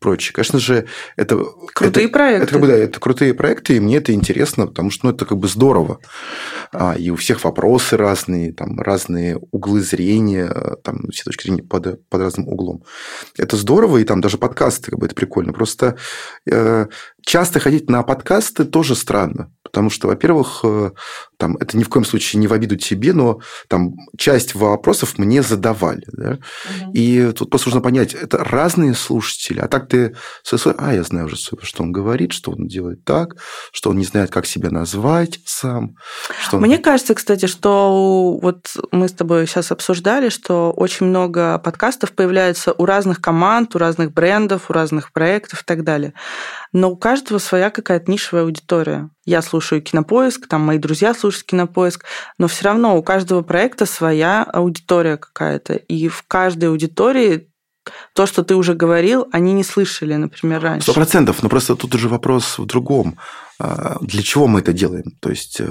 прочее. 0.00 0.32
Конечно 0.34 0.58
же, 0.58 0.86
это... 1.16 1.44
Крутые 1.74 2.06
это, 2.06 2.12
проекты. 2.12 2.44
Это, 2.44 2.52
как 2.52 2.60
бы, 2.60 2.66
да, 2.66 2.76
это 2.76 3.00
крутые 3.00 3.34
проекты, 3.34 3.76
и 3.76 3.80
мне 3.80 3.96
это 3.96 4.12
интересно, 4.12 4.66
потому 4.66 4.90
что 4.90 5.06
ну, 5.06 5.12
это 5.12 5.24
как 5.24 5.38
бы 5.38 5.48
здорово. 5.48 5.98
А, 6.72 6.94
и 6.94 7.10
у 7.10 7.16
всех 7.16 7.44
вопросы 7.44 7.96
разные, 7.96 8.52
там 8.52 8.80
разные 8.80 9.38
углы 9.50 9.80
зрения, 9.80 10.52
там 10.82 11.08
все 11.10 11.24
точки 11.24 11.44
зрения 11.44 11.62
под, 11.62 12.08
под 12.08 12.20
разным 12.20 12.48
углом. 12.48 12.84
Это 13.36 13.56
здорово, 13.56 13.98
и 13.98 14.04
там 14.04 14.20
даже 14.20 14.38
подкаст 14.38 14.71
подкасты, 14.72 14.90
как 14.90 15.00
бы 15.00 15.06
это 15.06 15.14
прикольно. 15.14 15.52
Просто 15.52 15.96
э, 16.50 16.86
часто 17.24 17.60
ходить 17.60 17.88
на 17.88 18.02
подкасты 18.02 18.64
тоже 18.64 18.94
странно. 18.94 19.50
Потому 19.72 19.88
что, 19.88 20.08
во-первых, 20.08 20.60
э, 20.64 20.90
там, 21.38 21.56
это 21.56 21.78
ни 21.78 21.82
в 21.82 21.88
коем 21.88 22.04
случае 22.04 22.40
не 22.40 22.46
в 22.46 22.52
обиду 22.52 22.76
тебе, 22.76 23.14
но 23.14 23.40
там 23.68 23.94
часть 24.18 24.54
вопросов 24.54 25.16
мне 25.16 25.42
задавали. 25.42 26.04
Да? 26.12 26.32
Угу. 26.32 26.92
И 26.92 27.32
тут 27.32 27.48
просто 27.48 27.68
нужно 27.68 27.80
понять, 27.80 28.12
это 28.12 28.44
разные 28.44 28.92
слушатели. 28.94 29.60
А 29.60 29.68
так 29.68 29.88
ты 29.88 30.14
а, 30.76 30.94
я 30.94 31.02
знаю 31.04 31.26
уже, 31.26 31.36
что 31.36 31.82
он 31.82 31.90
говорит, 31.90 32.32
что 32.32 32.50
он 32.50 32.66
делает 32.66 33.04
так, 33.04 33.36
что 33.72 33.90
он 33.90 33.96
не 33.96 34.04
знает, 34.04 34.30
как 34.30 34.44
себя 34.44 34.70
назвать 34.70 35.40
сам. 35.46 35.96
Что 36.42 36.58
он... 36.58 36.62
Мне 36.64 36.76
кажется, 36.76 37.14
кстати, 37.14 37.46
что 37.46 38.38
вот 38.42 38.76
мы 38.90 39.08
с 39.08 39.12
тобой 39.12 39.46
сейчас 39.46 39.72
обсуждали, 39.72 40.28
что 40.28 40.70
очень 40.70 41.06
много 41.06 41.58
подкастов 41.58 42.12
появляется 42.12 42.72
у 42.72 42.84
разных 42.84 43.22
команд, 43.22 43.74
у 43.74 43.78
разных 43.78 44.12
брендов, 44.12 44.68
у 44.68 44.74
разных 44.74 45.12
проектов 45.12 45.62
и 45.62 45.64
так 45.64 45.82
далее. 45.82 46.12
Но 46.72 46.90
у 46.90 46.96
каждого 46.96 47.11
своя 47.16 47.70
какая-то 47.70 48.10
нишевая 48.10 48.44
аудитория. 48.44 49.10
Я 49.24 49.42
слушаю 49.42 49.82
кинопоиск, 49.82 50.46
там 50.48 50.62
мои 50.62 50.78
друзья 50.78 51.14
слушают 51.14 51.44
кинопоиск, 51.44 52.04
но 52.38 52.48
все 52.48 52.64
равно 52.64 52.96
у 52.96 53.02
каждого 53.02 53.42
проекта 53.42 53.86
своя 53.86 54.42
аудитория 54.42 55.16
какая-то. 55.16 55.74
И 55.74 56.08
в 56.08 56.24
каждой 56.26 56.68
аудитории 56.70 57.48
то, 58.14 58.26
что 58.26 58.44
ты 58.44 58.54
уже 58.54 58.74
говорил, 58.74 59.26
они 59.32 59.52
не 59.52 59.64
слышали, 59.64 60.14
например, 60.14 60.62
раньше. 60.62 60.84
Сто 60.84 60.94
процентов, 60.94 61.42
но 61.42 61.48
просто 61.48 61.74
тут 61.74 61.94
уже 61.94 62.08
вопрос 62.08 62.58
в 62.58 62.66
другом. 62.66 63.18
А, 63.58 63.98
для 64.00 64.22
чего 64.22 64.46
мы 64.46 64.60
это 64.60 64.72
делаем? 64.72 65.16
То 65.20 65.30
есть 65.30 65.60
э, 65.60 65.68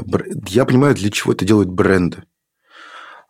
я 0.48 0.66
понимаю, 0.66 0.96
для 0.96 1.10
чего 1.10 1.34
это 1.34 1.46
делают 1.46 1.70
бренды. 1.70 2.24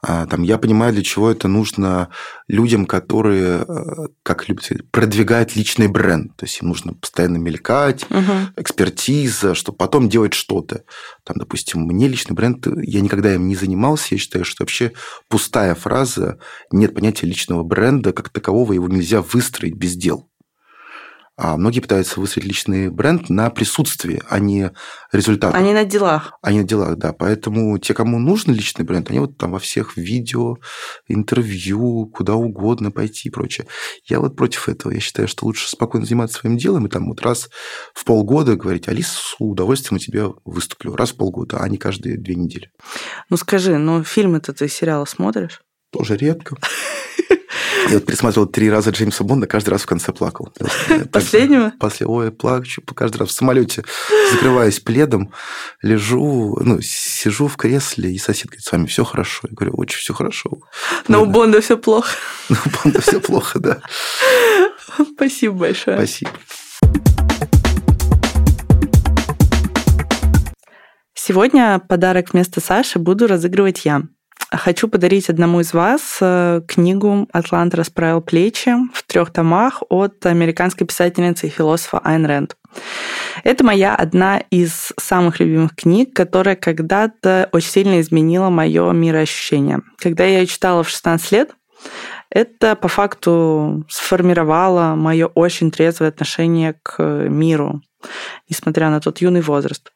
А, 0.04 0.26
там, 0.26 0.42
я 0.42 0.58
понимаю, 0.58 0.94
для 0.94 1.04
чего 1.04 1.30
это 1.30 1.48
нужно 1.48 2.10
людям, 2.48 2.88
которые, 2.88 3.66
э, 3.68 4.08
как 4.24 4.50
любят 4.50 4.64
сказать, 4.64 4.90
продвигают 4.90 5.56
личный 5.56 5.88
бренд. 5.88 6.36
То 6.38 6.46
есть 6.46 6.60
им 6.60 6.70
нужно 6.70 6.96
постоянно 6.96 7.38
мелькать, 7.38 8.06
угу. 8.10 8.50
экспертиза, 8.56 9.54
чтобы 9.54 9.78
потом 9.78 10.10
делать 10.10 10.34
что-то. 10.34 10.86
Там, 11.24 11.38
допустим, 11.38 11.82
мне 11.82 12.08
личный 12.08 12.34
бренд, 12.34 12.66
я 12.82 13.02
никогда 13.02 13.36
им 13.36 13.48
не 13.48 13.56
занимался. 13.56 14.16
Я 14.16 14.18
считаю, 14.18 14.44
что 14.44 14.64
вообще 14.64 14.92
пустая 15.28 15.76
фраза, 15.76 16.40
нет 16.72 16.96
понятия 16.96 17.28
личного 17.28 17.62
бренда, 17.62 18.12
как 18.12 18.30
такового 18.30 18.74
его 18.74 18.88
нельзя 18.88 19.22
выстроить 19.22 19.76
без 19.76 19.96
дел. 19.96 20.31
А 21.44 21.58
многие 21.58 21.80
пытаются 21.80 22.20
выстроить 22.20 22.46
личный 22.46 22.92
бренд 22.92 23.32
на 23.32 23.50
присутствии, 23.50 24.22
а 24.30 24.38
не 24.38 24.70
результатах. 25.12 25.60
А 25.60 25.64
не 25.64 25.74
на 25.74 25.86
делах. 25.86 26.34
А 26.44 26.52
не 26.52 26.60
на 26.60 26.68
делах, 26.68 26.98
да. 26.98 27.14
Поэтому 27.14 27.80
те, 27.80 27.96
кому 27.96 28.20
нужен 28.20 28.54
личный 28.54 28.86
бренд, 28.86 29.10
они 29.10 29.18
вот 29.18 29.40
там 29.40 29.52
во 29.52 29.58
всех 29.58 29.98
видео, 29.98 30.58
интервью, 31.08 32.06
куда 32.14 32.36
угодно 32.36 32.92
пойти 32.92 33.30
и 33.30 33.32
прочее. 33.32 33.66
Я 34.06 34.20
вот 34.20 34.36
против 34.36 34.70
этого. 34.70 34.92
Я 34.92 35.00
считаю, 35.00 35.28
что 35.28 35.48
лучше 35.48 35.68
спокойно 35.68 36.06
заниматься 36.06 36.38
своим 36.38 36.58
делом 36.58 36.86
и 36.86 36.90
там 36.92 37.08
вот 37.08 37.24
раз 37.24 37.50
в 37.96 38.06
полгода 38.06 38.56
говорить, 38.56 38.88
Алис, 38.88 39.08
с 39.08 39.36
удовольствием 39.40 39.96
у 39.96 40.00
тебя 40.00 40.28
выступлю. 40.46 40.96
Раз 40.96 41.10
в 41.10 41.16
полгода, 41.16 41.58
а 41.58 41.68
не 41.68 41.80
каждые 41.80 42.20
две 42.20 42.36
недели. 42.36 42.70
Ну 43.32 43.38
скажи, 43.38 43.80
ну 43.80 44.04
фильмы-то 44.04 44.54
ты 44.54 44.68
сериалы 44.68 45.08
смотришь? 45.08 45.64
Тоже 45.92 46.18
редко. 46.18 46.56
Я 47.92 47.98
вот 47.98 48.06
пересматривал 48.06 48.48
три 48.48 48.72
раза 48.72 48.92
Джеймса 48.92 49.26
Бонда, 49.26 49.48
каждый 49.48 49.72
раз 49.72 49.82
в 49.82 49.86
конце 49.86 50.14
плакал. 50.14 50.54
Последнего? 51.12 51.74
После, 51.78 52.08
ой, 52.08 52.32
плачу, 52.32 52.82
каждый 52.96 53.18
раз 53.18 53.30
в 53.30 53.32
самолете, 53.34 53.84
закрываясь 54.32 54.80
пледом, 54.80 55.34
лежу, 55.82 56.58
ну, 56.62 56.80
сижу 56.80 57.50
в 57.50 57.58
кресле, 57.58 58.14
и 58.14 58.18
сосед 58.18 58.46
говорит, 58.46 58.64
с 58.64 58.72
вами 58.72 58.86
все 58.86 59.04
хорошо. 59.04 59.50
Я 59.50 59.56
говорю, 59.58 59.74
очень 59.76 60.00
все 60.00 60.14
хорошо. 60.14 60.60
Но 61.10 61.22
у 61.24 61.26
Бонда 61.26 61.60
все 61.60 61.78
плохо. 61.78 62.16
Но 62.48 62.56
у 62.66 62.70
Бонда 62.70 63.02
все 63.02 63.20
плохо, 63.20 63.60
да. 63.60 63.82
Спасибо 65.14 65.56
большое. 65.56 65.98
Спасибо. 65.98 66.32
Сегодня 71.14 71.78
подарок 71.80 72.32
вместо 72.32 72.62
Саши 72.62 73.00
буду 73.00 73.28
разыгрывать 73.28 73.84
я. 73.84 74.04
Хочу 74.50 74.88
подарить 74.88 75.30
одному 75.30 75.62
из 75.62 75.74
вас 75.74 76.18
э, 76.20 76.62
книгу 76.68 77.28
«Атлант 77.32 77.74
расправил 77.74 78.22
плечи» 78.22 78.72
в 78.94 79.04
трех 79.04 79.32
томах 79.32 79.82
от 79.90 80.26
американской 80.26 80.86
писательницы 80.86 81.48
и 81.48 81.50
философа 81.50 82.00
Айн 82.04 82.26
Рэнд. 82.26 82.58
Это 83.44 83.64
моя 83.64 83.96
одна 83.96 84.40
из 84.50 84.94
самых 85.00 85.40
любимых 85.40 85.76
книг, 85.76 86.14
которая 86.14 86.56
когда-то 86.56 87.50
очень 87.52 87.70
сильно 87.70 88.02
изменила 88.02 88.50
мое 88.50 88.92
мироощущение. 88.92 89.82
Когда 89.98 90.26
я 90.26 90.40
ее 90.40 90.48
читала 90.48 90.84
в 90.84 90.90
16 90.90 91.32
лет, 91.32 91.56
это 92.30 92.76
по 92.76 92.88
факту 92.88 93.86
сформировало 93.90 94.96
мое 94.96 95.28
очень 95.28 95.72
трезвое 95.72 96.10
отношение 96.10 96.76
к 96.84 97.02
миру, 97.04 97.82
несмотря 98.50 98.90
на 98.90 99.00
тот 99.00 99.20
юный 99.20 99.42
возраст. 99.42 99.92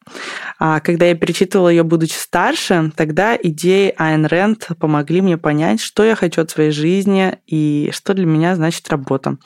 А 0.60 0.80
когда 0.80 1.06
я 1.06 1.16
перечитывала 1.16 1.70
ее, 1.70 1.84
будучи 1.84 2.16
старше, 2.16 2.92
тогда 2.96 3.36
идеи 3.36 3.94
Айн 3.98 4.26
Рэнд 4.26 4.70
помогли 4.80 5.22
мне 5.22 5.38
понять, 5.38 5.82
что 5.82 6.04
я 6.04 6.16
хочу 6.16 6.42
от 6.42 6.50
своей 6.50 6.72
жизни 6.72 7.40
и 7.46 7.90
что 7.94 8.14
для 8.14 8.26
меня 8.26 8.56
значит 8.56 8.90
работа. 8.90 9.38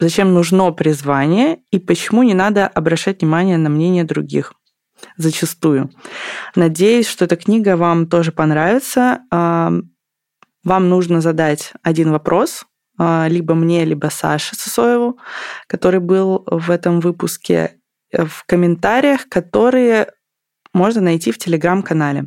Зачем 0.00 0.32
нужно 0.32 0.70
призвание 0.72 1.58
и 1.70 1.78
почему 1.78 2.22
не 2.22 2.34
надо 2.34 2.66
обращать 2.68 3.20
внимание 3.20 3.58
на 3.58 3.68
мнение 3.68 4.04
других 4.04 4.52
зачастую. 5.16 5.90
Надеюсь, 6.56 7.06
что 7.06 7.24
эта 7.24 7.36
книга 7.36 7.76
вам 7.76 8.08
тоже 8.08 8.32
понравится. 8.32 9.20
Вам 9.30 10.88
нужно 10.88 11.20
задать 11.20 11.72
один 11.82 12.10
вопрос, 12.10 12.64
либо 12.98 13.54
мне, 13.54 13.84
либо 13.84 14.08
Саше 14.08 14.56
Сосоеву, 14.56 15.18
который 15.68 16.00
был 16.00 16.42
в 16.46 16.68
этом 16.70 16.98
выпуске, 16.98 17.76
в 18.12 18.44
комментариях, 18.46 19.28
которые 19.28 20.12
можно 20.72 21.00
найти 21.00 21.32
в 21.32 21.38
телеграм-канале. 21.38 22.26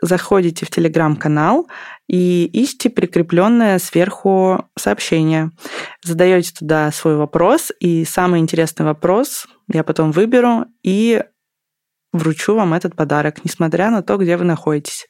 Заходите 0.00 0.66
в 0.66 0.70
телеграм-канал 0.70 1.68
и 2.08 2.50
ищите 2.52 2.90
прикрепленное 2.90 3.78
сверху 3.78 4.68
сообщение. 4.78 5.50
Задаете 6.02 6.52
туда 6.58 6.90
свой 6.90 7.16
вопрос, 7.16 7.72
и 7.80 8.04
самый 8.04 8.40
интересный 8.40 8.84
вопрос 8.84 9.46
я 9.72 9.84
потом 9.84 10.12
выберу 10.12 10.66
и 10.82 11.22
вручу 12.12 12.54
вам 12.54 12.74
этот 12.74 12.96
подарок, 12.96 13.44
несмотря 13.44 13.90
на 13.90 14.02
то, 14.02 14.16
где 14.16 14.36
вы 14.36 14.44
находитесь. 14.44 15.06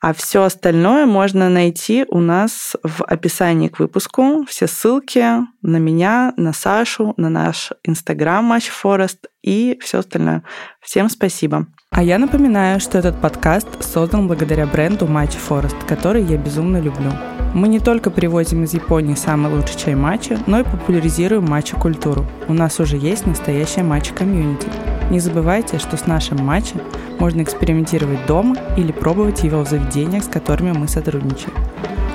А 0.00 0.14
все 0.14 0.44
остальное 0.44 1.06
можно 1.06 1.48
найти 1.48 2.04
у 2.08 2.20
нас 2.20 2.76
в 2.84 3.02
описании 3.02 3.68
к 3.68 3.80
выпуску. 3.80 4.44
Все 4.48 4.68
ссылки 4.68 5.24
на 5.62 5.76
меня, 5.78 6.32
на 6.36 6.52
Сашу, 6.52 7.14
на 7.16 7.28
наш 7.28 7.72
инстаграм 7.82 8.52
Match 8.52 8.70
Forest 8.82 9.26
и 9.42 9.78
все 9.82 9.98
остальное. 9.98 10.44
Всем 10.80 11.08
спасибо. 11.08 11.66
А 11.98 12.02
я 12.04 12.20
напоминаю, 12.20 12.78
что 12.78 12.96
этот 12.96 13.20
подкаст 13.20 13.82
создан 13.82 14.28
благодаря 14.28 14.66
бренду 14.66 15.06
Match 15.06 15.36
Forest, 15.36 15.74
который 15.88 16.22
я 16.22 16.36
безумно 16.36 16.80
люблю. 16.80 17.10
Мы 17.54 17.66
не 17.66 17.80
только 17.80 18.12
привозим 18.12 18.62
из 18.62 18.72
Японии 18.72 19.16
самый 19.16 19.52
лучший 19.52 19.76
чай 19.76 19.96
матча, 19.96 20.38
но 20.46 20.60
и 20.60 20.62
популяризируем 20.62 21.46
матча-культуру. 21.46 22.24
У 22.46 22.52
нас 22.52 22.78
уже 22.78 22.96
есть 22.96 23.26
настоящая 23.26 23.82
матча-комьюнити. 23.82 24.68
Не 25.10 25.18
забывайте, 25.18 25.80
что 25.80 25.96
с 25.96 26.06
нашим 26.06 26.38
матчем 26.38 26.80
можно 27.18 27.42
экспериментировать 27.42 28.26
дома 28.26 28.54
или 28.76 28.92
пробовать 28.92 29.42
его 29.42 29.64
в 29.64 29.68
заведениях, 29.68 30.22
с 30.22 30.28
которыми 30.28 30.70
мы 30.70 30.86
сотрудничаем. 30.86 31.56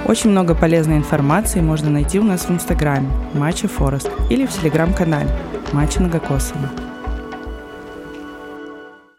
Очень 0.06 0.30
много 0.30 0.56
полезной 0.56 0.96
информации 0.96 1.60
можно 1.60 1.90
найти 1.90 2.20
у 2.20 2.24
нас 2.24 2.46
в 2.46 2.52
Инстаграме 2.52 3.10
Матча 3.34 3.68
Форест 3.68 4.10
или 4.30 4.46
в 4.46 4.52
Телеграм-канале 4.54 5.30
Матча 5.74 6.00
Многокосово. 6.00 6.70